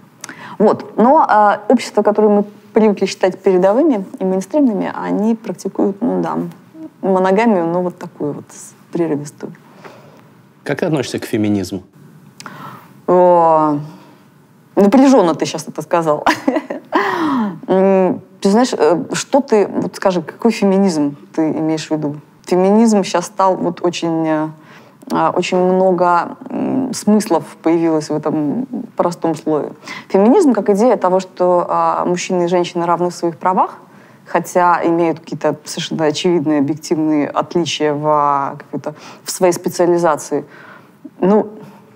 Вот. 0.60 0.96
Но 0.98 1.26
э, 1.28 1.72
общества, 1.72 2.04
которые 2.04 2.32
мы 2.32 2.44
привыкли 2.74 3.06
считать 3.06 3.42
передовыми 3.42 4.06
и 4.20 4.26
мейнстримными, 4.26 4.92
они 4.94 5.34
практикуют, 5.36 6.02
ну 6.02 6.22
да, 6.22 6.38
моногамию, 7.06 7.66
но 7.66 7.82
вот 7.82 7.98
такую 7.98 8.34
вот 8.34 8.46
прерывистую. 8.92 9.54
Как 10.64 10.80
ты 10.80 10.86
относишься 10.86 11.20
к 11.20 11.26
феминизму? 11.26 11.84
О, 13.08 13.80
напряженно 14.76 15.36
ты 15.36 15.46
сейчас 15.46 15.68
это 15.68 15.82
сказал. 15.82 16.26
Ты 17.68 18.52
знаешь, 18.52 18.74
э, 18.78 19.06
что 19.14 19.42
ты, 19.42 19.68
вот 19.68 19.96
скажи, 19.96 20.22
какой 20.22 20.52
феминизм 20.52 21.16
ты 21.34 21.50
имеешь 21.50 21.88
в 21.88 21.92
виду? 21.92 22.18
Феминизм 22.46 23.04
сейчас 23.04 23.26
стал 23.26 23.58
вот 23.58 23.82
очень, 23.82 24.28
э, 24.28 24.50
а, 25.12 25.32
очень 25.32 25.58
много 25.58 26.38
смыслов 26.94 27.44
появилось 27.64 28.10
в 28.10 28.16
этом 28.16 28.68
простом 28.96 29.34
слове. 29.34 29.72
Феминизм 30.10 30.54
как 30.54 30.70
идея 30.70 30.96
того, 30.96 31.20
что 31.20 31.66
а, 31.68 32.06
мужчины 32.06 32.44
и 32.44 32.48
женщины 32.48 32.86
равны 32.86 33.10
в 33.10 33.16
своих 33.16 33.38
правах, 33.40 33.80
хотя 34.26 34.82
имеют 34.84 35.20
какие-то 35.20 35.56
совершенно 35.64 36.06
очевидные 36.06 36.60
объективные 36.60 37.28
отличия 37.28 37.94
в, 37.94 38.08
а, 38.08 38.58
в 39.24 39.32
своей 39.32 39.54
специализации. 39.54 40.46
Ну, 41.20 41.52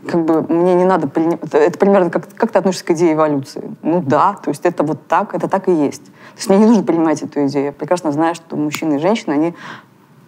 как 0.07 0.23
бы 0.23 0.41
мне 0.41 0.75
не 0.75 0.85
надо... 0.85 1.09
Это 1.51 1.77
примерно 1.77 2.09
как, 2.09 2.33
как 2.33 2.51
ты 2.51 2.59
относишься 2.59 2.85
к 2.85 2.91
идее 2.91 3.13
эволюции. 3.13 3.75
Ну 3.81 4.01
да, 4.01 4.33
то 4.33 4.49
есть 4.49 4.65
это 4.65 4.83
вот 4.83 5.07
так, 5.07 5.35
это 5.35 5.47
так 5.47 5.67
и 5.67 5.71
есть. 5.71 6.05
То 6.05 6.37
есть 6.37 6.49
мне 6.49 6.59
не 6.59 6.65
нужно 6.65 6.83
принимать 6.83 7.21
эту 7.21 7.45
идею. 7.47 7.65
Я 7.65 7.71
прекрасно 7.71 8.11
знаю, 8.11 8.35
что 8.35 8.55
мужчины 8.55 8.95
и 8.95 8.99
женщины, 8.99 9.33
они 9.33 9.55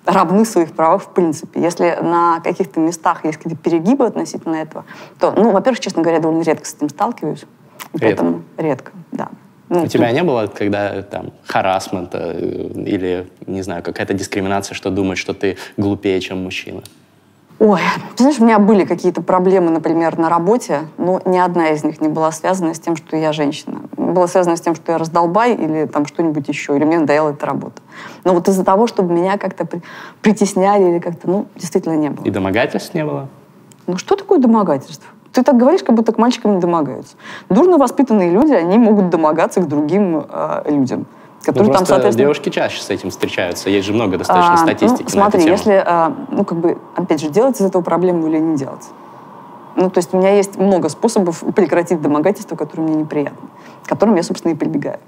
равны 0.06 0.46
своих 0.46 0.74
правах 0.74 1.04
в 1.04 1.10
принципе. 1.10 1.62
Если 1.62 1.98
на 2.02 2.42
каких-то 2.42 2.80
местах 2.80 3.24
есть 3.24 3.38
какие-то 3.38 3.62
перегибы 3.62 4.06
относительно 4.06 4.56
этого, 4.56 4.86
то, 5.20 5.32
ну, 5.32 5.52
во-первых, 5.52 5.80
честно 5.80 6.02
говоря, 6.02 6.20
довольно 6.20 6.42
редко 6.42 6.66
с 6.66 6.74
этим 6.74 6.90
сталкиваюсь. 6.90 7.46
Редко? 7.94 8.00
Поэтому 8.00 8.42
редко, 8.58 8.92
да. 9.12 9.30
Ну, 9.74 9.84
У 9.84 9.88
тебя 9.88 10.12
не 10.12 10.22
было, 10.22 10.48
когда 10.48 11.02
там 11.02 11.32
харасмента 11.46 12.18
э, 12.36 12.72
или, 12.76 13.30
не 13.48 13.62
знаю, 13.62 13.82
какая-то 13.82 14.14
дискриминация, 14.14 14.76
что 14.76 14.90
думать, 14.90 15.18
что 15.18 15.34
ты 15.34 15.56
глупее, 15.78 16.20
чем 16.20 16.44
мужчина? 16.44 16.82
Ой, 17.58 17.80
знаешь, 18.18 18.38
у 18.40 18.44
меня 18.44 18.60
были 18.60 18.84
какие-то 18.84 19.22
проблемы, 19.22 19.72
например, 19.72 20.18
на 20.18 20.28
работе, 20.28 20.82
но 20.98 21.22
ни 21.24 21.38
одна 21.38 21.70
из 21.70 21.86
них 21.86 22.02
не 22.02 22.10
была 22.10 22.34
связана 22.34 22.74
с 22.74 22.82
тем, 22.82 22.98
что 22.98 23.16
я 23.16 23.32
женщина. 23.32 23.84
Была 23.96 24.28
связана 24.28 24.58
с 24.58 24.62
тем, 24.62 24.76
что 24.76 24.92
я 24.92 24.98
раздолбай 24.98 25.56
или 25.56 25.86
там 25.86 26.06
что-нибудь 26.06 26.50
еще, 26.50 26.76
или 26.76 26.84
мне 26.84 27.00
надоела 27.00 27.30
эта 27.30 27.46
работа. 27.46 27.82
Но 28.26 28.34
вот 28.34 28.50
из-за 28.50 28.66
того, 28.66 28.88
чтобы 28.88 29.14
меня 29.14 29.38
как-то 29.38 29.66
притесняли 30.22 30.90
или 30.90 31.00
как-то, 31.00 31.30
ну, 31.30 31.46
действительно 31.56 31.96
не 31.96 32.10
было. 32.10 32.26
И 32.26 32.30
домогательств 32.30 32.94
не 32.94 33.06
было? 33.06 33.30
Ну, 33.88 33.96
что 33.96 34.18
такое 34.18 34.40
домогательство? 34.40 35.08
Ты 35.34 35.44
так 35.44 35.58
говоришь, 35.58 35.84
как 35.84 35.96
будто 35.96 36.12
к 36.12 36.18
мальчикам 36.18 36.56
не 36.56 36.62
домогаются. 36.62 37.16
Дурно 37.50 37.78
воспитанные 37.78 38.32
люди, 38.32 38.54
они 38.54 38.78
могут 38.78 39.10
домогаться 39.10 39.62
к 39.62 39.68
другим 39.68 40.26
э, 40.28 40.64
людям 40.70 41.06
которые 41.44 41.72
ну, 41.72 41.74
там, 41.74 41.86
соответственно... 41.86 42.26
девушки 42.26 42.50
чаще 42.50 42.82
с 42.82 42.90
этим 42.90 43.10
встречаются. 43.10 43.70
Есть 43.70 43.88
же 43.88 43.94
много 43.94 44.18
достаточно 44.18 44.54
а, 44.54 44.58
статистики 44.58 45.04
ну, 45.04 45.10
смотри, 45.10 45.44
если, 45.44 45.84
а, 45.84 46.16
ну, 46.30 46.46
как 46.46 46.60
бы, 46.60 46.78
опять 46.96 47.22
же, 47.22 47.30
делать 47.30 47.60
из 47.60 47.66
этого 47.66 47.82
проблему 47.82 48.28
или 48.28 48.38
не 48.38 48.56
делать. 48.58 48.86
Ну, 49.76 49.90
то 49.90 49.98
есть 49.98 50.14
у 50.14 50.18
меня 50.18 50.36
есть 50.36 50.58
много 50.58 50.90
способов 50.90 51.44
прекратить 51.56 52.02
домогательство, 52.02 52.56
которые 52.56 52.88
мне 52.88 52.96
неприятны, 52.98 53.50
к 53.84 53.90
которым 53.90 54.16
я, 54.16 54.24
собственно, 54.24 54.52
и 54.52 54.56
прибегаю. 54.56 55.00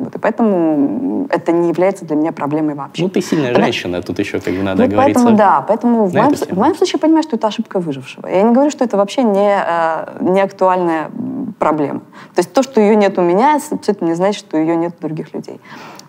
Вот, 0.00 0.14
и 0.14 0.18
поэтому 0.18 1.26
это 1.28 1.52
не 1.52 1.68
является 1.68 2.06
для 2.06 2.16
меня 2.16 2.32
проблемой 2.32 2.74
вообще. 2.74 3.02
Ну, 3.02 3.10
ты 3.10 3.20
сильная 3.20 3.48
Потому... 3.48 3.66
женщина, 3.66 4.02
тут 4.02 4.18
еще 4.18 4.40
как 4.40 4.54
бы 4.54 4.62
надо 4.62 4.82
вот 4.82 4.90
говорить. 4.90 5.14
Поэтому, 5.14 5.36
да, 5.36 5.64
поэтому 5.66 6.06
в 6.06 6.14
моем, 6.14 6.34
в 6.34 6.56
моем 6.56 6.74
случае 6.74 6.94
я 6.94 7.00
понимаю, 7.00 7.22
что 7.22 7.36
это 7.36 7.46
ошибка 7.46 7.80
выжившего. 7.80 8.26
Я 8.26 8.42
не 8.42 8.52
говорю, 8.52 8.70
что 8.70 8.82
это 8.82 8.96
вообще 8.96 9.22
не, 9.22 9.62
э, 9.62 10.18
не 10.20 10.40
актуальная 10.40 11.10
проблема. 11.58 12.00
То 12.34 12.38
есть 12.38 12.52
то, 12.52 12.62
что 12.62 12.80
ее 12.80 12.96
нет 12.96 13.18
у 13.18 13.22
меня, 13.22 13.56
абсолютно 13.56 14.06
не 14.06 14.14
значит, 14.14 14.40
что 14.40 14.56
ее 14.56 14.74
нет 14.74 14.94
у 14.98 15.02
других 15.02 15.34
людей. 15.34 15.60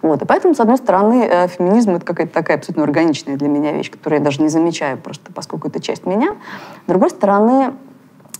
Вот. 0.02 0.22
И 0.22 0.26
поэтому, 0.26 0.56
с 0.56 0.60
одной 0.62 0.78
стороны, 0.78 1.28
э, 1.30 1.48
феминизм— 1.50 1.92
это 1.96 2.06
какая-то 2.06 2.34
такая 2.34 2.58
абсолютно 2.58 2.84
органичная 2.84 3.36
для 3.36 3.50
меня 3.50 3.74
вещь, 3.74 3.92
которую 3.92 4.20
я 4.20 4.26
даже 4.26 4.42
не 4.42 4.48
замечаю 4.48 4.98
просто, 4.98 5.34
поскольку 5.34 5.68
это 5.68 5.82
часть 5.82 6.06
меня. 6.06 6.36
С 6.86 6.90
другой 6.90 7.10
стороны, 7.10 7.74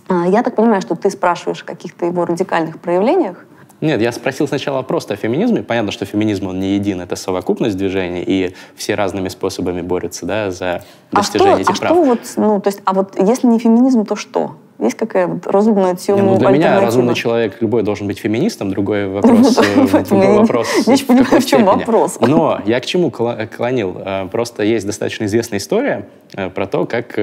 э, 0.08 0.14
я 0.28 0.42
так 0.42 0.56
понимаю, 0.56 0.80
что 0.80 0.96
ты 0.96 1.10
спрашиваешь 1.10 1.62
о 1.62 1.66
каких-то 1.66 2.06
его 2.06 2.24
радикальных 2.24 2.80
проявлениях, 2.80 3.44
нет, 3.82 4.00
я 4.00 4.12
спросил 4.12 4.48
сначала 4.48 4.82
просто 4.82 5.14
о 5.14 5.16
феминизме. 5.16 5.62
Понятно, 5.62 5.92
что 5.92 6.04
феминизм, 6.04 6.46
он 6.46 6.60
не 6.60 6.74
един, 6.74 7.00
это 7.00 7.16
совокупность 7.16 7.76
движений, 7.76 8.22
и 8.26 8.54
все 8.76 8.94
разными 8.94 9.28
способами 9.28 9.82
борются 9.82 10.24
да, 10.24 10.50
за 10.50 10.84
достижение 11.10 11.56
а 11.56 11.60
этих 11.60 11.74
что, 11.74 11.86
прав. 11.86 11.92
А 11.92 11.94
что 11.94 12.04
вот, 12.04 12.20
ну, 12.36 12.60
то 12.60 12.68
есть, 12.68 12.80
а 12.84 12.94
вот 12.94 13.18
если 13.18 13.48
не 13.48 13.58
феминизм, 13.58 14.06
то 14.06 14.16
что? 14.16 14.56
Есть 14.78 14.96
какая 14.96 15.28
вот 15.28 15.46
разумная 15.46 15.94
тема? 15.94 16.22
Ну, 16.22 16.38
для 16.38 16.48
меня 16.48 16.80
разумный 16.80 17.14
человек 17.14 17.58
любой 17.60 17.82
должен 17.82 18.08
быть 18.08 18.18
феминистом. 18.18 18.70
Другой 18.70 19.06
вопрос. 19.08 19.58
Э, 19.58 20.04
другой 20.04 20.38
вопрос. 20.38 20.68
Я 20.86 20.94
не 20.94 21.02
понимаю, 21.02 21.40
в 21.40 21.46
чем 21.46 21.64
вопрос. 21.64 22.18
Но 22.20 22.60
я 22.64 22.80
к 22.80 22.86
чему 22.86 23.10
клонил? 23.10 23.96
Э, 23.98 24.26
просто 24.30 24.64
есть 24.64 24.86
достаточно 24.86 25.24
известная 25.26 25.58
история 25.58 26.08
э, 26.34 26.50
про 26.50 26.66
то, 26.66 26.84
как 26.86 27.16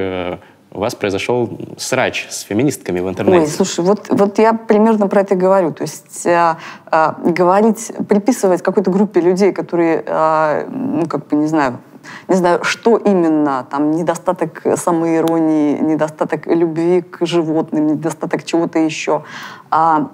у 0.72 0.80
вас 0.80 0.94
произошел 0.96 1.50
срач 1.78 2.28
с 2.30 2.42
феминистками 2.42 3.00
в 3.00 3.10
интернете. 3.10 3.42
Ой, 3.42 3.48
слушай, 3.48 3.84
вот, 3.84 4.08
вот 4.10 4.38
я 4.38 4.54
примерно 4.54 5.08
про 5.08 5.22
это 5.22 5.36
говорю. 5.36 5.72
То 5.72 5.84
есть 5.84 6.26
э, 6.26 6.56
э, 6.92 7.14
говорить, 7.24 7.92
приписывать 8.08 8.62
какой-то 8.62 8.92
группе 8.92 9.20
людей, 9.20 9.52
которые, 9.52 10.04
э, 10.06 10.68
ну, 10.70 11.08
как 11.08 11.28
бы, 11.28 11.36
не 11.38 11.48
знаю, 11.48 11.80
не 12.28 12.36
знаю, 12.36 12.64
что 12.64 12.98
именно, 12.98 13.66
там, 13.70 13.92
недостаток 13.92 14.62
самоиронии, 14.76 15.80
недостаток 15.80 16.48
любви 16.48 17.02
к 17.02 17.26
животным, 17.26 17.88
недостаток 17.88 18.44
чего-то 18.44 18.80
еще, 18.80 19.24
а, 19.70 20.10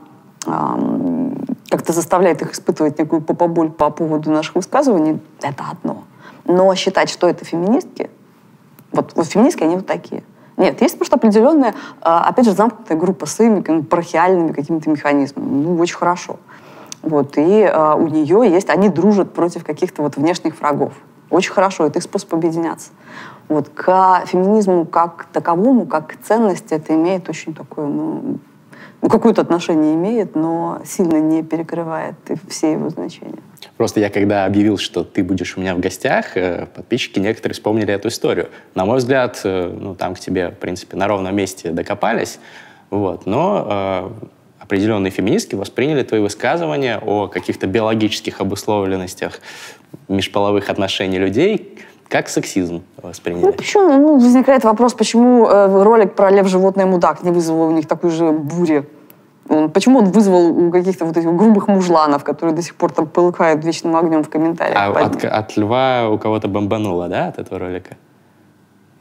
а 0.45 0.79
как-то 1.69 1.93
заставляет 1.93 2.41
их 2.41 2.53
испытывать 2.53 2.97
некую 2.97 3.21
попоболь 3.21 3.69
по 3.69 3.89
поводу 3.91 4.31
наших 4.31 4.55
высказываний, 4.55 5.19
это 5.41 5.63
одно. 5.71 6.03
Но 6.45 6.73
считать, 6.75 7.09
что 7.09 7.27
это 7.27 7.45
феминистки, 7.45 8.09
вот, 8.91 9.13
вот 9.15 9.27
феминистки, 9.27 9.63
они 9.63 9.75
вот 9.75 9.85
такие. 9.85 10.23
Нет, 10.57 10.81
есть 10.81 10.97
просто 10.97 11.17
определенная, 11.17 11.75
а, 12.01 12.27
опять 12.27 12.45
же, 12.45 12.51
замкнутая 12.51 12.97
группа 12.97 13.25
с 13.25 13.35
своими 13.35 13.81
парахиальными 13.81 14.53
какими-то 14.53 14.89
механизмами. 14.89 15.63
Ну, 15.63 15.77
очень 15.77 15.97
хорошо. 15.97 16.37
Вот, 17.01 17.37
и 17.37 17.63
а, 17.63 17.95
у 17.95 18.07
нее 18.07 18.49
есть, 18.49 18.69
они 18.69 18.89
дружат 18.89 19.33
против 19.33 19.65
каких-то 19.65 20.01
вот 20.01 20.15
внешних 20.15 20.59
врагов. 20.59 20.93
Очень 21.29 21.51
хорошо, 21.51 21.85
это 21.85 21.99
их 21.99 22.03
способ 22.03 22.33
объединяться. 22.33 22.91
Вот, 23.49 23.69
к 23.69 24.23
феминизму 24.25 24.85
как 24.85 25.27
таковому, 25.31 25.85
как 25.85 26.07
к 26.07 26.15
ценности, 26.23 26.73
это 26.73 26.95
имеет 26.95 27.29
очень 27.29 27.53
такое, 27.53 27.85
ну, 27.85 28.39
ну 29.05 29.09
какое-то 29.09 29.41
отношение 29.41 29.93
имеет, 29.93 30.35
но 30.35 30.81
сильно 30.83 31.17
не 31.17 31.43
перекрывает 31.43 32.15
все 32.49 32.71
его 32.71 32.89
значения. 32.89 33.37
Просто 33.77 33.99
я 33.99 34.09
когда 34.09 34.45
объявил, 34.45 34.79
что 34.79 35.03
ты 35.03 35.23
будешь 35.23 35.57
у 35.57 35.61
меня 35.61 35.75
в 35.75 35.79
гостях, 35.79 36.35
э, 36.35 36.65
подписчики 36.75 37.19
некоторые 37.19 37.53
вспомнили 37.53 37.93
эту 37.93 38.07
историю. 38.07 38.49
На 38.73 38.83
мой 38.85 38.97
взгляд, 38.97 39.41
э, 39.43 39.71
ну, 39.79 39.93
там 39.93 40.15
к 40.15 40.19
тебе, 40.19 40.49
в 40.49 40.55
принципе, 40.55 40.97
на 40.97 41.07
ровном 41.07 41.35
месте 41.35 41.69
докопались, 41.69 42.39
вот, 42.89 43.27
но 43.27 43.67
э, 43.69 44.09
определенные 44.59 45.11
феминистки 45.11 45.53
восприняли 45.53 46.01
твои 46.01 46.21
высказывания 46.21 46.97
о 46.97 47.27
каких-то 47.27 47.67
биологических 47.67 48.41
обусловленностях 48.41 49.39
межполовых 50.07 50.71
отношений 50.71 51.19
людей 51.19 51.77
как 52.09 52.29
сексизм 52.29 52.83
восприняли? 53.01 53.45
Ну, 53.45 53.53
почему? 53.53 53.93
Ну, 53.93 54.17
возникает 54.17 54.63
вопрос, 54.63 54.93
почему 54.93 55.47
э, 55.47 55.83
ролик 55.83 56.13
про 56.13 56.29
лев, 56.29 56.47
животное, 56.47 56.85
мудак 56.85 57.23
не 57.23 57.31
вызвал 57.31 57.67
у 57.67 57.71
них 57.71 57.87
такой 57.87 58.11
же 58.11 58.31
бури 58.31 58.85
он, 59.49 59.71
почему 59.71 59.99
он 59.99 60.05
вызвал 60.05 60.67
у 60.67 60.71
каких-то 60.71 61.05
вот 61.05 61.17
этих 61.17 61.33
грубых 61.35 61.67
мужланов, 61.67 62.23
которые 62.23 62.55
до 62.55 62.61
сих 62.61 62.75
пор 62.75 62.91
там 62.91 63.07
полыхают 63.07 63.63
вечным 63.63 63.95
огнем 63.95 64.23
в 64.23 64.29
комментариях? 64.29 64.77
А 64.77 64.89
от, 64.89 65.23
от 65.23 65.57
льва 65.57 66.09
у 66.09 66.17
кого-то 66.17 66.47
бомбануло, 66.47 67.07
да, 67.07 67.27
от 67.27 67.39
этого 67.39 67.59
ролика? 67.59 67.95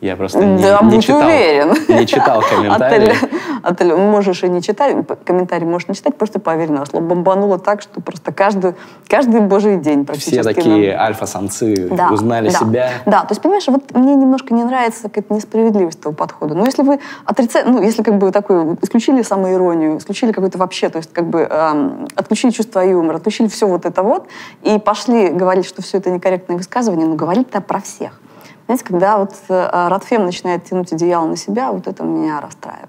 Я 0.04 0.16
просто 0.16 0.44
не, 0.44 0.62
да, 0.62 0.80
не, 0.82 0.96
будь 0.96 1.02
читал, 1.02 1.26
уверен. 1.26 1.74
не 1.88 2.06
читал 2.06 2.42
комментарии. 2.42 3.14
От, 3.62 3.80
от, 3.80 3.96
можешь 3.96 4.42
и 4.44 4.48
не 4.50 4.60
читать, 4.60 4.94
комментарии 5.24 5.64
можешь 5.64 5.88
не 5.88 5.94
читать, 5.94 6.14
просто 6.16 6.38
поверь 6.38 6.70
на 6.70 6.84
слово. 6.84 7.02
Бомбануло 7.02 7.58
так, 7.58 7.80
что 7.80 8.02
просто 8.02 8.30
каждый, 8.30 8.74
каждый 9.08 9.40
божий 9.40 9.78
день 9.78 10.04
практически. 10.04 10.32
Все 10.32 10.42
такие 10.42 10.92
нам... 10.92 11.06
альфа-самцы 11.06 11.88
да, 11.90 12.10
узнали 12.10 12.50
да, 12.50 12.58
себя. 12.58 12.90
Да, 13.06 13.20
то 13.22 13.28
есть, 13.30 13.40
понимаешь, 13.40 13.66
вот 13.66 13.94
мне 13.94 14.14
немножко 14.14 14.52
не 14.52 14.64
нравится 14.64 15.04
какая-то 15.04 15.32
несправедливость 15.32 16.00
этого 16.00 16.12
подхода. 16.12 16.54
Но 16.54 16.66
если 16.66 16.82
вы 16.82 17.00
отрицаете, 17.24 17.70
ну, 17.70 17.80
если 17.80 18.02
как 18.02 18.18
бы 18.18 18.30
такой, 18.30 18.76
исключили 18.82 19.22
самоиронию, 19.22 19.96
исключили 19.96 20.32
какой-то 20.32 20.58
вообще, 20.58 20.90
то 20.90 20.98
есть 20.98 21.14
как 21.14 21.28
бы 21.28 21.48
эм, 21.50 22.08
отключили 22.14 22.50
чувство 22.50 22.80
юмора, 22.80 23.16
отключили 23.16 23.48
все 23.48 23.66
вот 23.66 23.86
это 23.86 24.02
вот, 24.02 24.26
и 24.64 24.78
пошли 24.78 25.28
говорить, 25.28 25.64
что 25.64 25.80
все 25.80 25.96
это 25.96 26.10
некорректное 26.10 26.58
высказывание, 26.58 27.06
ну, 27.06 27.14
говорить-то 27.14 27.62
про 27.62 27.80
всех. 27.80 28.20
Знаете, 28.66 28.84
когда 28.84 29.18
вот 29.18 29.34
э, 29.48 29.88
Радфем 29.88 30.24
начинает 30.24 30.64
тянуть 30.64 30.92
одеяло 30.92 31.26
на 31.26 31.36
себя, 31.36 31.70
вот 31.72 31.86
это 31.86 32.02
меня 32.02 32.40
расстраивает. 32.40 32.88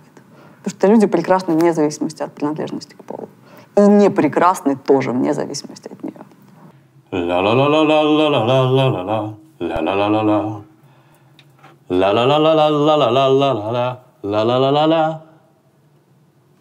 Потому 0.64 0.80
что 0.80 0.88
люди 0.88 1.08
прекрасны 1.08 1.54
вне 1.54 1.74
зависимости 1.74 2.24
от 2.24 2.34
принадлежности 2.34 2.94
к 2.94 3.04
полу. 3.04 3.28
И 3.76 3.82
не 3.82 4.10
прекрасны 4.10 4.78
тоже 4.78 5.12
вне 5.12 5.34
зависимости 5.34 5.90
от 5.92 6.02
нее. 6.04 6.14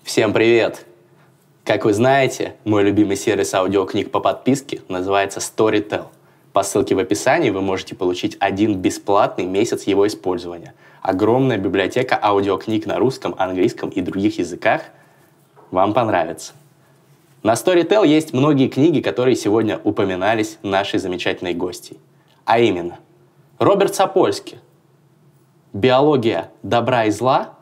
Всем 0.02 0.32
привет! 0.32 0.86
Как 1.64 1.86
вы 1.86 1.94
знаете, 1.94 2.56
мой 2.64 2.82
любимый 2.82 3.16
сервис 3.16 3.54
аудиокниг 3.54 4.10
по 4.10 4.20
подписке 4.20 4.82
называется 4.88 5.40
Storytel. 5.40 6.04
По 6.54 6.62
ссылке 6.62 6.94
в 6.94 7.00
описании 7.00 7.50
вы 7.50 7.60
можете 7.62 7.96
получить 7.96 8.36
один 8.38 8.76
бесплатный 8.76 9.44
месяц 9.44 9.88
его 9.88 10.06
использования. 10.06 10.74
Огромная 11.02 11.58
библиотека 11.58 12.16
аудиокниг 12.22 12.86
на 12.86 13.00
русском, 13.00 13.34
английском 13.38 13.90
и 13.90 14.00
других 14.00 14.38
языках. 14.38 14.82
Вам 15.72 15.92
понравится. 15.92 16.52
На 17.42 17.54
Storytel 17.54 18.06
есть 18.06 18.32
многие 18.32 18.68
книги, 18.68 19.00
которые 19.00 19.34
сегодня 19.34 19.80
упоминались 19.82 20.58
нашей 20.62 21.00
замечательной 21.00 21.54
гостьей. 21.54 21.98
А 22.44 22.60
именно, 22.60 23.00
Роберт 23.58 23.96
Сапольский, 23.96 24.58
«Биология 25.72 26.52
добра 26.62 27.06
и 27.06 27.10
зла» 27.10 27.54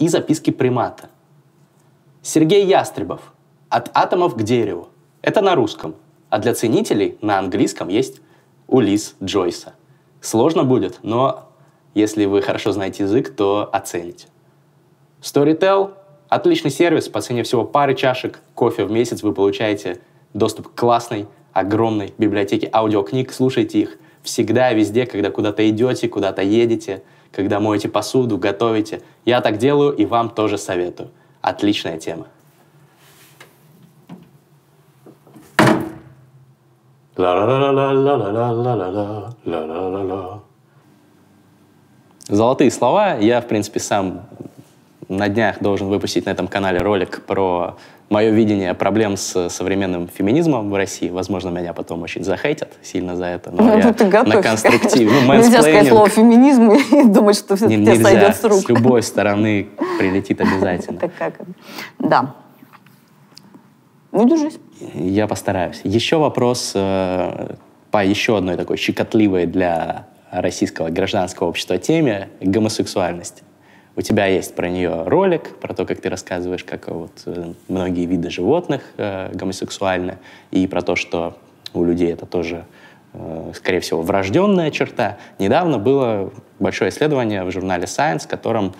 и 0.00 0.08
«Записки 0.08 0.50
примата». 0.50 1.10
Сергей 2.22 2.66
Ястребов 2.66 3.20
«От 3.68 3.88
атомов 3.94 4.34
к 4.34 4.42
дереву». 4.42 4.88
Это 5.22 5.42
на 5.42 5.54
русском– 5.54 5.94
а 6.30 6.38
для 6.38 6.54
ценителей 6.54 7.18
на 7.20 7.38
английском 7.38 7.88
есть 7.88 8.20
Улис 8.66 9.14
Джойса. 9.22 9.74
Сложно 10.20 10.64
будет, 10.64 10.98
но 11.02 11.48
если 11.94 12.24
вы 12.24 12.42
хорошо 12.42 12.72
знаете 12.72 13.04
язык, 13.04 13.34
то 13.34 13.68
оцените. 13.72 14.26
Storytel– 15.22 15.94
отличный 16.28 16.70
сервис. 16.70 17.08
По 17.08 17.20
цене 17.20 17.42
всего 17.42 17.64
пары 17.64 17.94
чашек 17.94 18.40
кофе 18.54 18.84
в 18.84 18.90
месяц 18.90 19.22
вы 19.22 19.32
получаете 19.32 20.00
доступ 20.34 20.68
к 20.68 20.74
классной, 20.74 21.26
огромной 21.52 22.12
библиотеке 22.18 22.68
аудиокниг. 22.72 23.32
Слушайте 23.32 23.80
их 23.80 23.98
всегда, 24.22 24.72
везде, 24.72 25.06
когда 25.06 25.30
куда-то 25.30 25.68
идете, 25.68 26.08
куда-то 26.08 26.42
едете, 26.42 27.02
когда 27.32 27.60
моете 27.60 27.88
посуду, 27.88 28.36
готовите. 28.36 29.00
Я 29.24 29.40
так 29.40 29.56
делаю 29.56 29.92
и 29.92 30.04
вам 30.04 30.30
тоже 30.30 30.58
советую. 30.58 31.10
Отличная 31.40 31.98
тема. 31.98 32.26
Золотые 42.28 42.70
слова. 42.70 43.14
Я, 43.14 43.40
в 43.40 43.46
принципе, 43.46 43.80
сам 43.80 44.22
на 45.08 45.28
днях 45.28 45.60
должен 45.60 45.88
выпустить 45.88 46.26
на 46.26 46.30
этом 46.30 46.46
канале 46.46 46.80
ролик 46.80 47.22
про 47.24 47.76
мое 48.10 48.30
видение 48.30 48.74
проблем 48.74 49.16
с 49.16 49.48
современным 49.48 50.08
феминизмом 50.08 50.70
в 50.70 50.74
России. 50.74 51.08
Возможно, 51.08 51.48
меня 51.48 51.72
потом 51.72 52.02
очень 52.02 52.22
захейтят 52.22 52.74
сильно 52.82 53.16
за 53.16 53.26
это. 53.26 53.50
Но 53.50 53.62
ну, 53.62 53.78
я 53.78 53.92
ты 53.92 54.04
готовься, 54.04 54.36
на 54.36 54.42
конструктив. 54.42 55.10
Ну, 55.10 55.34
нельзя 55.34 55.62
сказать 55.62 55.88
слово 55.88 56.08
феминизм 56.08 56.70
и 56.92 57.04
думать, 57.04 57.36
что 57.36 57.56
все 57.56 57.68
тебе 57.68 57.96
сойдет 57.96 58.36
с 58.36 58.44
рук. 58.44 58.60
С 58.60 58.68
любой 58.68 59.02
стороны 59.02 59.68
прилетит 59.98 60.40
обязательно. 60.42 60.98
Это 60.98 61.08
как? 61.08 61.40
Да. 61.98 62.34
Ну, 64.12 64.28
держись. 64.28 64.58
Я 64.94 65.26
постараюсь. 65.26 65.80
Еще 65.84 66.16
вопрос 66.16 66.72
э, 66.74 67.54
по 67.90 68.04
еще 68.04 68.36
одной 68.36 68.56
такой 68.56 68.76
щекотливой 68.76 69.46
для 69.46 70.06
российского 70.30 70.90
гражданского 70.90 71.48
общества 71.48 71.78
теме— 71.78 72.28
гомосексуальности. 72.40 73.42
У 73.96 74.02
тебя 74.02 74.26
есть 74.26 74.54
про 74.54 74.68
нее 74.68 75.04
ролик, 75.04 75.56
про 75.58 75.72
то, 75.72 75.86
как 75.86 76.00
ты 76.02 76.10
рассказываешь, 76.10 76.64
как 76.64 76.88
вот 76.88 77.22
э, 77.24 77.52
многие 77.68 78.04
виды 78.04 78.28
животных 78.28 78.82
э, 78.98 79.30
гомосексуальны, 79.32 80.18
и 80.50 80.66
про 80.66 80.82
то, 80.82 80.96
что 80.96 81.38
у 81.72 81.82
людей 81.82 82.12
это 82.12 82.26
тоже, 82.26 82.66
э, 83.14 83.52
скорее 83.54 83.80
всего, 83.80 84.02
врожденная 84.02 84.70
черта. 84.70 85.16
Недавно 85.38 85.78
было 85.78 86.30
большое 86.58 86.90
исследование 86.90 87.44
в 87.44 87.50
журнале 87.50 87.84
Science, 87.84 88.24
в 88.24 88.28
котором 88.28 88.74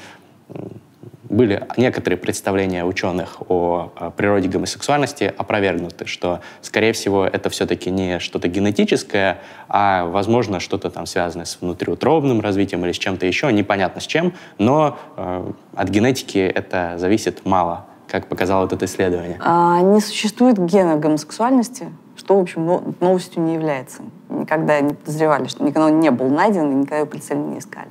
были 1.28 1.66
некоторые 1.76 2.18
представления 2.18 2.84
ученых 2.84 3.38
о, 3.48 3.90
природе 4.16 4.48
гомосексуальности 4.48 5.32
опровергнуты, 5.36 6.06
что, 6.06 6.40
скорее 6.60 6.92
всего, 6.92 7.26
это 7.26 7.50
все-таки 7.50 7.90
не 7.90 8.18
что-то 8.20 8.48
генетическое, 8.48 9.38
а, 9.68 10.06
возможно, 10.06 10.60
что-то 10.60 10.90
там 10.90 11.06
связанное 11.06 11.46
с 11.46 11.58
внутриутробным 11.60 12.40
развитием 12.40 12.84
или 12.84 12.92
с 12.92 12.98
чем-то 12.98 13.26
еще, 13.26 13.52
непонятно 13.52 14.00
с 14.00 14.06
чем, 14.06 14.34
но 14.58 14.98
э, 15.16 15.52
от 15.74 15.88
генетики 15.88 16.38
это 16.38 16.94
зависит 16.98 17.44
мало, 17.44 17.86
как 18.08 18.26
показало 18.26 18.66
это 18.66 18.84
исследование. 18.84 19.38
А, 19.40 19.80
не 19.80 20.00
существует 20.00 20.58
гена 20.58 20.96
гомосексуальности, 20.96 21.88
что, 22.16 22.38
в 22.38 22.40
общем, 22.40 22.94
новостью 23.00 23.42
не 23.42 23.54
является. 23.54 24.02
Никогда 24.28 24.80
не 24.80 24.94
подозревали, 24.94 25.46
что 25.48 25.64
никогда 25.64 25.86
он 25.86 26.00
не 26.00 26.10
был 26.10 26.28
найден, 26.28 26.70
и 26.70 26.74
никогда 26.74 26.98
его 26.98 27.06
прицельно 27.06 27.46
не 27.50 27.58
искали 27.58 27.88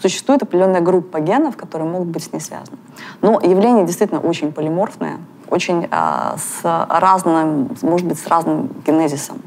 существует 0.00 0.42
определенная 0.42 0.80
группа 0.80 1.20
генов, 1.20 1.56
которые 1.56 1.88
могут 1.88 2.08
быть 2.08 2.24
с 2.24 2.32
ней 2.32 2.40
связаны. 2.40 2.78
Но 3.20 3.40
явление 3.40 3.84
действительно 3.84 4.20
очень 4.20 4.52
полиморфное, 4.52 5.18
очень 5.48 5.88
а, 5.90 6.36
с 6.36 6.86
разным, 6.88 7.70
может 7.82 8.06
быть, 8.06 8.18
с 8.18 8.26
разным 8.26 8.70
генезисом. 8.86 9.40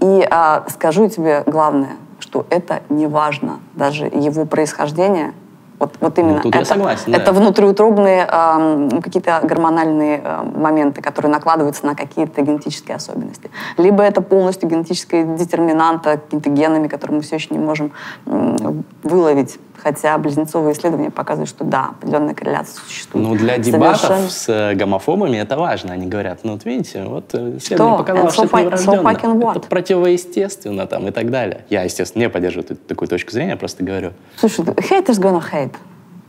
И 0.00 0.26
а, 0.30 0.64
скажу 0.68 1.08
тебе 1.08 1.42
главное, 1.46 1.96
что 2.18 2.46
это 2.50 2.82
не 2.88 3.06
важно, 3.06 3.60
даже 3.74 4.06
его 4.06 4.44
происхождение 4.44 5.34
вот, 5.82 5.96
вот 6.00 6.16
именно 6.16 6.36
ну, 6.36 6.42
тут 6.42 6.54
это, 6.54 6.58
я 6.60 6.64
согласен, 6.64 7.12
это 7.12 7.32
внутриутробные 7.32 8.28
э, 8.30 9.00
какие-то 9.02 9.40
гормональные 9.42 10.22
э, 10.22 10.42
моменты, 10.54 11.02
которые 11.02 11.32
накладываются 11.32 11.84
на 11.84 11.96
какие-то 11.96 12.40
генетические 12.40 12.94
особенности. 12.94 13.50
Либо 13.78 14.04
это 14.04 14.20
полностью 14.20 14.68
генетическая 14.68 15.24
детерминанта 15.24 16.18
какими-то 16.18 16.50
генами, 16.50 16.86
которые 16.86 17.16
мы 17.16 17.22
все 17.22 17.34
еще 17.34 17.48
не 17.50 17.58
можем 17.58 17.90
э, 18.26 18.56
выловить. 19.02 19.58
Хотя 19.82 20.16
близнецовые 20.18 20.74
исследования 20.74 21.10
показывают, 21.10 21.48
что 21.48 21.64
да, 21.64 21.90
определенная 21.90 22.34
корреляция 22.34 22.80
существует. 22.84 23.28
Ну, 23.28 23.34
для 23.34 23.58
дебатов 23.58 24.00
Совершенно... 24.00 24.30
с 24.30 24.48
э, 24.48 24.74
гомофобами 24.74 25.36
это 25.36 25.56
важно. 25.56 25.92
Они 25.92 26.06
говорят, 26.06 26.40
ну, 26.44 26.52
вот 26.52 26.64
видите, 26.64 27.04
вот 27.04 27.30
э, 27.34 27.56
исследование 27.56 27.96
что? 27.96 28.04
показало, 28.04 28.30
что 28.30 28.58
это 28.58 28.76
so 28.76 29.56
Это 29.56 29.68
противоестественно 29.68 30.86
там 30.86 31.08
и 31.08 31.10
так 31.10 31.30
далее. 31.30 31.64
Я, 31.68 31.82
естественно, 31.82 32.22
не 32.22 32.28
поддерживаю 32.28 32.76
такую 32.76 33.08
точку 33.08 33.32
зрения, 33.32 33.56
просто 33.56 33.82
говорю. 33.82 34.12
Слушай, 34.36 34.64
haters 34.64 35.20
gonna 35.20 35.42
hate. 35.42 35.74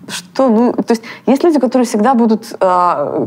Что, 0.08 0.50
ну, 0.50 0.74
то 0.74 0.92
есть 0.92 1.04
есть 1.26 1.44
люди, 1.44 1.60
которые 1.60 1.86
всегда 1.86 2.14
будут 2.14 2.52
э, 2.52 2.58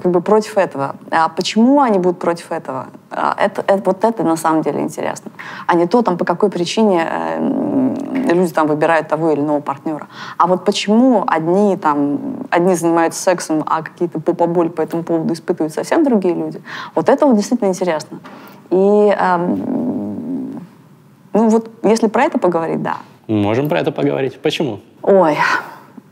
как 0.03 0.13
бы 0.13 0.21
против 0.21 0.59
этого. 0.59 0.97
А 1.11 1.29
почему 1.29 1.81
они 1.81 1.99
будут 1.99 2.19
против 2.19 2.53
этого? 2.53 2.89
А, 3.11 3.35
это, 3.39 3.65
это, 3.67 3.83
вот 3.85 4.05
это 4.05 4.23
на 4.23 4.37
самом 4.37 4.63
деле 4.63 4.81
интересно. 4.81 5.31
А 5.67 5.75
не 5.75 5.87
то, 5.87 6.03
там, 6.03 6.19
по 6.19 6.25
какой 6.25 6.51
причине 6.51 7.07
э, 7.09 7.95
люди 8.33 8.53
там 8.53 8.67
выбирают 8.67 9.09
того 9.09 9.31
или 9.31 9.41
иного 9.41 9.61
партнера. 9.61 10.07
А 10.37 10.47
вот 10.47 10.65
почему 10.65 11.25
одни, 11.27 11.77
там, 11.77 12.19
одни 12.51 12.75
занимаются 12.75 13.23
сексом, 13.23 13.65
а 13.67 13.83
какие-то 13.83 14.21
попоболь 14.21 14.69
по 14.69 14.83
этому 14.83 15.03
поводу 15.03 15.33
испытывают 15.33 15.73
совсем 15.73 16.05
другие 16.05 16.35
люди. 16.35 16.63
Вот 16.95 17.09
это 17.09 17.27
вот 17.27 17.37
действительно 17.37 17.69
интересно. 17.69 18.19
И 18.71 19.17
э, 19.19 19.37
ну 21.37 21.49
вот 21.49 21.71
если 21.83 22.09
про 22.09 22.25
это 22.25 22.39
поговорить, 22.39 22.83
да. 22.83 22.97
Можем 23.29 23.69
про 23.69 23.81
это 23.81 23.93
поговорить. 23.93 24.39
Почему? 24.41 24.81
Ой, 25.03 25.37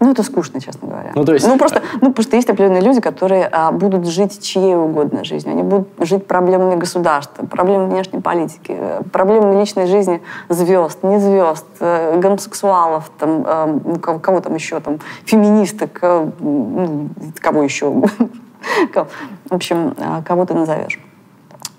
ну, 0.01 0.11
это 0.11 0.23
скучно, 0.23 0.61
честно 0.61 0.89
говоря. 0.89 1.13
Ну, 1.15 1.25
то 1.25 1.33
есть... 1.33 1.47
Ну, 1.47 1.57
просто, 1.57 1.83
ну, 2.01 2.13
просто 2.13 2.37
есть 2.37 2.51
определенные 2.51 2.83
люди, 2.83 3.01
которые 3.01 3.49
а, 3.51 3.73
будут 3.73 4.07
жить 4.07 4.43
чьей 4.43 4.77
угодно 4.77 5.25
жизнью. 5.25 5.53
Они 5.53 5.63
будут 5.63 5.89
жить 6.01 6.27
проблемами 6.27 6.75
государства, 6.75 7.47
проблемами 7.47 7.91
внешней 7.91 8.21
политики, 8.21 8.77
проблемами 9.13 9.59
личной 9.59 9.87
жизни 9.87 10.21
звезд, 10.49 11.03
не 11.03 11.19
звезд, 11.19 11.67
э, 11.81 12.19
гомосексуалов, 12.19 13.11
там, 13.19 13.45
э, 13.47 13.81
ну, 13.85 13.99
кого, 13.99 14.19
кого 14.19 14.41
там 14.41 14.55
еще, 14.55 14.81
там, 14.81 14.99
феминисток, 15.25 15.99
э, 16.03 16.31
ну, 16.41 17.09
кого 17.41 17.63
еще. 17.63 17.91
В 18.95 19.55
общем, 19.55 19.95
э, 19.97 20.23
кого 20.25 20.45
ты 20.45 20.55
назовешь. 20.55 20.99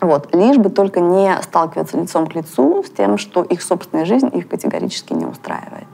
Вот. 0.02 0.34
Лишь 0.36 0.58
бы 0.58 0.70
только 0.70 1.00
не 1.00 1.36
сталкиваться 1.42 1.98
лицом 1.98 2.28
к 2.28 2.36
лицу 2.36 2.84
с 2.84 2.90
тем, 2.90 3.18
что 3.18 3.44
их 3.44 3.62
собственная 3.62 4.06
жизнь 4.06 4.30
их 4.34 4.48
категорически 4.48 5.14
не 5.14 5.26
устраивает. 5.26 5.88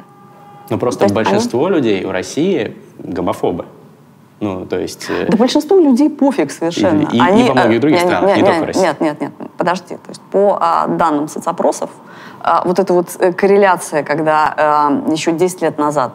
Ну, 0.71 0.77
просто 0.77 1.07
то 1.07 1.13
большинство 1.13 1.65
они... 1.65 1.75
людей 1.75 2.05
в 2.05 2.11
России 2.11 2.75
гомофобы. 2.97 3.65
Ну, 4.39 4.65
то 4.65 4.79
есть... 4.79 5.05
Э, 5.09 5.27
да 5.29 5.37
большинству 5.37 5.79
людей 5.79 6.09
пофиг 6.09 6.51
совершенно. 6.51 7.01
И, 7.01 7.17
и, 7.17 7.19
они, 7.19 7.45
и 7.45 7.47
во 7.49 7.53
многих 7.53 7.79
других 7.79 7.99
нет, 7.99 8.07
странах, 8.07 8.29
нет, 8.29 8.37
не 8.37 8.41
нет, 8.41 8.51
только 8.51 8.63
в 8.63 8.67
России. 8.67 8.81
Нет, 8.81 9.01
нет, 9.01 9.21
нет, 9.21 9.31
подожди. 9.57 9.95
То 9.95 10.09
есть 10.09 10.21
по 10.31 10.57
а, 10.59 10.87
данным 10.87 11.27
соцопросов, 11.27 11.91
а, 12.39 12.63
вот 12.65 12.79
эта 12.79 12.93
вот 12.93 13.09
э, 13.19 13.33
корреляция, 13.33 14.01
когда 14.01 14.53
а, 14.57 15.11
еще 15.11 15.31
10 15.31 15.61
лет 15.61 15.77
назад 15.77 16.13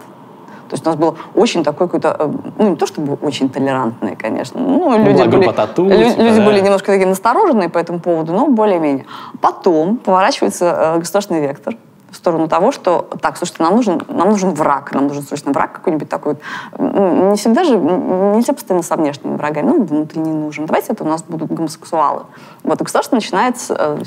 то 0.69 0.75
есть 0.75 0.85
у 0.85 0.91
нас 0.91 0.99
было 0.99 1.17
очень 1.35 1.63
такое 1.63 1.87
какое-то, 1.87 2.17
э, 2.19 2.33
ну 2.59 2.71
не 2.71 2.77
то 2.77 2.87
чтобы 2.87 3.15
очень 3.23 3.49
толерантное, 3.49 4.17
конечно, 4.17 4.61
ну, 4.61 4.99
люди, 4.99 5.23
были, 5.29 5.53
тату, 5.53 5.85
люди, 5.85 6.11
типа, 6.11 6.23
люди 6.23 6.39
да. 6.39 6.45
были 6.45 6.61
немножко 6.61 6.87
такие 6.93 7.07
настороженные 7.07 7.69
по 7.69 7.79
этому 7.79 8.01
поводу, 8.01 8.33
но 8.33 8.49
более-менее. 8.49 9.07
Потом 9.41 9.97
поворачивается 9.99 10.95
э, 10.97 10.99
государственный 10.99 11.41
вектор, 11.41 11.77
в 12.11 12.17
сторону 12.17 12.49
того, 12.49 12.73
что 12.73 13.09
так, 13.21 13.37
слушайте, 13.37 13.63
нам 13.63 13.77
нужен, 13.77 14.03
нам 14.09 14.31
нужен 14.31 14.51
враг, 14.51 14.93
нам 14.93 15.09
нужен 15.09 15.23
срочно 15.23 15.53
враг 15.53 15.73
какой-нибудь 15.73 16.09
такой. 16.09 16.37
Не 16.79 17.37
всегда 17.37 17.65
же, 17.65 17.77
нельзя 17.79 18.53
постоянно 18.53 18.83
со 18.83 18.97
внешними 18.97 19.37
врагами, 19.37 19.67
ну, 19.67 19.85
внутренний 19.85 20.33
нужен. 20.33 20.67
Давайте 20.67 20.93
это 20.93 21.05
у 21.05 21.09
нас 21.09 21.23
будут 21.23 21.53
гомосексуалы. 21.53 22.23
Вот, 22.63 22.81
и 22.81 22.85
государство 22.85 23.17
начинает 23.17 23.57
э, 23.71 24.03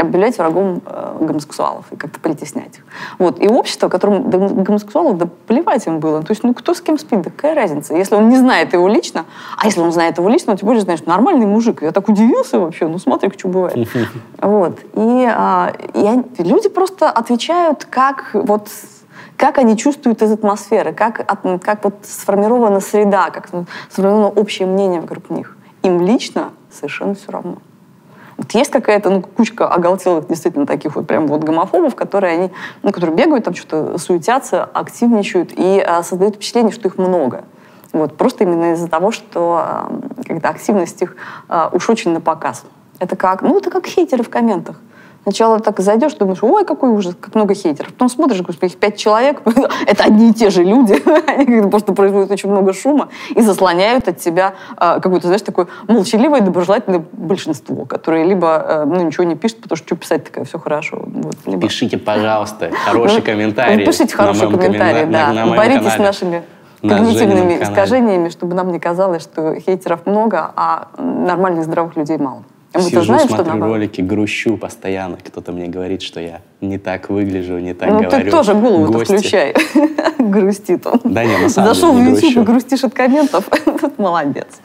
объявлять 0.00 0.38
врагом 0.38 0.82
э, 0.84 1.16
гомосексуалов 1.20 1.84
и 1.90 1.96
как-то 1.96 2.20
притеснять 2.20 2.78
их. 2.78 2.84
Вот. 3.18 3.40
И 3.40 3.48
общество, 3.48 3.88
которому 3.88 4.22
гомосексуалов, 4.22 5.18
да 5.18 5.28
плевать 5.46 5.86
им 5.86 6.00
было. 6.00 6.22
То 6.22 6.32
есть, 6.32 6.42
ну, 6.42 6.54
кто 6.54 6.74
с 6.74 6.80
кем 6.80 6.98
спит, 6.98 7.22
да 7.22 7.30
какая 7.30 7.54
разница? 7.54 7.94
Если 7.94 8.14
он 8.14 8.28
не 8.28 8.36
знает 8.36 8.72
его 8.72 8.88
лично, 8.88 9.24
а 9.56 9.66
если 9.66 9.80
он 9.80 9.92
знает 9.92 10.18
его 10.18 10.28
лично, 10.28 10.52
он 10.52 10.58
тем 10.58 10.66
более 10.66 10.82
знаешь, 10.82 11.04
нормальный 11.04 11.46
мужик. 11.46 11.82
Я 11.82 11.92
так 11.92 12.08
удивился 12.08 12.58
вообще, 12.58 12.86
ну, 12.86 12.98
смотри, 12.98 13.30
что 13.36 13.48
бывает. 13.48 13.88
Вот. 14.40 14.78
И, 14.94 15.28
а, 15.32 15.72
и 15.94 16.42
люди 16.42 16.68
просто 16.68 17.10
отвечают, 17.10 17.84
как 17.84 18.30
вот 18.32 18.68
как 19.36 19.56
они 19.56 19.74
чувствуют 19.78 20.20
из 20.20 20.30
атмосферы, 20.32 20.92
как, 20.92 21.26
как 21.62 21.84
вот 21.84 21.94
сформирована 22.02 22.80
среда, 22.80 23.30
как 23.30 23.48
сформировано 23.88 24.28
общее 24.28 24.68
мнение 24.68 25.00
вокруг 25.00 25.30
них. 25.30 25.56
Им 25.82 26.02
лично 26.02 26.50
совершенно 26.70 27.14
все 27.14 27.32
равно. 27.32 27.56
Вот 28.40 28.52
есть 28.52 28.70
какая-то 28.70 29.10
ну, 29.10 29.20
кучка 29.20 29.68
оголтелых 29.68 30.26
действительно 30.26 30.64
таких 30.64 30.96
вот 30.96 31.06
прям 31.06 31.26
вот 31.26 31.44
гомофобов, 31.44 31.94
которые, 31.94 32.32
они, 32.32 32.50
ну, 32.82 32.90
которые 32.90 33.14
бегают, 33.14 33.44
там 33.44 33.54
что-то 33.54 33.98
суетятся, 33.98 34.64
активничают 34.64 35.52
и 35.54 35.78
а, 35.78 36.02
создают 36.02 36.36
впечатление, 36.36 36.72
что 36.72 36.88
их 36.88 36.96
много. 36.96 37.44
Вот, 37.92 38.16
просто 38.16 38.44
именно 38.44 38.72
из-за 38.72 38.88
того, 38.88 39.10
что 39.10 39.60
а, 39.62 39.92
когда 40.26 40.48
активность 40.48 41.02
их 41.02 41.16
а, 41.50 41.68
уж 41.70 41.90
очень 41.90 42.12
на 42.12 42.22
показ. 42.22 42.64
Это 42.98 43.14
как, 43.14 43.42
ну, 43.42 43.58
это 43.58 43.70
как 43.70 43.84
хейтеры 43.84 44.22
в 44.22 44.30
комментах. 44.30 44.76
Сначала 45.22 45.60
так 45.60 45.78
зайдешь, 45.80 46.14
думаешь, 46.14 46.42
ой, 46.42 46.64
какой 46.64 46.90
ужас, 46.90 47.14
как 47.20 47.34
много 47.34 47.54
хейтеров. 47.54 47.92
Потом 47.92 48.08
смотришь, 48.08 48.40
их 48.40 48.76
пять 48.76 48.96
человек, 48.96 49.42
это 49.86 50.04
одни 50.04 50.30
и 50.30 50.32
те 50.32 50.50
же 50.50 50.64
люди, 50.64 51.02
они 51.26 51.68
просто 51.68 51.92
производят 51.92 52.30
очень 52.30 52.50
много 52.50 52.72
шума 52.72 53.08
и 53.34 53.42
заслоняют 53.42 54.08
от 54.08 54.18
тебя 54.18 54.54
э, 54.78 55.00
какое-то, 55.00 55.26
знаешь, 55.26 55.42
такое 55.42 55.66
молчаливое, 55.88 56.40
доброжелательное 56.40 57.04
большинство, 57.12 57.84
которое 57.84 58.24
либо 58.24 58.64
э, 58.66 58.84
ну, 58.86 59.02
ничего 59.02 59.24
не 59.24 59.36
пишет, 59.36 59.60
потому 59.60 59.76
что 59.76 59.86
что 59.86 59.96
писать 59.96 60.24
такое, 60.24 60.44
все 60.44 60.58
хорошо. 60.58 61.02
Вот, 61.04 61.36
либо... 61.46 61.62
Пишите, 61.62 61.98
пожалуйста, 61.98 62.70
хороший 62.84 63.18
ну, 63.18 63.22
комментарий. 63.22 63.84
Пишите 63.84 64.14
хороший 64.14 64.50
комментарий, 64.50 65.10
да. 65.10 65.46
Боритесь 65.54 65.92
с 65.92 65.98
нашими 65.98 66.42
когнитивными 66.80 67.62
искажениями, 67.62 68.28
чтобы 68.30 68.54
нам 68.54 68.72
не 68.72 68.80
казалось, 68.80 69.22
что 69.22 69.54
хейтеров 69.60 70.06
много, 70.06 70.50
а 70.56 70.88
нормальных 70.96 71.64
здравых 71.64 71.96
людей 71.96 72.16
мало. 72.18 72.44
Мы 72.72 72.82
Сижу, 72.82 73.02
знаем, 73.02 73.28
смотрю 73.28 73.46
что 73.46 73.58
ролики, 73.58 74.00
грущу 74.00 74.56
постоянно. 74.56 75.16
Кто-то 75.16 75.50
мне 75.50 75.66
говорит, 75.66 76.02
что 76.02 76.20
я 76.20 76.40
не 76.60 76.78
так 76.78 77.10
выгляжу, 77.10 77.58
не 77.58 77.74
так 77.74 77.88
ну, 77.88 77.98
говорю. 77.98 78.16
Ну, 78.16 78.24
ты 78.24 78.30
тоже 78.30 78.54
голову 78.54 79.04
включай. 79.04 79.54
Грустит 80.18 80.86
он. 80.86 81.00
Да 81.02 81.24
нет, 81.24 81.40
на 81.40 81.48
самом 81.48 81.74
Зашел 81.74 81.94
деле, 81.94 82.14
в 82.14 82.22
YouTube 82.22 82.36
и 82.36 82.46
грустишь 82.46 82.84
от 82.84 82.94
комментов. 82.94 83.48
Молодец. 83.98 84.60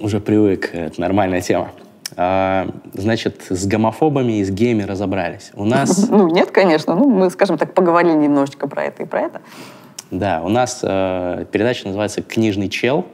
Уже 0.00 0.20
привык, 0.20 0.70
это 0.72 1.00
нормальная 1.00 1.40
тема. 1.40 1.72
А, 2.16 2.68
значит, 2.92 3.46
с 3.48 3.66
гомофобами 3.66 4.38
и 4.38 4.44
с 4.44 4.50
геями 4.50 4.84
разобрались. 4.84 5.50
У 5.54 5.64
нас... 5.64 6.08
Ну, 6.10 6.28
нет, 6.28 6.52
конечно. 6.52 6.94
Ну, 6.94 7.10
мы, 7.10 7.30
скажем 7.30 7.58
так, 7.58 7.74
поговорили 7.74 8.12
немножечко 8.12 8.68
про 8.68 8.84
это 8.84 9.02
и 9.02 9.06
про 9.06 9.22
это. 9.22 9.40
Да, 10.12 10.42
у 10.44 10.48
нас 10.48 10.80
э, 10.82 11.46
передача 11.50 11.86
называется 11.86 12.22
«Книжный 12.22 12.68
чел». 12.68 13.06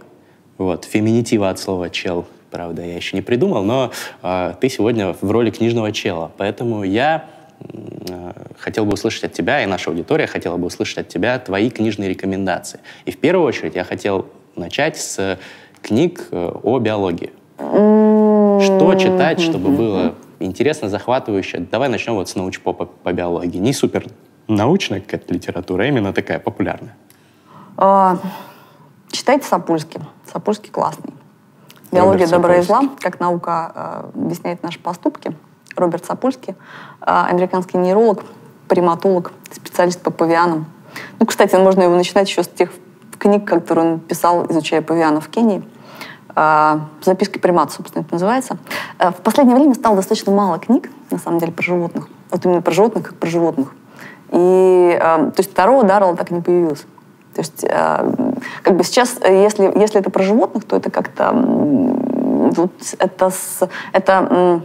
Вот, 0.59 0.85
феминитива 0.85 1.51
от 1.51 1.59
слова 1.59 1.88
«чел» 1.88 2.27
правда, 2.50 2.82
я 2.82 2.96
еще 2.96 3.16
не 3.16 3.22
придумал, 3.22 3.62
но 3.62 3.90
э, 4.22 4.54
ты 4.61 4.68
сегодня 4.68 5.14
в 5.20 5.30
роли 5.30 5.50
книжного 5.50 5.92
чела. 5.92 6.30
Поэтому 6.37 6.85
я 6.85 7.26
э, 7.61 8.32
хотел 8.59 8.85
бы 8.85 8.94
услышать 8.94 9.24
от 9.24 9.32
тебя, 9.32 9.62
и 9.62 9.66
наша 9.66 9.90
аудитория 9.90 10.26
хотела 10.26 10.56
бы 10.56 10.66
услышать 10.66 10.98
от 10.98 11.09
тебя 11.09 11.38
твои 11.38 11.70
книжные 11.70 12.09
рекомендации. 12.09 12.80
И 13.04 13.11
в 13.11 13.18
первую 13.18 13.46
очередь 13.46 13.74
я 13.74 13.85
хотел 13.85 14.26
начать 14.54 14.96
с 14.96 15.38
книг 15.82 16.28
э, 16.30 16.52
о 16.62 16.78
биологии. 16.78 17.32
Что 17.59 18.94
читать, 18.94 19.40
чтобы 19.40 19.70
было 19.70 20.14
интересно, 20.40 20.88
захватывающе? 20.88 21.66
Давай 21.70 21.88
начнем 21.88 22.14
вот 22.14 22.28
с 22.28 22.35
научпопа 22.35 22.87
по 22.87 23.12
биологии. 23.12 23.59
Не 23.59 23.72
супер 23.72 24.06
научная 24.48 25.00
какая-то 25.00 25.32
литература, 25.32 25.85
а 25.85 25.87
именно 25.87 26.12
такая 26.12 26.38
популярная. 26.38 26.96
А, 27.76 28.18
читайте 29.11 29.46
Сапульский. 29.46 30.00
Сапульский 30.30 30.70
классный. 30.70 31.12
Биология 31.96 32.26
добра 32.26 32.56
и 32.56 32.62
зла, 32.62 32.82
как 33.00 33.20
наука 33.20 33.72
э, 33.74 34.11
объясняет 34.14 34.62
наши 34.62 34.78
поступки. 34.78 35.35
Роберт 35.76 36.04
Сапольский, 36.04 36.54
э, 36.54 36.54
американский 37.06 37.78
нейролог, 37.78 38.24
приматолог, 38.68 39.32
специалист 39.50 40.00
по 40.00 40.11
павианам. 40.11 40.66
Ну, 41.18 41.26
кстати, 41.26 41.56
можно 41.56 41.82
его 41.82 41.94
начинать 41.94 42.28
еще 42.28 42.42
с 42.42 42.48
тех 42.48 42.70
книг, 43.18 43.46
которые 43.46 43.92
он 43.92 44.00
писал, 44.00 44.46
изучая 44.50 44.82
павианов 44.82 45.26
в 45.26 45.30
Кении. 45.30 45.62
Э, 46.35 46.80
«Записки 47.02 47.38
примата», 47.38 47.72
собственно, 47.72 48.02
это 48.02 48.14
называется. 48.14 48.59
В 48.98 49.22
последнее 49.22 49.56
время 49.56 49.74
стало 49.74 49.96
достаточно 49.96 50.32
мало 50.32 50.59
книг, 50.59 50.90
на 51.11 51.18
самом 51.18 51.38
деле, 51.38 51.52
про 51.52 51.62
животных. 51.62 52.09
Вот 52.30 52.44
именно 52.44 52.62
про 52.62 52.72
животных, 52.72 53.04
как 53.09 53.14
про 53.16 53.28
животных. 53.28 53.74
И, 54.32 54.98
то 55.00 55.35
есть 55.37 55.52
второго 55.52 55.85
Даррелла 55.85 56.16
так 56.16 56.30
и 56.32 56.35
не 56.35 56.40
появилось. 56.40 56.85
То 57.37 57.42
есть 57.42 57.64
э, 57.64 58.35
как 58.62 58.77
бы 58.77 58.83
сейчас, 58.83 59.18
э, 59.20 59.42
если, 59.42 59.70
если 59.79 60.01
это 60.01 60.09
про 60.09 60.22
животных, 60.22 60.64
то 60.64 60.75
это 60.75 60.90
как-то 60.90 61.33
вот 61.33 62.70
это, 62.99 63.31
это 63.92 64.62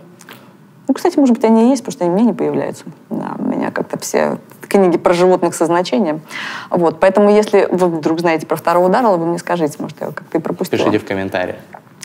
ну, 0.88 0.94
кстати, 0.94 1.20
может 1.20 1.36
быть, 1.36 1.44
они 1.44 1.66
и 1.66 1.70
есть, 1.72 1.84
потому 1.84 1.92
что 1.92 2.06
они 2.06 2.14
у 2.14 2.16
меня 2.16 2.28
не 2.28 2.34
появляются. 2.34 2.86
Да, 3.10 3.36
у 3.38 3.44
меня 3.44 3.72
как-то 3.72 4.00
все 4.00 4.38
книги 4.70 4.98
про 4.98 5.14
животных 5.14 5.54
со 5.54 5.66
значением. 5.66 6.22
Вот, 6.70 7.02
поэтому, 7.02 7.30
если 7.30 7.68
вы 7.70 7.88
вдруг 7.88 8.22
знаете 8.22 8.48
про 8.48 8.56
второго 8.56 8.88
Даррелла, 8.88 9.18
вы 9.18 9.26
мне 9.26 9.38
скажите, 9.38 9.76
может, 9.80 10.00
я 10.00 10.08
как-то 10.08 10.38
и 10.38 10.42
пропустила. 10.42 10.80
Пишите 10.80 11.00
в 11.00 11.06
комментариях. 11.06 11.58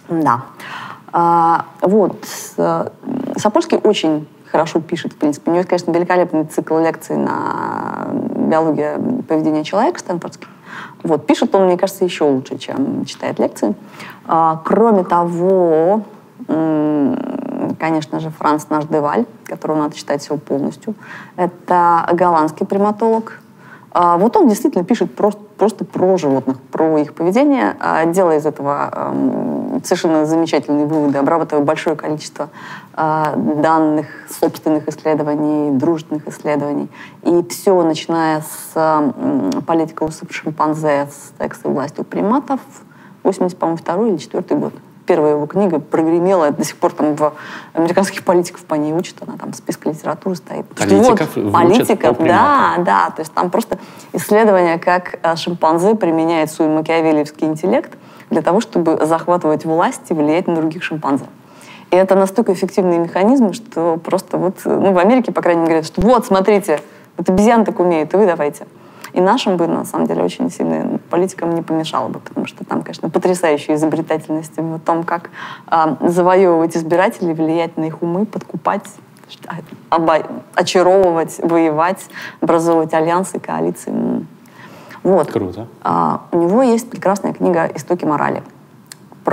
Да. 0.08 0.46
А, 1.12 1.66
вот. 1.80 2.24
Сапольский 3.36 3.78
очень 3.78 4.26
хорошо 4.50 4.80
пишет, 4.80 5.12
в 5.12 5.16
принципе. 5.16 5.52
У 5.52 5.54
него 5.54 5.64
конечно, 5.64 5.92
великолепный 5.92 6.44
цикл 6.44 6.76
лекций 6.78 7.16
на 7.16 8.08
биология 8.10 8.98
поведения 9.28 9.62
человека 9.62 10.00
стэнфордский. 10.00 10.48
Вот, 11.02 11.26
пишет 11.26 11.54
он, 11.54 11.66
мне 11.66 11.76
кажется, 11.76 12.04
еще 12.04 12.24
лучше, 12.24 12.58
чем 12.58 13.04
читает 13.04 13.38
лекции. 13.38 13.74
А, 14.26 14.60
кроме 14.64 15.04
того, 15.04 16.02
конечно 17.78 18.20
же, 18.20 18.30
Франц 18.30 18.66
наш 18.68 18.84
Деваль, 18.84 19.26
которого 19.44 19.78
надо 19.78 19.96
читать 19.96 20.22
всего 20.22 20.36
полностью. 20.36 20.94
Это 21.36 22.08
голландский 22.12 22.66
приматолог. 22.66 23.40
А, 23.90 24.16
вот 24.18 24.36
он 24.36 24.48
действительно 24.48 24.84
пишет 24.84 25.14
просто, 25.14 25.40
просто 25.56 25.84
про 25.84 26.16
животных, 26.16 26.60
про 26.60 26.98
их 26.98 27.14
поведение, 27.14 27.76
а, 27.80 28.04
делая 28.06 28.38
из 28.38 28.46
этого 28.46 29.14
совершенно 29.84 30.24
замечательные 30.26 30.86
выводы, 30.86 31.18
обрабатывая 31.18 31.62
большое 31.62 31.96
количество 31.96 32.48
данных, 32.94 34.06
собственных 34.40 34.88
исследований, 34.88 35.70
дружественных 35.78 36.26
исследований. 36.28 36.88
И 37.22 37.44
все, 37.50 37.82
начиная 37.82 38.42
с 38.42 39.12
политика 39.66 40.04
усып 40.04 40.32
шимпанзе, 40.32 41.08
с 41.10 41.32
текста 41.38 41.68
власти 41.68 42.00
у 42.00 42.04
приматов, 42.04 42.60
82 43.22 44.08
или 44.08 44.16
4 44.16 44.58
год 44.58 44.72
первая 45.06 45.32
его 45.32 45.46
книга 45.46 45.78
прогремела, 45.78 46.50
до 46.50 46.64
сих 46.64 46.76
пор 46.76 46.92
там 46.92 47.14
в 47.14 47.32
американских 47.72 48.24
политиков 48.24 48.64
по 48.64 48.74
ней 48.74 48.92
учат, 48.92 49.16
она 49.26 49.36
там 49.38 49.52
в 49.52 49.56
списке 49.56 49.90
литературы 49.90 50.36
стоит. 50.36 50.66
Политиков 50.68 51.36
вот, 51.36 51.52
политиков, 51.52 52.18
да, 52.18 52.74
да, 52.78 53.10
то 53.10 53.20
есть 53.20 53.32
там 53.32 53.50
просто 53.50 53.78
исследование, 54.12 54.78
как 54.78 55.18
э, 55.22 55.36
шимпанзе 55.36 55.94
применяет 55.94 56.50
свой 56.50 56.68
макиавелевский 56.68 57.46
интеллект 57.46 57.92
для 58.30 58.42
того, 58.42 58.60
чтобы 58.60 58.98
захватывать 59.06 59.64
власть 59.64 60.02
и 60.10 60.14
влиять 60.14 60.48
на 60.48 60.56
других 60.56 60.82
шимпанзе. 60.82 61.26
И 61.90 61.96
это 61.96 62.16
настолько 62.16 62.52
эффективные 62.52 62.98
механизмы, 62.98 63.52
что 63.52 63.96
просто 64.04 64.38
вот, 64.38 64.56
ну, 64.64 64.92
в 64.92 64.98
Америке, 64.98 65.30
по 65.32 65.40
крайней 65.40 65.60
мере, 65.60 65.74
говорят, 65.74 65.86
что 65.86 66.00
вот, 66.00 66.26
смотрите, 66.26 66.80
вот 67.16 67.28
обезьян 67.28 67.64
так 67.64 67.78
умеют, 67.78 68.12
и 68.12 68.16
вы 68.16 68.26
давайте. 68.26 68.66
И 69.16 69.20
нашим 69.20 69.56
бы, 69.56 69.66
на 69.66 69.86
самом 69.86 70.06
деле, 70.06 70.22
очень 70.22 70.50
сильно 70.50 70.98
политикам 71.10 71.54
не 71.54 71.62
помешало 71.62 72.08
бы, 72.08 72.20
потому 72.20 72.46
что 72.46 72.64
там, 72.64 72.82
конечно, 72.82 73.08
потрясающая 73.08 73.76
изобретательность 73.76 74.52
в 74.58 74.78
том, 74.80 75.04
как 75.04 75.30
э, 75.70 75.96
завоевывать 76.08 76.76
избирателей, 76.76 77.32
влиять 77.32 77.78
на 77.78 77.84
их 77.84 78.02
умы, 78.02 78.26
подкупать, 78.26 78.84
очаровывать, 80.54 81.40
воевать, 81.42 82.06
образовывать 82.42 82.92
альянсы, 82.92 83.40
коалиции. 83.40 84.26
Вот. 85.02 85.32
Круто. 85.32 85.66
А, 85.82 86.20
у 86.32 86.38
него 86.38 86.62
есть 86.62 86.90
прекрасная 86.90 87.32
книга 87.32 87.70
«Истоки 87.74 88.04
морали» 88.04 88.42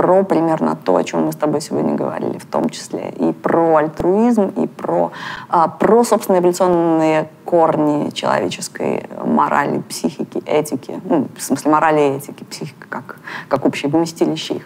про 0.04 0.22
примерно 0.22 0.76
то, 0.76 0.96
о 0.96 1.02
чем 1.02 1.24
мы 1.24 1.32
с 1.32 1.36
тобой 1.36 1.62
сегодня 1.62 1.94
говорили, 1.94 2.36
в 2.36 2.44
том 2.44 2.68
числе 2.68 3.08
и 3.08 3.32
про 3.32 3.76
альтруизм, 3.76 4.48
и 4.48 4.66
про, 4.66 5.12
а, 5.48 5.66
про 5.68 6.04
собственно, 6.04 6.36
эволюционные 6.40 7.30
корни 7.46 8.10
человеческой 8.10 9.08
морали, 9.24 9.80
психики, 9.88 10.42
этики, 10.44 11.00
ну, 11.04 11.28
в 11.34 11.40
смысле 11.40 11.70
морали 11.70 12.00
и 12.00 12.16
этики, 12.18 12.44
психика 12.44 12.86
как, 12.90 13.16
как 13.48 13.64
общее 13.64 13.90
вместилище 13.90 14.56
их. 14.56 14.64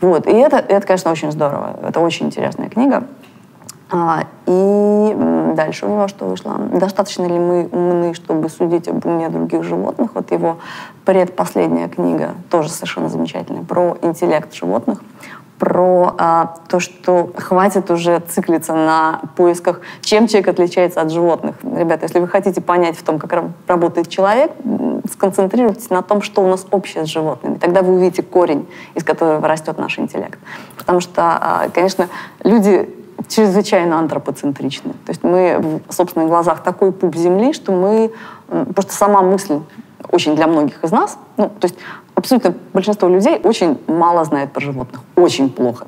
Вот. 0.00 0.28
И 0.28 0.32
это, 0.32 0.58
это, 0.58 0.86
конечно, 0.86 1.10
очень 1.10 1.32
здорово. 1.32 1.80
Это 1.82 1.98
очень 1.98 2.26
интересная 2.26 2.68
книга. 2.68 3.08
А, 3.88 4.24
и 4.46 5.16
дальше 5.54 5.86
у 5.86 5.90
него 5.90 6.08
что 6.08 6.26
вышло? 6.26 6.56
Достаточно 6.72 7.24
ли 7.26 7.38
мы 7.38 7.68
умны, 7.70 8.14
чтобы 8.14 8.48
судить 8.48 8.88
об 8.88 9.04
уме 9.06 9.28
других 9.28 9.62
животных? 9.62 10.10
Вот 10.14 10.32
его 10.32 10.58
предпоследняя 11.04 11.88
книга, 11.88 12.34
тоже 12.50 12.68
совершенно 12.68 13.08
замечательная, 13.08 13.62
про 13.62 13.96
интеллект 14.02 14.52
животных, 14.52 15.00
про 15.58 16.14
а, 16.18 16.54
то, 16.68 16.80
что 16.80 17.30
хватит 17.36 17.90
уже 17.90 18.20
циклиться 18.20 18.74
на 18.74 19.20
поисках, 19.36 19.80
чем 20.00 20.26
человек 20.26 20.48
отличается 20.48 21.00
от 21.00 21.10
животных. 21.10 21.54
Ребята, 21.62 22.04
если 22.04 22.18
вы 22.18 22.28
хотите 22.28 22.60
понять 22.60 22.98
в 22.98 23.04
том, 23.04 23.18
как 23.18 23.44
работает 23.66 24.08
человек, 24.08 24.50
сконцентрируйтесь 25.10 25.90
на 25.90 26.02
том, 26.02 26.22
что 26.22 26.42
у 26.42 26.48
нас 26.48 26.66
общее 26.70 27.06
с 27.06 27.08
животными. 27.08 27.56
Тогда 27.56 27.82
вы 27.82 27.94
увидите 27.94 28.22
корень, 28.22 28.68
из 28.94 29.04
которого 29.04 29.46
растет 29.46 29.78
наш 29.78 29.98
интеллект. 29.98 30.38
Потому 30.76 31.00
что, 31.00 31.22
а, 31.22 31.68
конечно, 31.72 32.08
люди 32.42 32.88
чрезвычайно 33.28 33.98
антропоцентричны. 33.98 34.92
То 35.04 35.10
есть 35.10 35.24
мы 35.24 35.80
в 35.88 35.92
собственных 35.92 36.28
глазах 36.28 36.62
такой 36.62 36.92
пуп 36.92 37.16
земли, 37.16 37.52
что 37.52 37.72
мы... 37.72 38.12
Просто 38.74 38.92
сама 38.92 39.22
мысль 39.22 39.60
очень 40.12 40.36
для 40.36 40.46
многих 40.46 40.84
из 40.84 40.92
нас, 40.92 41.18
ну, 41.36 41.48
то 41.48 41.66
есть 41.66 41.76
абсолютно 42.14 42.54
большинство 42.72 43.08
людей 43.08 43.40
очень 43.42 43.78
мало 43.88 44.24
знает 44.24 44.52
про 44.52 44.60
животных. 44.60 45.00
Очень 45.16 45.50
плохо. 45.50 45.86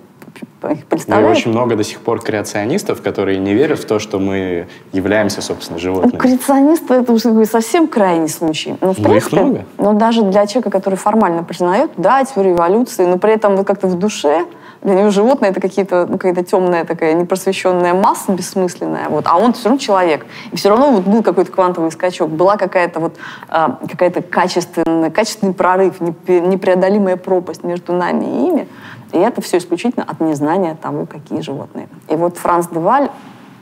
Их 0.71 1.07
Ну, 1.07 1.21
и 1.21 1.25
очень 1.25 1.51
много 1.51 1.77
до 1.77 1.85
сих 1.85 2.01
пор 2.01 2.21
креационистов, 2.21 3.03
которые 3.03 3.39
не 3.39 3.55
верят 3.55 3.79
в 3.79 3.87
то, 3.87 3.99
что 3.99 4.19
мы 4.19 4.67
являемся, 4.93 5.41
собственно, 5.41 5.79
животными. 5.79 6.15
Ну, 6.15 6.19
креационисты— 6.19 6.95
это 6.95 7.13
уже 7.13 7.45
совсем 7.45 7.87
крайний 7.87 8.29
случай. 8.29 8.77
Но, 8.81 8.93
в 8.93 8.99
ну, 8.99 9.05
принципе, 9.05 9.37
их 9.37 9.43
много. 9.43 9.65
Но 9.79 9.93
даже 9.93 10.23
для 10.23 10.47
человека, 10.47 10.71
который 10.71 10.97
формально 10.97 11.45
признает, 11.45 11.91
да, 11.97 12.25
теорию 12.25 12.57
эволюции, 12.57 13.05
но 13.05 13.19
при 13.19 13.33
этом 13.33 13.57
вот 13.57 13.67
как-то 13.67 13.87
в 13.87 13.99
душе 13.99 14.47
для 14.83 14.95
него 14.95 15.11
животное 15.11 15.51
это 15.51 15.61
какие-то, 15.61 16.07
ну, 16.09 16.19
какая-то 16.19 16.45
темная 16.45 16.85
такая 16.85 17.15
непросвещенная 17.15 17.95
масса 17.95 18.33
бессмысленная, 18.33 19.09
вот, 19.09 19.27
а 19.27 19.37
он 19.37 19.53
все 19.53 19.65
равно 19.65 19.79
человек. 19.79 20.27
И 20.53 20.57
все 20.57 20.69
равно 20.69 20.93
вот 20.93 21.05
был 21.05 21.23
какой-то 21.23 21.51
квантовый 21.51 21.91
скачок, 21.91 22.31
была 22.31 22.57
какая-то 22.57 23.01
вот 23.01 23.17
э, 23.49 23.69
какая-то 23.89 24.23
качественный, 24.23 25.11
качественный 25.11 25.53
прорыв, 25.53 26.01
непреодолимая 26.01 27.17
пропасть 27.17 27.65
между 27.65 27.93
нами 27.93 28.25
и 28.25 28.49
ими. 28.49 28.69
И 29.13 29.19
это 29.19 29.41
все 29.41 29.59
исключительно 29.59 30.05
от 30.05 30.21
незнания 30.21 30.75
того, 30.75 31.07
какие 31.07 31.41
животные. 31.41 31.89
И 32.09 32.17
вот 32.17 32.37
Франц 32.37 32.67
Деваль 32.69 33.11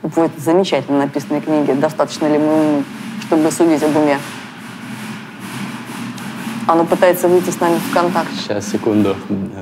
в 0.01 0.17
этой 0.17 0.39
замечательно 0.39 0.99
написанной 0.99 1.41
книге 1.41 1.75
«Достаточно 1.75 2.27
ли 2.27 2.37
мы 2.37 2.53
умны, 2.53 2.83
чтобы 3.21 3.51
судить 3.51 3.83
об 3.83 3.95
уме?» 3.95 4.19
Оно 6.67 6.83
пытается 6.83 7.29
выйти 7.29 7.49
с 7.49 7.61
нами 7.61 7.77
в 7.77 7.93
контакт. 7.93 8.29
Сейчас, 8.35 8.67
секунду. 8.67 9.15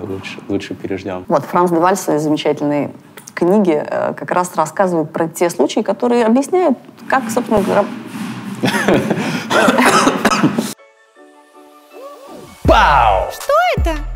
Лучше, 0.07 0.39
лучше 0.47 0.73
переждем. 0.73 1.23
Вот, 1.27 1.43
Франц 1.43 1.69
де 1.69 1.77
Валь 1.77 1.95
в 1.95 1.99
своей 1.99 2.19
замечательной 2.19 2.91
книге 3.35 3.85
э, 3.87 4.13
как 4.13 4.31
раз 4.31 4.55
рассказывает 4.55 5.11
про 5.11 5.27
те 5.27 5.51
случаи, 5.51 5.81
которые 5.81 6.25
объясняют, 6.25 6.77
как, 7.07 7.29
собственно 7.29 7.61
говоря... 7.61 7.85
Пау! 12.63 13.31
Что 13.31 13.53
это? 13.77 14.14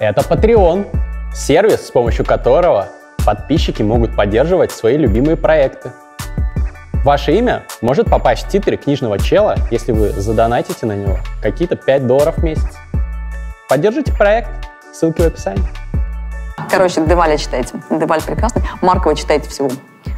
Это 0.00 0.22
Patreon. 0.22 0.86
Сервис, 1.32 1.86
с 1.86 1.90
помощью 1.92 2.24
которого 2.24 2.88
подписчики 3.24 3.82
могут 3.82 4.16
поддерживать 4.16 4.72
свои 4.72 4.96
любимые 4.96 5.36
проекты. 5.36 5.92
Ваше 7.04 7.32
имя 7.32 7.62
может 7.80 8.10
попасть 8.10 8.46
в 8.46 8.48
титры 8.48 8.76
книжного 8.76 9.20
чела, 9.20 9.56
если 9.70 9.92
вы 9.92 10.08
задонатите 10.10 10.86
на 10.86 10.96
него 10.96 11.18
какие-то 11.40 11.76
5 11.76 12.06
долларов 12.08 12.38
в 12.38 12.42
месяц. 12.42 12.76
Поддержите 13.68 14.12
проект, 14.12 14.50
ссылки 14.92 15.22
в 15.22 15.26
описании. 15.26 15.64
Короче, 16.70 17.04
Деваля 17.06 17.36
читайте. 17.36 17.74
Деваль 17.88 18.22
прекрасный. 18.22 18.62
Маркова 18.82 19.14
читайте 19.14 19.48
всего. 19.48 19.70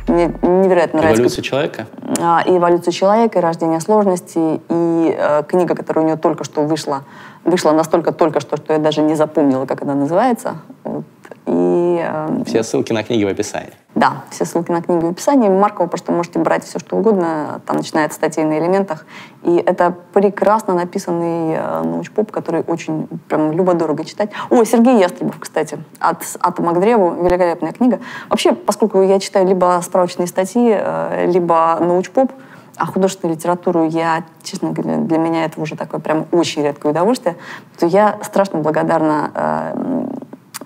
Мне 0.09 0.27
невероятно 0.43 1.01
нравится. 1.01 1.22
Эволюция 1.22 1.43
человека? 1.43 1.87
А, 2.20 2.43
и 2.47 2.57
эволюция 2.57 2.93
человека, 2.93 3.39
и 3.39 3.43
рождение 3.43 3.81
сложности, 3.81 4.61
и 4.68 5.16
э, 5.18 5.43
книга, 5.49 5.74
которая 5.74 6.05
у 6.05 6.09
нее 6.09 6.16
только 6.16 6.45
что 6.45 6.62
вышла, 6.62 7.03
вышла 7.47 7.72
настолько 7.72 8.12
только 8.12 8.40
что, 8.40 8.57
что 8.57 8.72
я 8.72 8.78
даже 8.78 9.01
не 9.03 9.14
запомнила, 9.14 9.66
как 9.66 9.82
она 9.82 9.94
называется. 9.94 10.57
Вот. 10.84 11.05
И, 11.47 12.01
э, 12.03 12.42
все 12.44 12.62
ссылки 12.62 12.92
на 12.92 13.03
книги 13.03 13.24
в 13.24 13.28
описании. 13.28 13.72
Да, 13.94 14.24
все 14.30 14.44
ссылки 14.44 14.70
на 14.70 14.82
книги 14.82 15.05
в 15.05 15.11
описании. 15.11 15.49
Маркова 15.49 15.86
просто 15.86 16.12
можете 16.12 16.38
брать 16.38 16.64
все, 16.64 16.78
что 16.78 16.97
угодно. 16.97 17.61
Там 17.66 17.76
начинает 17.76 18.12
статей 18.12 18.44
на 18.44 18.59
элементах. 18.59 19.07
И 19.42 19.57
это 19.57 19.94
прекрасно 20.12 20.74
написанный 20.74 21.55
э, 21.55 21.82
научпоп, 21.82 22.32
который 22.32 22.62
очень 22.66 23.07
прям 23.28 23.53
любо-дорого 23.53 24.05
читать. 24.05 24.30
О, 24.51 24.64
Сергей 24.64 24.99
Ястребов, 24.99 25.38
кстати, 25.38 25.78
от 26.01 26.22
«Атома 26.40 26.72
к 26.72 26.80
древу». 26.80 27.24
Великолепная 27.24 27.72
книга. 27.72 28.01
Вообще, 28.28 28.53
поскольку 28.53 29.03
я 29.03 29.20
читаю 29.20 29.47
либо 29.47 29.80
справочные 29.82 30.26
статьи, 30.26 30.76
э, 30.76 31.30
либо 31.30 31.78
научпоп, 31.80 32.32
а 32.77 32.87
художественную 32.87 33.37
литературу 33.37 33.87
я, 33.89 34.24
честно 34.43 34.70
говоря, 34.70 34.99
для 34.99 35.18
меня 35.18 35.45
это 35.45 35.61
уже 35.61 35.77
такое 35.77 36.01
прям 36.01 36.27
очень 36.33 36.62
редкое 36.62 36.93
удовольствие, 36.93 37.37
то 37.79 37.87
я 37.87 38.18
страшно 38.22 38.61
благодарна 38.61 39.31
э, 39.35 40.07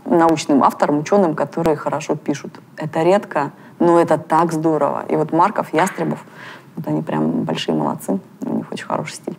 научным 0.06 0.64
авторам, 0.64 0.98
ученым, 0.98 1.34
которые 1.34 1.76
хорошо 1.76 2.16
пишут. 2.16 2.60
Это 2.76 3.02
редко, 3.02 3.52
но 3.78 4.00
это 4.00 4.18
так 4.18 4.52
здорово. 4.52 5.04
И 5.08 5.16
вот 5.16 5.32
Марков, 5.32 5.72
Ястребов, 5.72 6.24
вот 6.76 6.86
они 6.88 7.02
прям 7.02 7.44
большие 7.44 7.74
молодцы, 7.74 8.18
у 8.44 8.54
них 8.56 8.70
очень 8.72 8.86
хороший 8.86 9.14
стиль. 9.14 9.36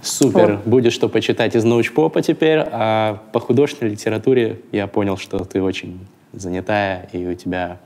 Супер. 0.00 0.52
Вот. 0.52 0.66
Будет 0.66 0.92
что 0.92 1.08
почитать 1.08 1.56
из 1.56 1.64
научпопа 1.64 2.22
теперь. 2.22 2.60
А 2.60 3.20
по 3.32 3.40
художественной 3.40 3.92
литературе 3.92 4.60
я 4.70 4.86
понял, 4.86 5.16
что 5.16 5.38
ты 5.44 5.60
очень 5.60 6.06
занятая, 6.32 7.08
и 7.12 7.26
у 7.26 7.34
тебя 7.34 7.78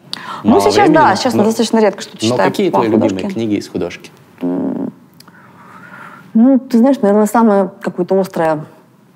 Ну, 0.45 0.61
сейчас, 0.61 0.74
времени, 0.74 0.95
да, 0.95 1.16
сейчас 1.16 1.35
но, 1.35 1.45
достаточно 1.45 1.78
редко 1.78 2.03
что 2.03 2.16
читаю 2.18 2.39
Но 2.39 2.45
какие 2.45 2.70
твои 2.70 2.91
художке? 2.91 3.14
любимые 3.14 3.33
книги 3.33 3.55
из 3.55 3.68
художки? 3.68 4.11
Ну, 6.35 6.59
ты 6.59 6.78
знаешь, 6.78 7.01
наверное, 7.01 7.26
самое 7.26 7.70
какое-то 7.80 8.18
острое 8.18 8.64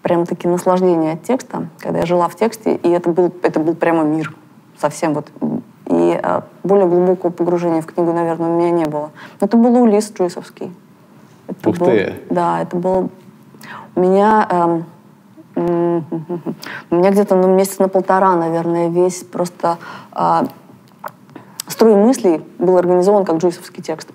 прям-таки 0.03 0.47
наслаждение 0.47 1.15
от 1.15 1.23
текста, 1.23 1.69
когда 1.79 2.01
я 2.01 2.07
жила 2.07 2.29
в 2.29 2.37
тексте, 2.37 2.77
и 2.77 2.89
это 2.91 3.11
был, 3.11 3.33
это 3.43 3.59
был 3.59 3.75
прямо 3.75 4.05
мир 4.05 4.35
совсем 4.79 5.15
вот. 5.15 5.29
И 5.87 6.21
э, 6.23 6.41
более 6.63 6.87
глубокого 6.87 7.31
погружения 7.31 7.81
в 7.81 7.87
книгу, 7.87 8.13
наверное, 8.13 8.49
у 8.49 8.59
меня 8.59 8.71
не 8.71 8.85
было. 8.85 9.11
Но 9.41 9.47
это 9.47 9.57
был 9.57 9.75
Улис 9.83 10.13
Джойсовский. 10.13 10.73
Это 11.47 11.71
Ух 11.71 11.79
был, 11.79 11.87
ты! 11.87 12.23
Да, 12.29 12.63
это 12.63 12.77
было... 12.77 13.09
У 13.95 14.01
меня... 14.01 14.47
Эм, 14.51 14.85
у 16.91 16.95
меня 16.95 17.11
где-то 17.11 17.35
ну, 17.35 17.55
месяца 17.55 17.83
на 17.83 17.89
полтора, 17.89 18.37
наверное, 18.37 18.89
весь 18.89 19.25
просто 19.25 19.79
э, 20.13 20.43
строй 21.69 21.95
мыслей 21.95 22.45
был 22.59 22.77
организован 22.77 23.25
как 23.25 23.37
джойсовский 23.37 23.83
текст 23.83 24.11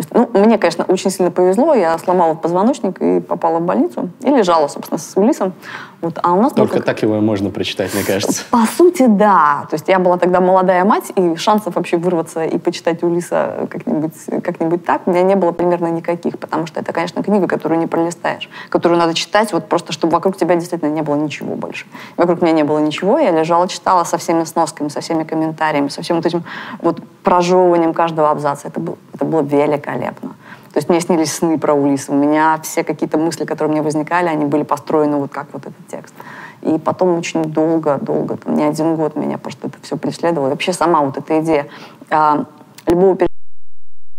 есть, 0.00 0.14
ну, 0.14 0.28
мне, 0.32 0.58
конечно, 0.58 0.84
очень 0.84 1.10
сильно 1.10 1.30
повезло. 1.30 1.74
Я 1.74 1.96
сломала 1.98 2.34
позвоночник 2.34 3.00
и 3.00 3.20
попала 3.20 3.58
в 3.58 3.62
больницу. 3.62 4.10
И 4.22 4.30
лежала, 4.30 4.68
собственно, 4.68 4.98
с 4.98 5.16
Улисом. 5.16 5.52
Вот, 6.00 6.18
а 6.22 6.32
у 6.32 6.40
нас 6.40 6.52
Только 6.54 6.76
как... 6.76 6.84
так 6.84 7.02
его 7.02 7.20
можно 7.20 7.50
прочитать, 7.50 7.92
мне 7.94 8.02
кажется. 8.02 8.44
По 8.50 8.64
сути, 8.64 9.06
да. 9.06 9.66
То 9.68 9.74
есть 9.74 9.86
я 9.88 9.98
была 9.98 10.16
тогда 10.16 10.40
молодая 10.40 10.84
мать, 10.84 11.12
и 11.14 11.36
шансов 11.36 11.76
вообще 11.76 11.98
вырваться 11.98 12.42
и 12.44 12.58
почитать 12.58 13.02
Улиса 13.02 13.68
как-нибудь 13.70 14.12
как 14.42 14.56
так 14.84 15.02
у 15.06 15.10
меня 15.10 15.22
не 15.22 15.36
было 15.36 15.52
примерно 15.52 15.88
никаких, 15.88 16.38
потому 16.38 16.66
что 16.66 16.80
это, 16.80 16.92
конечно, 16.92 17.22
книга, 17.22 17.46
которую 17.46 17.78
не 17.78 17.86
пролистаешь, 17.86 18.48
которую 18.70 18.98
надо 18.98 19.14
читать 19.14 19.52
вот 19.52 19.68
просто, 19.68 19.92
чтобы 19.92 20.14
вокруг 20.14 20.36
тебя 20.36 20.54
действительно 20.54 20.90
не 20.90 21.02
было 21.02 21.16
ничего 21.16 21.54
больше. 21.54 21.86
Вокруг 22.16 22.40
меня 22.40 22.52
не 22.52 22.64
было 22.64 22.78
ничего, 22.78 23.18
я 23.18 23.30
лежала, 23.30 23.68
читала 23.68 24.04
со 24.04 24.16
всеми 24.16 24.44
сносками, 24.44 24.88
со 24.88 25.00
всеми 25.00 25.24
комментариями, 25.24 25.88
со 25.88 26.02
всем 26.02 26.16
вот 26.16 26.26
этим 26.26 26.44
вот 26.80 27.00
прожевыванием 27.22 27.92
каждого 27.92 28.30
абзаца. 28.30 28.68
Это, 28.68 28.80
был, 28.80 28.98
это 29.12 29.24
было 29.24 29.42
великолепно. 29.42 30.34
То 30.72 30.78
есть 30.78 30.88
мне 30.88 31.00
снились 31.00 31.32
сны 31.32 31.58
про 31.58 31.74
Улиса. 31.74 32.12
У 32.12 32.14
меня 32.14 32.60
все 32.62 32.84
какие-то 32.84 33.18
мысли, 33.18 33.44
которые 33.44 33.72
мне 33.72 33.82
возникали, 33.82 34.28
они 34.28 34.44
были 34.44 34.62
построены 34.62 35.16
вот 35.16 35.32
как 35.32 35.48
вот 35.52 35.62
этот 35.62 35.88
текст. 35.88 36.14
И 36.62 36.78
потом 36.78 37.18
очень 37.18 37.44
долго, 37.44 37.98
долго, 38.00 38.36
там, 38.36 38.54
не 38.54 38.62
один 38.62 38.94
год 38.96 39.16
меня 39.16 39.38
просто 39.38 39.68
это 39.68 39.78
все 39.82 39.96
преследовало. 39.96 40.48
И 40.48 40.50
вообще 40.50 40.72
сама 40.72 41.00
вот 41.00 41.16
эта 41.16 41.40
идея 41.40 41.66
а, 42.10 42.44
любого 42.86 43.16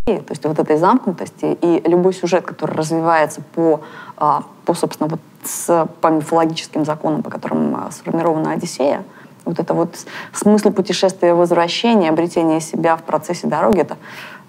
то 0.05 0.23
есть 0.29 0.43
вот 0.43 0.57
этой 0.57 0.77
замкнутости 0.77 1.57
и 1.61 1.87
любой 1.87 2.13
сюжет, 2.13 2.43
который 2.43 2.75
развивается 2.75 3.41
по, 3.53 3.81
а, 4.17 4.43
по 4.65 4.73
собственно, 4.73 5.07
вот 5.07 5.19
с, 5.43 5.87
по 6.01 6.07
мифологическим 6.07 6.85
законам, 6.85 7.21
по 7.21 7.29
которым 7.29 7.75
а, 7.75 7.91
сформирована 7.91 8.51
Одиссея, 8.51 9.03
вот 9.45 9.59
это 9.59 9.73
вот 9.73 9.95
смысл 10.33 10.71
путешествия, 10.71 11.33
возвращения, 11.33 12.09
обретения 12.09 12.59
себя 12.61 12.95
в 12.95 13.03
процессе 13.03 13.47
дороги, 13.47 13.81
это 13.81 13.97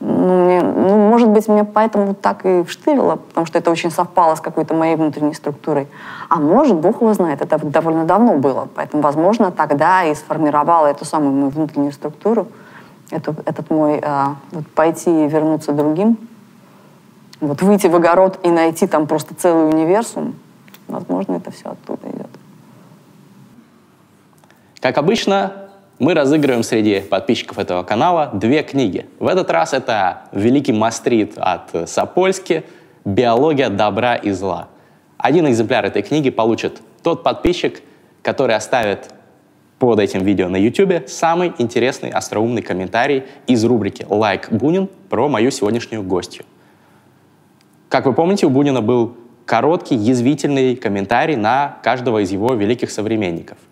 ну, 0.04 0.44
мне, 0.46 0.60
ну, 0.62 0.96
может 1.10 1.28
быть, 1.28 1.46
мне 1.46 1.62
поэтому 1.62 2.14
так 2.14 2.44
и 2.44 2.64
вштырило, 2.64 3.16
потому 3.16 3.46
что 3.46 3.58
это 3.58 3.70
очень 3.70 3.92
совпало 3.92 4.34
с 4.34 4.40
какой-то 4.40 4.74
моей 4.74 4.96
внутренней 4.96 5.32
структурой. 5.32 5.86
А 6.28 6.40
может, 6.40 6.76
Бог 6.76 7.00
его 7.00 7.14
знает, 7.14 7.40
это 7.40 7.64
довольно 7.64 8.04
давно 8.04 8.36
было. 8.38 8.68
Поэтому, 8.74 9.00
возможно, 9.00 9.52
тогда 9.52 10.02
и 10.02 10.12
сформировала 10.16 10.88
эту 10.88 11.04
самую 11.04 11.32
мою 11.32 11.50
внутреннюю 11.50 11.92
структуру, 11.92 12.48
эту, 13.10 13.36
этот 13.46 13.70
мой 13.70 14.00
а, 14.02 14.34
вот 14.50 14.66
пойти 14.74 15.24
и 15.24 15.28
вернуться 15.28 15.70
другим, 15.70 16.18
вот 17.40 17.62
выйти 17.62 17.86
в 17.86 17.94
огород 17.94 18.40
и 18.42 18.50
найти 18.50 18.88
там 18.88 19.06
просто 19.06 19.36
целый 19.36 19.68
универсум. 19.68 20.34
Возможно, 20.88 21.36
это 21.36 21.52
все 21.52 21.70
оттуда 21.70 22.10
идет. 22.10 22.30
Как 24.80 24.98
обычно, 24.98 25.61
мы 26.02 26.14
разыгрываем 26.14 26.64
среди 26.64 26.98
подписчиков 26.98 27.60
этого 27.60 27.84
канала 27.84 28.30
две 28.34 28.64
книги. 28.64 29.06
В 29.20 29.28
этот 29.28 29.52
раз 29.52 29.72
это 29.72 30.22
«Великий 30.32 30.72
мастрит» 30.72 31.34
от 31.36 31.88
Сапольски 31.88 32.64
«Биология 33.04 33.68
добра 33.68 34.16
и 34.16 34.32
зла». 34.32 34.66
Один 35.16 35.48
экземпляр 35.48 35.84
этой 35.84 36.02
книги 36.02 36.30
получит 36.30 36.80
тот 37.04 37.22
подписчик, 37.22 37.82
который 38.20 38.56
оставит 38.56 39.10
под 39.78 40.00
этим 40.00 40.24
видео 40.24 40.48
на 40.48 40.56
YouTube 40.56 41.08
самый 41.08 41.52
интересный 41.58 42.10
остроумный 42.10 42.62
комментарий 42.62 43.22
из 43.46 43.64
рубрики 43.64 44.04
«Лайк 44.08 44.50
Бунин» 44.50 44.88
про 45.08 45.28
мою 45.28 45.52
сегодняшнюю 45.52 46.02
гостью. 46.02 46.44
Как 47.88 48.06
вы 48.06 48.12
помните, 48.12 48.46
у 48.46 48.50
Бунина 48.50 48.82
был 48.82 49.16
короткий, 49.46 49.94
язвительный 49.94 50.74
комментарий 50.74 51.36
на 51.36 51.78
каждого 51.84 52.24
из 52.24 52.32
его 52.32 52.54
великих 52.54 52.90
современников– 52.90 53.58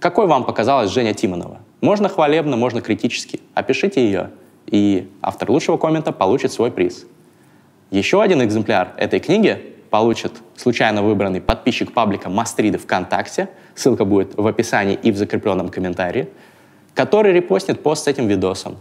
какой 0.00 0.26
вам 0.26 0.44
показалась 0.44 0.90
Женя 0.90 1.14
Тимонова? 1.14 1.58
Можно 1.80 2.08
хвалебно, 2.08 2.56
можно 2.56 2.80
критически. 2.80 3.40
Опишите 3.54 4.04
ее, 4.04 4.30
и 4.66 5.10
автор 5.22 5.50
лучшего 5.50 5.76
коммента 5.76 6.12
получит 6.12 6.52
свой 6.52 6.70
приз. 6.70 7.06
Еще 7.90 8.22
один 8.22 8.42
экземпляр 8.42 8.92
этой 8.96 9.18
книги 9.18 9.74
получит 9.90 10.32
случайно 10.56 11.02
выбранный 11.02 11.40
подписчик 11.40 11.92
паблика 11.92 12.28
Мастриды 12.28 12.78
ВКонтакте, 12.78 13.48
ссылка 13.74 14.04
будет 14.04 14.36
в 14.36 14.46
описании 14.46 14.94
и 14.94 15.10
в 15.10 15.16
закрепленном 15.16 15.68
комментарии, 15.68 16.28
который 16.94 17.32
репостнет 17.32 17.82
пост 17.82 18.04
с 18.04 18.08
этим 18.08 18.26
видосом. 18.26 18.76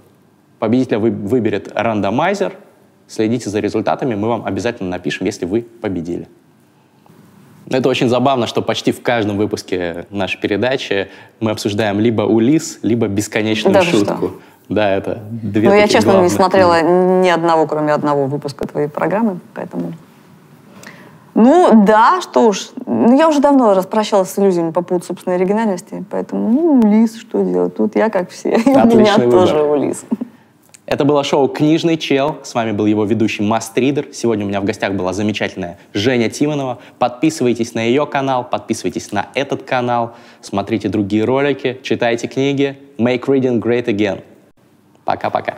Победителя 0.59 0.99
вы, 0.99 1.11
выберет 1.11 1.71
рандомайзер. 1.73 2.53
Следите 3.07 3.49
за 3.49 3.59
результатами, 3.59 4.15
мы 4.15 4.27
вам 4.27 4.45
обязательно 4.45 4.89
напишем, 4.89 5.25
если 5.25 5.45
вы 5.45 5.61
победили. 5.61 6.27
Это 7.69 7.89
очень 7.89 8.07
забавно, 8.07 8.47
что 8.47 8.61
почти 8.61 8.91
в 8.91 9.01
каждом 9.01 9.37
выпуске 9.37 10.05
нашей 10.09 10.39
передачи 10.39 11.09
мы 11.39 11.51
обсуждаем 11.51 11.99
либо 11.99 12.21
Улис, 12.21 12.79
либо 12.81 13.07
бесконечную 13.07 13.73
да 13.73 13.81
шутку. 13.81 14.15
Что? 14.15 14.39
Да, 14.69 14.89
это 14.89 15.19
две 15.29 15.69
Ну, 15.69 15.75
я, 15.75 15.87
честно, 15.87 16.21
не 16.21 16.29
смотрела 16.29 16.81
ни 16.81 17.29
одного, 17.29 17.67
кроме 17.67 17.93
одного 17.93 18.25
выпуска 18.27 18.67
твоей 18.67 18.87
программы, 18.87 19.39
поэтому... 19.53 19.93
Ну, 21.35 21.85
да, 21.85 22.19
что 22.21 22.47
уж. 22.47 22.71
Ну, 22.85 23.15
я 23.15 23.29
уже 23.29 23.41
давно 23.41 23.75
распрощалась 23.75 24.31
с 24.31 24.39
иллюзиями 24.39 24.71
по 24.71 24.81
поводу 24.81 25.05
собственной 25.05 25.35
оригинальности, 25.35 26.03
поэтому, 26.09 26.49
ну, 26.49 26.79
Улис, 26.79 27.15
что 27.15 27.43
делать? 27.43 27.75
Тут 27.75 27.95
я 27.95 28.09
как 28.09 28.31
все, 28.31 28.55
и 28.55 28.69
у 28.69 28.97
меня 28.97 29.17
выбор. 29.17 29.31
тоже 29.31 29.61
Улис. 29.61 30.03
Это 30.87 31.03
было 31.03 31.21
шоу 31.25 31.49
«Книжный 31.49 31.97
чел». 31.97 32.37
С 32.43 32.55
вами 32.55 32.71
был 32.71 32.85
его 32.85 33.03
ведущий 33.03 33.43
Мастридер. 33.43 34.07
Сегодня 34.13 34.45
у 34.45 34.47
меня 34.47 34.61
в 34.61 34.63
гостях 34.63 34.93
была 34.93 35.11
замечательная 35.11 35.77
Женя 35.93 36.29
Тимонова. 36.29 36.79
Подписывайтесь 36.97 37.73
на 37.73 37.83
ее 37.83 38.05
канал, 38.07 38.47
подписывайтесь 38.49 39.11
на 39.11 39.27
этот 39.33 39.63
канал, 39.63 40.15
смотрите 40.39 40.87
другие 40.87 41.25
ролики, 41.25 41.77
читайте 41.83 42.29
книги. 42.29 42.77
Make 42.97 43.25
reading 43.25 43.59
great 43.59 43.87
again. 43.87 44.23
Пока-пока. 45.03 45.57